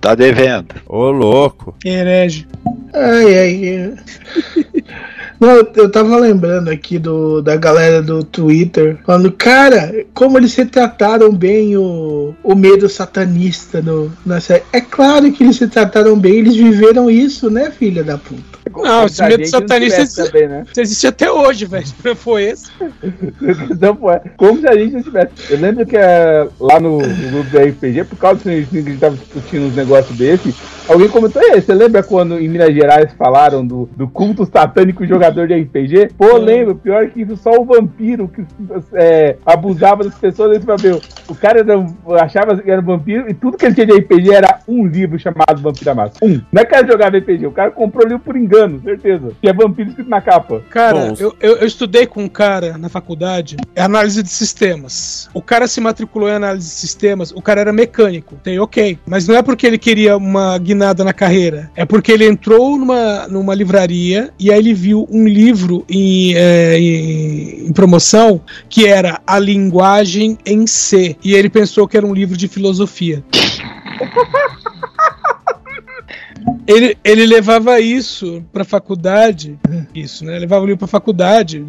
Tá 0.00 0.14
devendo. 0.14 0.74
Ô, 0.86 1.10
louco. 1.10 1.74
Herege. 1.84 2.46
Ai, 2.94 3.38
ai. 3.38 3.94
Não, 5.40 5.50
eu- 5.50 5.90
tava 5.90 6.16
lembrando 6.16 6.68
aqui 6.68 6.98
do, 6.98 7.40
da 7.40 7.56
galera 7.56 8.02
do 8.02 8.24
Twitter, 8.24 8.98
falando, 9.06 9.30
cara, 9.32 10.04
como 10.12 10.36
eles 10.36 10.54
retrataram 10.54 11.32
bem 11.32 11.76
o, 11.76 12.34
o 12.42 12.54
medo 12.54 12.88
satanista 12.88 13.80
no, 13.80 14.12
na 14.26 14.40
série. 14.40 14.64
É 14.72 14.80
claro 14.80 15.30
que 15.32 15.44
eles 15.44 15.58
retrataram 15.58 16.18
bem, 16.18 16.34
eles 16.38 16.56
viveram 16.56 17.08
isso, 17.10 17.48
né, 17.50 17.70
filha 17.70 18.02
da 18.02 18.18
puta? 18.18 18.57
Não, 18.74 19.06
esse 19.06 19.22
medo 19.22 19.38
não 19.38 19.46
satanista 19.46 19.96
tivesse 19.96 20.24
também, 20.32 20.48
né? 20.48 20.64
Isso 20.70 20.80
existe 20.80 21.06
até 21.06 21.30
hoje, 21.30 21.64
velho. 21.66 21.86
Não 22.04 22.16
foi 22.16 22.44
esse. 22.44 22.70
Então, 23.70 23.94
pô, 23.94 24.10
é 24.10 24.20
como 24.36 24.60
se 24.60 24.66
a 24.66 24.74
gente 24.74 24.94
não 24.94 25.02
tivesse. 25.02 25.30
Eu 25.50 25.58
lembro 25.58 25.86
que 25.86 25.96
é, 25.96 26.48
lá 26.58 26.80
no, 26.80 26.98
no 26.98 27.30
grupo 27.30 27.50
do 27.50 27.58
RPG, 27.58 28.04
por 28.04 28.16
causa 28.16 28.40
que 28.40 28.48
a 28.48 28.52
gente 28.52 28.96
tava 28.98 29.16
discutindo 29.16 29.66
uns 29.66 29.76
negócios 29.76 30.16
desse, 30.16 30.54
alguém 30.88 31.08
comentou, 31.08 31.42
aí, 31.42 31.60
você 31.60 31.74
lembra 31.74 32.02
quando 32.02 32.38
em 32.38 32.48
Minas 32.48 32.74
Gerais 32.74 33.12
falaram 33.12 33.66
do, 33.66 33.88
do 33.96 34.08
culto 34.08 34.46
satânico 34.46 35.06
jogador 35.06 35.46
de 35.46 35.54
RPG? 35.54 36.10
Pô, 36.16 36.36
lembro, 36.36 36.74
pior 36.74 37.08
que 37.08 37.22
isso, 37.22 37.36
só 37.36 37.50
o 37.50 37.64
vampiro 37.64 38.28
que 38.28 38.44
é, 38.94 39.36
abusava 39.44 40.04
das 40.04 40.14
pessoas, 40.14 40.62
vai 40.64 40.76
ver, 40.76 41.00
o 41.28 41.34
cara 41.34 41.60
era, 41.60 41.86
achava 42.22 42.56
que 42.56 42.70
era 42.70 42.80
vampiro 42.80 43.28
e 43.28 43.34
tudo 43.34 43.56
que 43.56 43.66
ele 43.66 43.74
tinha 43.74 43.86
de 43.86 43.92
RPG 43.92 44.34
era 44.34 44.60
um 44.66 44.86
livro 44.86 45.18
chamado 45.18 45.62
Vampiro 45.62 45.84
da 45.84 45.94
Massa. 45.94 46.14
Um. 46.22 46.40
Não 46.52 46.62
é 46.62 46.64
que 46.64 46.72
cara 46.78 46.86
jogava 46.86 47.18
RPG, 47.18 47.46
o 47.46 47.52
cara 47.52 47.70
comprou 47.70 48.04
o 48.04 48.08
livro 48.08 48.22
por 48.22 48.36
engano, 48.36 48.57
certeza. 48.82 49.32
Tinha 49.40 49.52
vampiro 49.52 49.90
escrito 49.90 50.08
na 50.08 50.20
capa. 50.20 50.62
Cara, 50.70 51.14
eu, 51.18 51.34
eu, 51.40 51.56
eu 51.56 51.66
estudei 51.66 52.06
com 52.06 52.24
um 52.24 52.28
cara 52.28 52.78
na 52.78 52.88
faculdade, 52.88 53.56
é 53.74 53.82
análise 53.82 54.22
de 54.22 54.28
sistemas. 54.28 55.28
O 55.34 55.42
cara 55.42 55.66
se 55.66 55.80
matriculou 55.80 56.28
em 56.28 56.34
análise 56.34 56.66
de 56.66 56.74
sistemas, 56.74 57.30
o 57.30 57.42
cara 57.42 57.60
era 57.60 57.72
mecânico, 57.72 58.36
tem 58.42 58.58
ok. 58.58 58.98
Mas 59.06 59.28
não 59.28 59.36
é 59.36 59.42
porque 59.42 59.66
ele 59.66 59.78
queria 59.78 60.16
uma 60.16 60.56
guinada 60.58 61.04
na 61.04 61.12
carreira, 61.12 61.70
é 61.76 61.84
porque 61.84 62.12
ele 62.12 62.26
entrou 62.26 62.76
numa, 62.78 63.28
numa 63.28 63.54
livraria 63.54 64.30
e 64.38 64.50
aí 64.50 64.58
ele 64.58 64.74
viu 64.74 65.06
um 65.10 65.26
livro 65.26 65.84
em, 65.88 66.34
é, 66.34 66.78
em, 66.78 67.68
em 67.68 67.72
promoção 67.72 68.40
que 68.68 68.86
era 68.86 69.20
A 69.26 69.38
Linguagem 69.38 70.38
em 70.44 70.66
C. 70.66 71.16
E 71.22 71.34
ele 71.34 71.48
pensou 71.48 71.86
que 71.86 71.96
era 71.96 72.06
um 72.06 72.14
livro 72.14 72.36
de 72.36 72.48
filosofia. 72.48 73.22
Ele, 76.66 76.96
ele 77.02 77.26
levava 77.26 77.80
isso 77.80 78.44
pra 78.52 78.64
faculdade. 78.64 79.58
Isso, 79.94 80.24
né? 80.24 80.38
Levava 80.38 80.62
o 80.62 80.66
livro 80.66 80.78
pra 80.78 80.86
faculdade. 80.86 81.64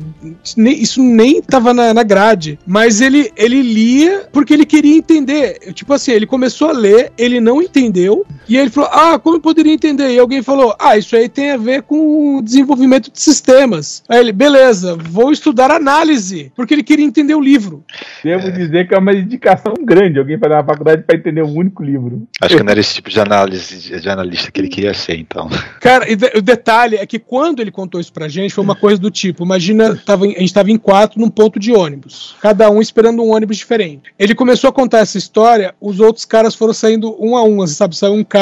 Isso 0.55 1.01
nem, 1.01 1.41
tava 1.41 1.73
na, 1.73 1.93
na 1.93 2.03
grade. 2.03 2.59
Mas 2.67 2.99
ele, 2.99 3.31
ele 3.37 3.61
lia 3.61 4.27
porque 4.31 4.53
ele 4.53 4.65
queria 4.65 4.97
entender. 4.97 5.73
Tipo 5.73 5.93
assim, 5.93 6.11
ele 6.11 6.25
começou 6.25 6.69
a 6.69 6.73
ler, 6.73 7.11
ele 7.17 7.39
não 7.39 7.61
entendeu. 7.61 8.25
E 8.49 8.55
aí 8.57 8.63
ele 8.63 8.71
falou: 8.71 8.89
Ah, 8.91 9.19
como 9.19 9.35
eu 9.37 9.41
poderia 9.41 9.71
entender? 9.73 10.09
E 10.09 10.19
alguém 10.19 10.41
falou: 10.41 10.75
Ah, 10.79 10.97
isso 10.97 11.15
aí 11.15 11.29
tem 11.29 11.51
a 11.51 11.57
ver 11.57 11.83
com 11.83 12.37
o 12.37 12.41
desenvolvimento 12.41 13.11
de 13.11 13.21
sistemas. 13.21 14.03
Aí 14.09 14.19
ele, 14.19 14.31
beleza, 14.31 14.95
vou 14.95 15.31
estudar 15.31 15.69
análise. 15.71 16.51
Porque 16.55 16.73
ele 16.73 16.83
queria 16.83 17.05
entender 17.05 17.35
o 17.35 17.41
livro. 17.41 17.83
Devo 18.23 18.51
dizer 18.51 18.87
que 18.87 18.95
é 18.95 18.97
uma 18.97 19.13
dedicação 19.13 19.73
grande 19.81 20.17
alguém 20.19 20.37
fazer 20.39 20.55
uma 20.55 20.63
faculdade 20.63 21.03
pra 21.03 21.15
entender 21.15 21.43
um 21.43 21.53
único 21.55 21.83
livro. 21.83 22.27
Acho 22.41 22.57
que 22.57 22.63
não 22.63 22.71
era 22.71 22.79
esse 22.79 22.95
tipo 22.95 23.09
de 23.09 23.19
análise 23.19 23.99
de, 23.99 24.09
analista 24.09 24.51
que 24.51 24.59
ele 24.59 24.69
queria 24.69 24.93
ser, 24.93 25.17
então. 25.17 25.47
Cara, 25.79 26.09
e 26.11 26.15
de- 26.15 26.31
o 26.35 26.41
detalhe 26.41 26.95
é 26.95 27.05
que 27.05 27.19
quando 27.19 27.59
ele 27.61 27.71
contou 27.71 28.01
isso 28.01 28.11
pra 28.11 28.27
gente, 28.27 28.53
foi 28.53 28.63
uma 28.63 28.75
coisa 28.75 28.99
do 28.99 29.11
tipo: 29.11 29.43
imagina, 29.43 29.95
tava, 30.05 30.25
a 30.25 30.29
gente 30.29 30.53
tava 30.53 30.71
em 30.71 30.77
quatro 30.77 31.19
num 31.19 31.29
ponto 31.29 31.59
de 31.59 31.71
ônibus, 31.71 32.35
cada 32.41 32.69
um 32.71 32.81
esperando 32.81 33.21
um 33.21 33.29
ônibus 33.31 33.57
diferente. 33.57 34.11
Ele 34.17 34.33
começou 34.33 34.69
a 34.69 34.73
contar 34.73 34.99
essa 34.99 35.17
história, 35.17 35.75
os 35.79 35.99
outros 35.99 36.25
caras 36.25 36.55
foram 36.55 36.73
saindo 36.73 37.15
um 37.23 37.35
a 37.37 37.43
um, 37.43 37.57
você 37.57 37.75
sabe? 37.75 37.95
Saiu 37.95 38.13
um 38.13 38.23
cara, 38.23 38.38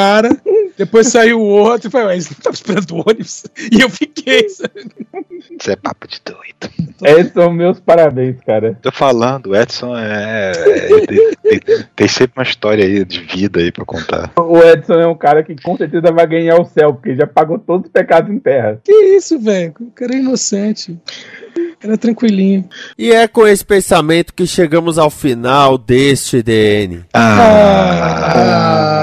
depois 0.78 1.08
saiu 1.08 1.40
o 1.40 1.46
outro, 1.46 1.88
e 1.88 1.92
foi, 1.92 2.04
mas 2.04 2.30
não 2.30 2.38
tava 2.38 2.54
esperando 2.56 2.92
o 2.92 3.00
ônibus. 3.08 3.44
E 3.72 3.82
eu 3.82 3.90
fiquei, 3.90 4.48
sabe? 4.50 4.88
Isso 5.60 5.72
é 5.72 5.76
papo 5.76 6.08
de 6.08 6.20
doido. 6.24 6.72
Esses 7.04 7.32
são 7.34 7.52
meus 7.52 7.80
parabéns, 7.80 8.36
cara. 8.46 8.78
Tô 8.82 8.92
falando, 8.92 9.48
o 9.52 9.56
Edson 9.56 9.96
é. 9.98 10.52
ele 10.68 11.08
tem, 11.08 11.60
tem- 11.60 11.86
tem 11.96 12.08
sempre 12.08 12.34
uma 12.40 12.44
história 12.44 12.84
aí 12.86 13.04
de 13.06 13.22
vida 13.22 13.60
aí 13.60 13.72
pra 13.72 13.86
contar. 13.86 14.32
O 14.38 14.58
Edson 14.60 14.94
é 14.94 15.08
um 15.08 15.16
cara 15.16 15.44
que 15.44 15.56
com 15.62 15.78
certeza 15.78 16.12
vai 16.12 16.26
ganhar 16.28 16.60
o 16.60 16.66
céu, 16.66 16.94
porque 16.94 17.10
ele 17.10 17.18
já 17.20 17.28
pagou 17.28 17.58
todos 17.60 17.86
os 17.88 17.92
pecados 17.92 18.32
em 18.34 18.40
terra. 18.40 18.80
Que 18.84 18.92
isso, 19.16 19.40
velho? 19.40 19.74
O 19.80 19.92
cara 19.92 20.14
é 20.16 20.18
inocente. 20.20 20.98
Era 21.84 21.98
tranquilinho. 21.98 22.68
E 22.98 23.12
é 23.12 23.28
com 23.28 23.48
esse 23.48 23.64
pensamento 23.64 24.34
que 24.34 24.48
chegamos 24.48 24.98
ao 24.98 25.10
final 25.12 25.78
deste 25.78 26.42
DN. 26.42 27.04
Ah, 27.14 28.97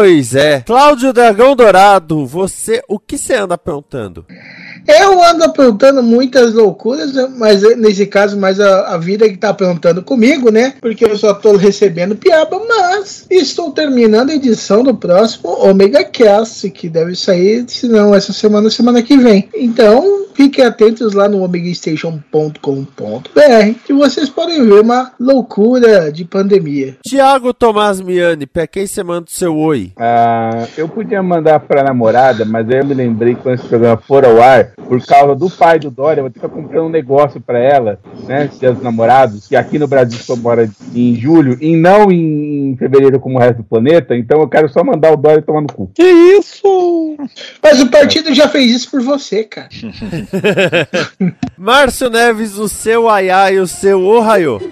Pois 0.00 0.34
é. 0.34 0.62
Cláudio 0.62 1.12
Dragão 1.12 1.54
Dourado, 1.54 2.24
você, 2.24 2.82
o 2.88 2.98
que 2.98 3.18
você 3.18 3.34
anda 3.34 3.56
aprontando? 3.56 4.24
eu 4.88 5.22
ando 5.22 5.44
aprontando 5.44 6.02
muitas 6.02 6.54
loucuras, 6.54 7.12
né? 7.12 7.28
mas 7.36 7.62
nesse 7.76 8.06
caso, 8.06 8.38
mais 8.38 8.58
a, 8.58 8.94
a 8.94 8.96
vida 8.96 9.28
que 9.28 9.36
tá 9.36 9.50
aprontando 9.50 10.02
comigo, 10.02 10.50
né? 10.50 10.74
Porque 10.80 11.04
eu 11.04 11.16
só 11.18 11.34
tô 11.34 11.54
recebendo 11.56 12.16
piaba, 12.16 12.60
mas 12.66 13.26
estou 13.30 13.70
terminando 13.72 14.30
a 14.30 14.34
edição 14.34 14.82
do 14.82 14.94
próximo 14.94 15.50
Omega 15.68 16.02
Cast, 16.02 16.70
que 16.70 16.88
deve 16.88 17.14
sair, 17.14 17.64
se 17.68 17.86
não 17.86 18.14
essa 18.14 18.32
semana, 18.32 18.70
semana 18.70 19.02
que 19.02 19.16
vem. 19.16 19.48
Então, 19.54 20.19
fiquem 20.40 20.64
atentos 20.64 21.12
lá 21.12 21.28
no 21.28 21.42
omegastation.com.br 21.42 23.78
que 23.84 23.92
vocês 23.92 24.30
podem 24.30 24.64
ver 24.64 24.80
uma 24.80 25.12
loucura 25.20 26.10
de 26.10 26.24
pandemia. 26.24 26.96
Tiago 27.06 27.52
Tomás 27.52 28.00
Miani, 28.00 28.46
pra 28.46 28.66
quem 28.66 28.86
você 28.86 29.02
manda 29.02 29.26
o 29.28 29.30
seu 29.30 29.54
oi? 29.54 29.92
Ah, 29.98 30.66
eu 30.78 30.88
podia 30.88 31.22
mandar 31.22 31.60
pra 31.60 31.84
namorada, 31.84 32.46
mas 32.46 32.66
aí 32.70 32.78
eu 32.78 32.86
me 32.86 32.94
lembrei 32.94 33.34
que 33.34 33.42
quando 33.42 33.56
esse 33.56 33.68
programa 33.68 33.98
for 33.98 34.24
ao 34.24 34.40
ar, 34.40 34.72
por 34.88 35.04
causa 35.04 35.34
do 35.34 35.50
pai 35.50 35.78
do 35.78 35.90
Dória, 35.90 36.20
eu 36.20 36.24
vou 36.24 36.30
ter 36.30 36.40
que 36.40 36.46
ficar 36.46 36.54
comprando 36.54 36.86
um 36.86 36.90
negócio 36.90 37.38
pra 37.38 37.58
ela, 37.58 37.98
né? 38.26 38.48
Dia 38.58 38.72
dos 38.72 38.82
namorados, 38.82 39.46
que 39.46 39.54
aqui 39.54 39.78
no 39.78 39.86
Brasil 39.86 40.18
só 40.20 40.36
mora 40.36 40.70
em 40.94 41.14
julho 41.16 41.58
e 41.60 41.76
não 41.76 42.10
em 42.10 42.74
fevereiro 42.78 43.20
como 43.20 43.36
o 43.36 43.38
resto 43.38 43.58
do 43.58 43.64
planeta, 43.64 44.16
então 44.16 44.40
eu 44.40 44.48
quero 44.48 44.70
só 44.70 44.82
mandar 44.82 45.12
o 45.12 45.18
Dória 45.18 45.42
tomar 45.42 45.60
no 45.60 45.72
cu. 45.72 45.90
Que 45.94 46.02
isso? 46.02 47.16
Mas 47.62 47.80
o 47.80 47.90
partido 47.90 48.32
já 48.32 48.48
fez 48.48 48.70
isso 48.70 48.90
por 48.90 49.02
você, 49.02 49.44
cara. 49.44 49.68
Márcio 51.56 52.08
Neves, 52.10 52.56
o 52.58 52.68
seu 52.68 53.08
aiá 53.08 53.50
e 53.52 53.58
o 53.58 53.66
seu 53.66 54.02
ohaiô. 54.02 54.60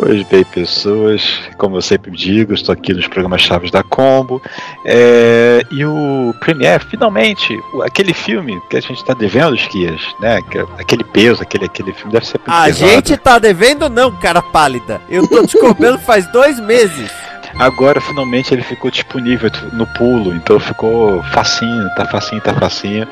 Pois 0.00 0.22
bem, 0.28 0.44
pessoas, 0.44 1.40
como 1.56 1.76
eu 1.76 1.82
sempre 1.82 2.12
digo, 2.12 2.54
estou 2.54 2.72
aqui 2.72 2.94
nos 2.94 3.08
programas 3.08 3.42
chaves 3.42 3.68
da 3.72 3.82
Combo. 3.82 4.40
É, 4.84 5.60
e 5.72 5.84
o 5.84 6.32
Premiere, 6.38 6.84
finalmente, 6.88 7.58
aquele 7.84 8.14
filme 8.14 8.60
que 8.70 8.76
a 8.76 8.80
gente 8.80 8.98
está 8.98 9.12
devendo, 9.12 9.56
Esquias, 9.56 10.00
né? 10.20 10.40
que- 10.52 10.60
Aquele 10.78 11.02
peso, 11.02 11.42
aquele, 11.42 11.64
aquele 11.64 11.92
filme 11.92 12.12
deve 12.12 12.24
ser 12.28 12.38
A 12.46 12.66
pesado. 12.66 12.74
gente 12.92 13.16
tá 13.16 13.40
devendo 13.40 13.90
não, 13.90 14.12
cara 14.20 14.40
pálida. 14.40 15.00
Eu 15.10 15.26
tô 15.26 15.44
te 15.44 15.58
cobrando 15.58 15.98
faz 15.98 16.30
dois 16.30 16.60
meses. 16.60 17.10
Agora 17.58 18.00
finalmente 18.00 18.54
ele 18.54 18.62
ficou 18.62 18.90
disponível 18.90 19.50
no 19.72 19.86
pulo, 19.86 20.32
então 20.32 20.60
ficou 20.60 21.22
facinho, 21.24 21.88
tá 21.96 22.06
facinho, 22.06 22.40
tá 22.40 22.54
facinho. 22.54 23.06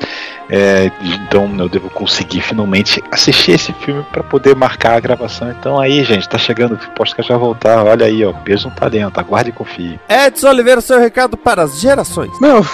É, 0.49 0.89
então 1.01 1.53
eu 1.59 1.67
devo 1.67 1.89
conseguir 1.89 2.41
finalmente 2.41 3.03
assistir 3.11 3.51
esse 3.51 3.73
filme 3.73 4.03
para 4.11 4.23
poder 4.23 4.55
marcar 4.55 4.95
a 4.95 4.99
gravação. 4.99 5.51
Então 5.51 5.79
aí, 5.79 6.03
gente, 6.05 6.29
tá 6.29 6.37
chegando, 6.37 6.75
o 6.75 6.91
podcast 6.91 7.29
vai 7.29 7.39
voltar. 7.39 7.83
Olha 7.83 8.05
aí, 8.05 8.23
ó, 8.23 8.31
peso 8.31 8.69
no 8.69 8.75
talento, 8.75 9.19
aguarde 9.19 9.49
e 9.49 9.53
confie. 9.53 9.99
Edson 10.07 10.47
Oliveira, 10.47 10.79
seu 10.79 10.99
recado 10.99 11.35
para 11.35 11.63
as 11.63 11.79
gerações. 11.81 12.31
Meu, 12.39 12.65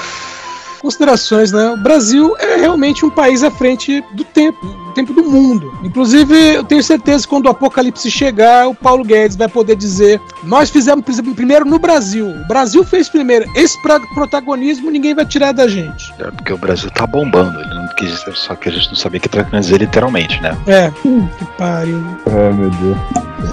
considerações, 0.79 1.51
né? 1.51 1.69
O 1.69 1.77
Brasil 1.77 2.35
é 2.37 2.57
realmente 2.57 3.05
um 3.05 3.09
país 3.09 3.43
à 3.43 3.49
frente 3.49 4.03
do 4.11 4.23
tempo, 4.23 4.59
tempo 4.93 5.13
do 5.13 5.23
mundo. 5.23 5.73
Inclusive, 5.83 6.33
eu 6.55 6.63
tenho 6.63 6.83
certeza 6.83 7.23
que 7.23 7.29
quando 7.29 7.45
o 7.47 7.49
apocalipse 7.49 8.09
chegar, 8.09 8.67
o 8.67 8.75
Paulo 8.75 9.03
Guedes 9.03 9.35
vai 9.35 9.47
poder 9.49 9.75
dizer: 9.75 10.21
Nós 10.43 10.69
fizemos 10.69 11.03
pri- 11.03 11.33
primeiro 11.33 11.65
no 11.65 11.79
Brasil. 11.79 12.27
O 12.27 12.47
Brasil 12.47 12.83
fez 12.83 13.09
primeiro. 13.09 13.45
Esse 13.55 13.77
protagonismo 14.13 14.89
ninguém 14.91 15.13
vai 15.13 15.25
tirar 15.25 15.51
da 15.51 15.67
gente. 15.67 16.13
É 16.19 16.31
porque 16.31 16.53
o 16.53 16.57
Brasil 16.57 16.89
tá 16.91 17.05
bombando, 17.07 17.59
ele 17.59 17.73
não 17.73 17.82
quis 18.03 18.19
dizer, 18.19 18.35
só 18.35 18.55
que 18.55 18.69
a 18.69 18.71
gente 18.71 18.89
não 18.89 18.95
sabia 18.95 19.19
que 19.19 19.29
traduzir 19.29 19.77
literalmente, 19.77 20.41
né? 20.41 20.57
É, 20.67 20.91
que 21.01 21.45
pariu. 21.57 22.03
Ai, 22.27 22.53
meu 22.53 22.69
Deus. 22.69 22.97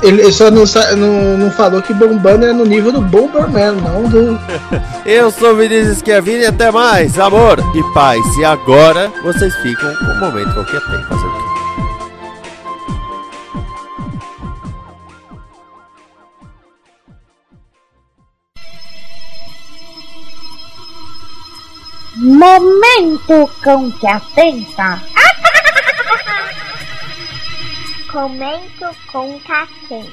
Ele 0.03 0.23
ele 0.23 0.33
só 0.33 0.51
não, 0.51 0.65
não, 0.97 1.39
não 1.39 1.51
falou 1.51 1.83
que 1.83 1.93
bombando 1.93 2.47
é 2.47 2.53
no 2.53 2.65
nível 2.65 2.93
do 2.93 3.01
Bomberman, 3.01 3.73
não 3.73 4.09
do. 4.09 4.39
Eu 5.05 5.31
sou 5.31 5.57
Vinícius 5.57 5.99
Schiavini 5.99 6.43
e 6.43 6.47
até 6.47 6.71
mais, 6.71 7.19
amor 7.19 7.59
e 7.75 7.95
paz. 7.95 8.21
E 8.37 8.45
agora 8.45 9.11
vocês 9.23 9.55
ficam 9.57 9.95
com 9.97 10.05
o 10.05 10.21
momento 10.21 10.55
qualquer 10.55 10.81
tem. 10.81 11.03
Fazer 11.05 11.27
o 11.27 11.33
quê? 11.33 11.50
Momento 22.31 23.51
com 23.65 23.91
que 23.91 24.07
atenta. 24.07 25.03
Comento 28.09 28.97
com 29.11 29.41
catenta. 29.41 30.13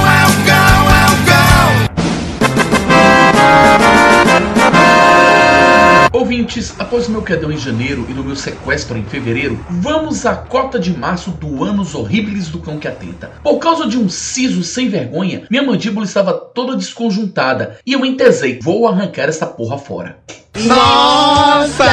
Ouvintes, 6.13 6.75
após 6.77 7.07
o 7.07 7.11
meu 7.11 7.21
quedão 7.21 7.49
em 7.49 7.57
janeiro 7.57 8.05
e 8.09 8.13
no 8.13 8.21
meu 8.21 8.35
sequestro 8.35 8.97
em 8.97 9.03
fevereiro, 9.03 9.57
vamos 9.69 10.25
à 10.25 10.35
cota 10.35 10.77
de 10.77 10.91
março 10.91 11.31
do 11.31 11.63
Anos 11.63 11.95
Horríveis 11.95 12.49
do 12.49 12.59
Cão 12.59 12.77
que 12.77 12.87
Atenta. 12.87 13.31
Por 13.41 13.59
causa 13.59 13.87
de 13.87 13.97
um 13.97 14.09
siso 14.09 14.61
sem 14.61 14.89
vergonha, 14.89 15.43
minha 15.49 15.63
mandíbula 15.63 16.05
estava 16.05 16.33
toda 16.33 16.75
desconjuntada 16.75 17.77
e 17.85 17.93
eu 17.93 18.05
entesei, 18.05 18.59
vou 18.61 18.89
arrancar 18.89 19.29
essa 19.29 19.45
porra 19.45 19.77
fora. 19.77 20.17
Nossa! 20.65 21.85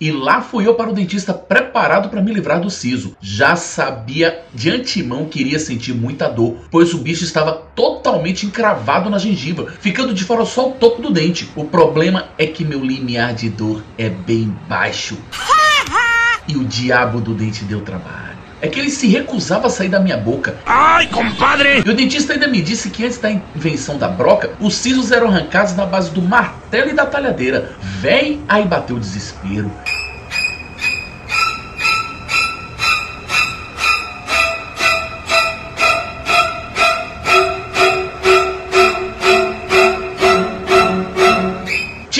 E 0.00 0.10
lá 0.10 0.40
fui 0.40 0.66
eu 0.66 0.74
para 0.74 0.88
o 0.88 0.94
dentista 0.94 1.34
preparado 1.34 2.08
para 2.08 2.22
me 2.22 2.32
livrar 2.32 2.58
do 2.58 2.70
siso. 2.70 3.14
Já 3.20 3.54
sabia 3.54 4.42
de 4.54 4.70
antemão 4.70 5.26
que 5.26 5.40
iria 5.40 5.58
sentir 5.58 5.92
muita 5.92 6.26
dor, 6.26 6.56
pois 6.70 6.94
o 6.94 6.98
bicho 6.98 7.22
estava 7.22 7.52
totalmente 7.52 8.46
encravado 8.46 9.10
na 9.10 9.18
gengiva, 9.18 9.66
ficando 9.78 10.14
de 10.14 10.24
fora 10.24 10.46
só 10.46 10.70
o 10.70 10.72
topo 10.72 11.02
do 11.02 11.10
dente. 11.10 11.50
O 11.54 11.66
problema 11.66 12.30
é 12.38 12.46
que 12.46 12.64
meu 12.64 12.82
limiar 12.82 13.34
de 13.34 13.50
dor 13.50 13.84
é 13.98 14.08
bem 14.08 14.56
baixo. 14.66 15.18
E 16.48 16.56
o 16.56 16.64
diabo 16.64 17.20
do 17.20 17.34
dente 17.34 17.64
deu 17.64 17.82
trabalho. 17.82 18.39
É 18.60 18.68
que 18.68 18.78
ele 18.78 18.90
se 18.90 19.06
recusava 19.06 19.66
a 19.66 19.70
sair 19.70 19.88
da 19.88 20.00
minha 20.00 20.16
boca. 20.16 20.54
Ai, 20.66 21.06
compadre! 21.06 21.82
E 21.84 21.88
o 21.88 21.94
dentista 21.94 22.34
ainda 22.34 22.46
me 22.46 22.60
disse 22.60 22.90
que 22.90 23.04
antes 23.04 23.18
da 23.18 23.30
invenção 23.30 23.96
da 23.96 24.08
broca, 24.08 24.50
os 24.60 24.74
sisos 24.74 25.10
eram 25.10 25.28
arrancados 25.28 25.74
na 25.74 25.86
base 25.86 26.10
do 26.10 26.20
martelo 26.20 26.90
e 26.90 26.94
da 26.94 27.06
talhadeira. 27.06 27.72
Véi, 27.80 28.40
aí 28.48 28.64
bateu 28.64 28.96
o 28.96 29.00
desespero. 29.00 29.70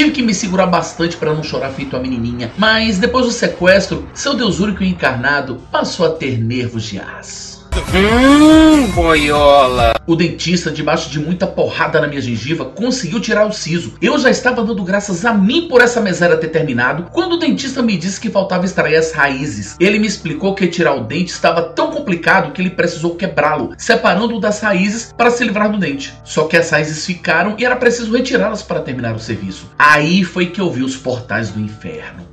Tive 0.00 0.12
que 0.12 0.22
me 0.22 0.32
segurar 0.32 0.64
bastante 0.64 1.14
para 1.14 1.34
não 1.34 1.42
chorar 1.42 1.72
feito 1.72 1.94
a 1.94 2.00
menininha, 2.00 2.50
mas 2.56 2.98
depois 2.98 3.26
do 3.26 3.30
sequestro, 3.30 4.08
seu 4.14 4.32
Deus 4.32 4.58
único 4.58 4.82
encarnado 4.82 5.60
passou 5.70 6.06
a 6.06 6.10
ter 6.10 6.38
nervos 6.38 6.84
de 6.84 6.98
aço. 6.98 7.49
Hum, 7.92 8.86
boiola. 8.92 9.94
O 10.06 10.14
dentista, 10.14 10.70
debaixo 10.70 11.10
de 11.10 11.18
muita 11.18 11.46
porrada 11.46 12.00
na 12.00 12.06
minha 12.06 12.20
gengiva, 12.20 12.64
conseguiu 12.64 13.20
tirar 13.20 13.46
o 13.46 13.52
siso. 13.52 13.94
Eu 14.00 14.18
já 14.18 14.30
estava 14.30 14.62
dando 14.62 14.82
graças 14.84 15.24
a 15.24 15.32
mim 15.32 15.66
por 15.68 15.80
essa 15.80 16.00
miséria 16.00 16.36
ter 16.36 16.48
terminado, 16.48 17.08
quando 17.12 17.34
o 17.34 17.38
dentista 17.38 17.82
me 17.82 17.96
disse 17.96 18.20
que 18.20 18.30
faltava 18.30 18.64
extrair 18.64 18.96
as 18.96 19.12
raízes. 19.12 19.76
Ele 19.80 19.98
me 19.98 20.06
explicou 20.06 20.54
que 20.54 20.68
tirar 20.68 20.94
o 20.94 21.04
dente 21.04 21.32
estava 21.32 21.62
tão 21.62 21.90
complicado 21.90 22.52
que 22.52 22.60
ele 22.60 22.70
precisou 22.70 23.16
quebrá-lo, 23.16 23.72
separando-o 23.78 24.40
das 24.40 24.60
raízes 24.60 25.12
para 25.16 25.30
se 25.30 25.44
livrar 25.44 25.70
do 25.70 25.78
dente. 25.78 26.14
Só 26.24 26.44
que 26.44 26.56
as 26.56 26.70
raízes 26.70 27.04
ficaram 27.06 27.54
e 27.58 27.64
era 27.64 27.76
preciso 27.76 28.12
retirá-las 28.12 28.62
para 28.62 28.80
terminar 28.80 29.14
o 29.14 29.20
serviço. 29.20 29.70
Aí 29.78 30.22
foi 30.22 30.46
que 30.46 30.60
eu 30.60 30.70
vi 30.70 30.82
os 30.82 30.96
portais 30.96 31.50
do 31.50 31.60
inferno. 31.60 32.26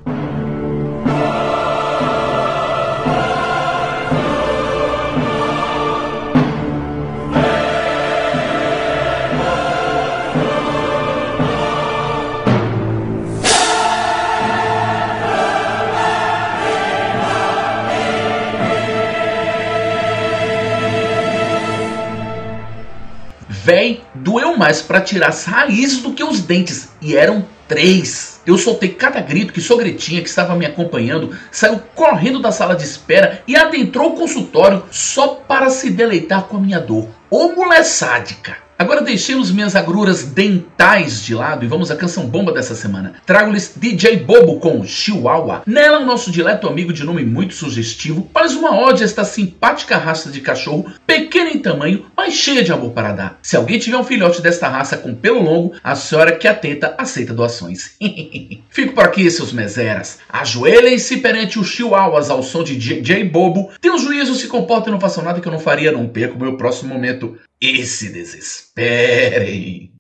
Véi, 23.68 24.02
doeu 24.16 24.56
mais 24.56 24.82
pra 24.82 25.02
tirar 25.02 25.28
as 25.28 25.44
raízes 25.44 26.02
do 26.02 26.14
que 26.14 26.24
os 26.24 26.40
dentes. 26.40 26.88
E 27.02 27.18
eram 27.18 27.46
três. 27.68 28.40
Eu 28.46 28.58
soltei 28.58 28.88
cada 28.88 29.20
grito 29.20 29.52
que 29.52 29.60
Sogretinha, 29.60 30.22
que 30.22 30.30
estava 30.30 30.56
me 30.56 30.66
acompanhando, 30.66 31.38
saiu 31.52 31.82
correndo 31.94 32.40
da 32.40 32.50
sala 32.50 32.78
de 32.78 32.86
espera 32.86 33.44
e 33.46 33.58
adentrou 33.58 34.14
o 34.14 34.16
consultório 34.16 34.86
só 34.90 35.36
para 35.46 35.70
se 35.70 35.90
deleitar 35.90 36.44
com 36.44 36.56
a 36.56 36.62
minha 36.62 36.80
dor. 36.80 37.10
Ô 37.30 37.50
mulher 37.50 37.84
sádica! 37.84 38.67
Agora 38.80 39.02
deixemos 39.02 39.50
minhas 39.50 39.76
agruras 39.76 40.22
dentais 40.22 41.24
de 41.24 41.34
lado 41.34 41.66
e 41.66 41.68
vamos 41.68 41.90
à 41.90 41.96
canção 41.96 42.28
bomba 42.28 42.52
dessa 42.52 42.76
semana. 42.76 43.16
Trago-lhes 43.26 43.74
DJ 43.76 44.18
Bobo 44.18 44.60
com 44.60 44.86
Chihuahua. 44.86 45.64
Nela, 45.66 46.00
o 46.00 46.06
nosso 46.06 46.30
dileto 46.30 46.68
amigo 46.68 46.94
de 46.94 47.04
nome 47.04 47.26
muito 47.26 47.56
sugestivo 47.56 48.30
faz 48.32 48.54
uma 48.54 48.80
ode 48.80 49.02
a 49.02 49.06
esta 49.06 49.26
simpática 49.26 49.98
raça 49.98 50.30
de 50.30 50.42
cachorro, 50.42 50.92
pequena 51.08 51.50
em 51.50 51.58
tamanho, 51.58 52.06
mas 52.16 52.36
cheia 52.36 52.64
de 52.64 52.72
amor 52.72 52.92
para 52.92 53.14
dar. 53.14 53.40
Se 53.42 53.58
alguém 53.58 53.80
tiver 53.80 53.98
um 53.98 54.04
filhote 54.04 54.44
desta 54.44 54.68
raça 54.68 54.96
com 54.96 55.16
pelo 55.16 55.42
longo, 55.42 55.74
a 55.84 55.96
senhora 55.96 56.34
que 56.34 56.48
atenta 56.48 56.94
aceita 57.00 57.34
doações. 57.34 57.96
Fico 58.70 58.94
por 58.94 59.06
aqui, 59.06 59.30
seus 59.32 59.52
meseras. 59.52 60.20
Ajoelhem-se 60.30 61.18
perante 61.18 61.58
os 61.58 61.68
chihuahuas 61.68 62.30
ao 62.30 62.44
som 62.44 62.64
de 62.64 62.76
DJ 62.76 63.24
Bobo. 63.24 63.72
Tenham 63.82 63.98
juízo, 63.98 64.36
se 64.36 64.48
comportem 64.48 64.90
e 64.90 64.92
não 64.92 65.02
façam 65.02 65.24
nada 65.24 65.42
que 65.42 65.48
eu 65.48 65.52
não 65.52 65.60
faria, 65.60 65.92
não 65.92 66.08
perco 66.08 66.38
meu 66.38 66.58
próximo 66.58 66.94
momento. 66.94 67.36
E 67.60 67.84
se 67.88 68.10
desesperem. 68.10 69.92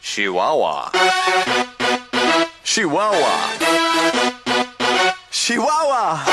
Chihuahua. 0.00 0.90
Chihuahua. 2.64 3.30
Chihuahua. 5.30 6.24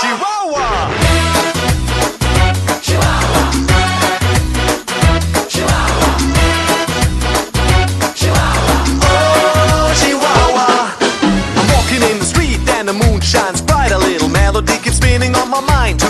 Chihuahua. 0.00 0.88
Oh, 0.90 1.67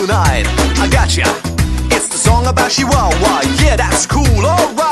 tonight. 0.09 0.47
I 0.81 0.89
gotcha. 0.91 1.23
It's 1.95 2.09
the 2.09 2.17
song 2.17 2.47
about 2.47 2.71
Chihuahua. 2.71 3.43
Yeah, 3.63 3.77
that's 3.77 4.07
cool. 4.07 4.25
Alright. 4.47 4.88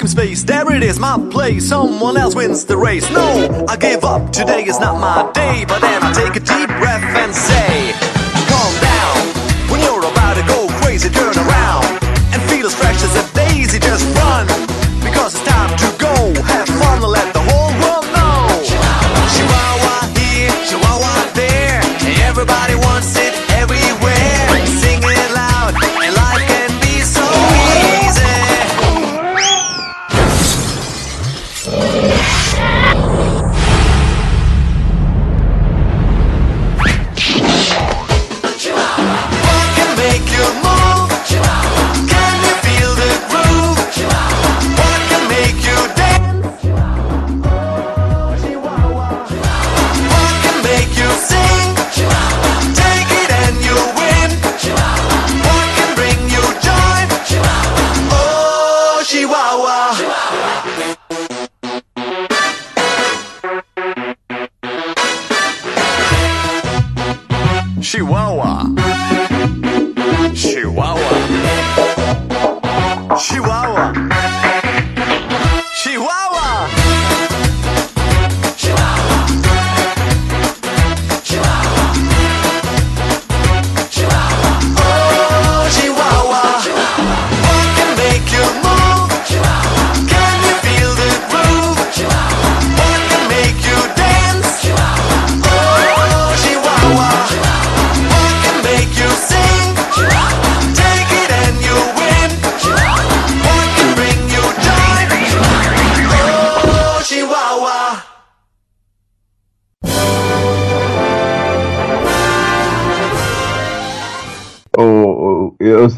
Space. 0.00 0.42
There 0.42 0.74
it 0.74 0.82
is, 0.82 0.98
my 0.98 1.18
place. 1.30 1.68
Someone 1.68 2.16
else 2.16 2.34
wins 2.34 2.64
the 2.64 2.76
race. 2.76 3.08
No, 3.10 3.66
I 3.68 3.76
give 3.76 4.04
up. 4.04 4.32
Today 4.32 4.64
is 4.64 4.80
not 4.80 4.98
my 5.00 5.30
day. 5.32 5.64
But 5.68 5.80
then 5.80 6.02
I 6.02 6.12
take 6.12 6.36
a 6.36 6.40
deep 6.40 6.68
breath 6.68 7.04
and 7.04 7.34
say, 7.34 8.11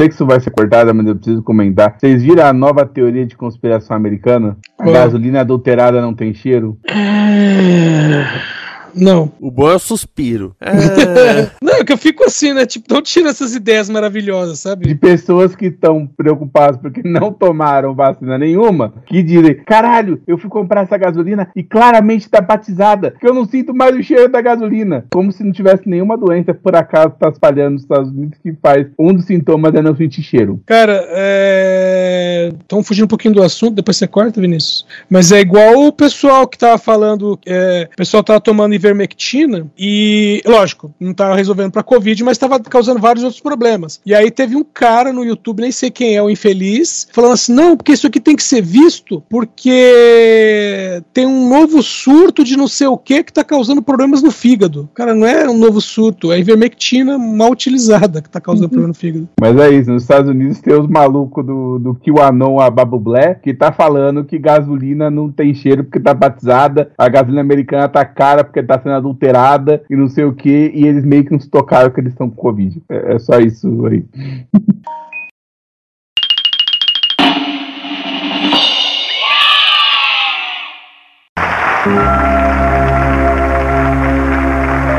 sei 0.05 0.09
que 0.09 0.15
isso 0.15 0.27
vai 0.27 0.41
ser 0.41 0.51
cortado, 0.51 0.95
mas 0.95 1.07
eu 1.07 1.17
preciso 1.17 1.43
comentar. 1.43 1.97
Vocês 1.99 2.23
viram 2.23 2.45
a 2.45 2.53
nova 2.53 2.85
teoria 2.85 3.27
de 3.27 3.37
conspiração 3.37 3.97
americana? 3.97 4.57
A 4.79 4.91
gasolina 4.91 5.41
adulterada 5.41 6.01
não 6.01 6.15
tem 6.15 6.35
cheiro? 6.35 6.79
Não. 8.95 9.33
O 9.41 9.51
bom 9.51 9.71
é 9.71 9.75
o 9.75 9.79
suspiro. 9.79 10.55
É, 10.61 11.51
Não, 11.63 11.75
é 11.75 11.85
que 11.85 11.93
eu 11.93 11.99
fico 11.99 12.25
assim, 12.25 12.53
né? 12.53 12.65
Tipo, 12.67 12.93
não 12.93 13.03
tira 13.03 13.31
essas 13.31 13.55
ideias 13.55 13.89
maravilhosas, 13.91 14.57
De 14.59 14.63
sabe? 14.63 14.95
pessoas 14.95 15.55
que 15.57 15.67
estão 15.67 16.07
preocupadas 16.07 16.77
porque 16.81 17.03
não 17.05 17.33
tomaram 17.33 17.95
vacina 17.95 18.39
nenhuma, 18.39 18.93
que 19.07 19.23
dizem: 19.23 19.57
caralho, 19.65 20.21
eu 20.27 20.39
fui 20.39 20.49
comprar 20.51 20.83
essa 20.83 20.97
gasolina 20.97 21.49
e 21.57 21.63
claramente 21.63 22.29
tá 22.29 22.41
batizada, 22.41 23.15
que 23.19 23.27
eu 23.27 23.35
não 23.35 23.45
sinto 23.47 23.75
mais 23.75 23.95
o 23.97 24.03
cheiro 24.03 24.29
da 24.31 24.41
gasolina. 24.41 25.07
Como 25.13 25.33
se 25.33 25.43
não 25.45 25.53
tivesse 25.53 25.89
nenhuma 25.89 26.17
doença, 26.17 26.55
por 26.55 26.75
acaso, 26.77 27.15
tá 27.19 27.29
espalhando 27.29 27.73
nos 27.75 27.83
Estados 27.83 28.11
Unidos, 28.11 28.39
que 28.43 28.53
faz 28.63 28.87
um 28.99 29.13
dos 29.13 29.25
sintomas 29.27 29.75
é 29.75 29.83
não 29.83 29.97
sentir 29.97 30.23
cheiro. 30.23 30.61
Cara, 30.67 31.05
é. 31.11 32.53
Estamos 32.61 32.87
fugindo 32.87 33.05
um 33.05 33.09
pouquinho 33.09 33.35
do 33.35 33.43
assunto, 33.43 33.75
depois 33.75 33.97
você 33.97 34.07
corta, 34.07 34.41
Vinícius. 34.41 34.87
Mas 35.11 35.33
é 35.33 35.41
igual 35.41 35.87
o 35.87 35.93
pessoal 35.93 36.47
que 36.47 36.59
tava 36.59 36.79
falando. 36.79 37.39
é, 37.47 37.89
O 37.93 37.97
pessoal 37.97 38.23
tava 38.23 38.41
tomando 38.41 38.75
ivermectina 38.85 39.66
e, 39.78 40.43
lógico, 40.47 40.95
não 41.01 41.12
estava 41.12 41.35
resolvendo 41.35 41.72
para 41.72 41.82
Covid, 41.82 42.22
mas 42.22 42.37
estava 42.37 42.61
causando 42.61 43.01
vários 43.01 43.24
outros 43.24 43.41
problemas. 43.41 44.01
E 44.05 44.14
aí 44.14 44.30
teve 44.30 44.57
um 44.57 44.64
cara 44.64 45.12
no 45.12 45.24
YouTube, 45.24 45.62
nem 45.62 45.72
sei 45.72 45.91
quem 45.91 46.16
é 46.16 46.22
o 46.22 46.30
infeliz, 46.30 47.09
falando 47.12 47.32
assim: 47.32 47.55
não, 47.55 47.76
porque 47.76 47.93
isso 47.93 48.07
aqui 48.07 48.20
tem 48.20 48.37
que 48.37 48.43
ser 48.43 48.62
visto 48.62 49.22
porque 49.28 51.03
tem 51.12 51.26
um 51.26 51.49
novo 51.49 51.82
surto 51.82 52.45
de 52.45 52.57
não 52.57 52.68
sei 52.68 52.87
o 52.87 52.99
que 52.99 53.22
que 53.22 53.30
está 53.30 53.45
causando 53.45 53.82
problemas 53.82 54.22
no 54.22 54.30
fígado. 54.30 54.89
Cara, 54.95 55.14
não 55.14 55.26
é 55.26 55.49
um 55.49 55.57
novo 55.57 55.80
surto, 55.80 56.32
é 56.32 56.39
ivermectina 56.39 57.18
mal 57.18 57.51
utilizada 57.51 58.20
que 58.20 58.28
está 58.28 58.41
causando 58.41 58.68
problema 58.68 58.89
no 58.89 58.95
fígado. 58.95 59.28
Mas 59.41 59.57
é 59.57 59.70
isso, 59.70 59.91
nos 59.91 60.03
Estados 60.03 60.30
Unidos 60.30 60.61
tem 60.61 60.74
os 60.74 60.89
malucos 60.89 61.45
do, 61.45 61.78
do 61.78 61.95
QAnon 61.95 62.61
a 62.61 62.70
Babublé 62.70 63.35
que 63.35 63.55
tá 63.55 63.72
falando 63.72 64.24
que 64.24 64.39
gasolina 64.39 65.11
não 65.11 65.30
tem 65.30 65.55
cheiro 65.55 65.85
porque 65.85 66.01
tá 66.01 66.12
batizada, 66.12 66.91
a 66.99 67.09
gasolina 67.09 67.41
americana 67.41 67.89
tá 67.89 68.05
cara 68.05 68.45
porque 68.45 68.62
tá 68.79 68.83
sendo 68.83 68.95
adulterada 68.95 69.83
e 69.89 69.97
não 69.97 70.09
sei 70.09 70.25
o 70.25 70.35
que, 70.35 70.70
e 70.75 70.87
eles 70.87 71.05
meio 71.05 71.25
que 71.25 71.33
não 71.33 71.41
se 71.41 71.49
tocaram 71.49 71.91
que 71.91 72.01
eles 72.01 72.12
estão 72.12 72.29
com 72.29 72.37
Covid. 72.37 72.83
É, 72.89 73.14
é 73.14 73.18
só 73.18 73.39
isso 73.39 73.87
aí. 73.87 74.05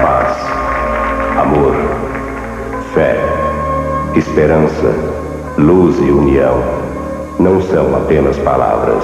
Paz, 0.02 0.38
amor, 1.40 1.76
fé, 2.94 3.18
esperança, 4.16 4.94
luz 5.58 5.98
e 6.00 6.12
união 6.12 6.86
não 7.40 7.62
são 7.62 7.96
apenas 7.96 8.38
palavras. 8.40 9.04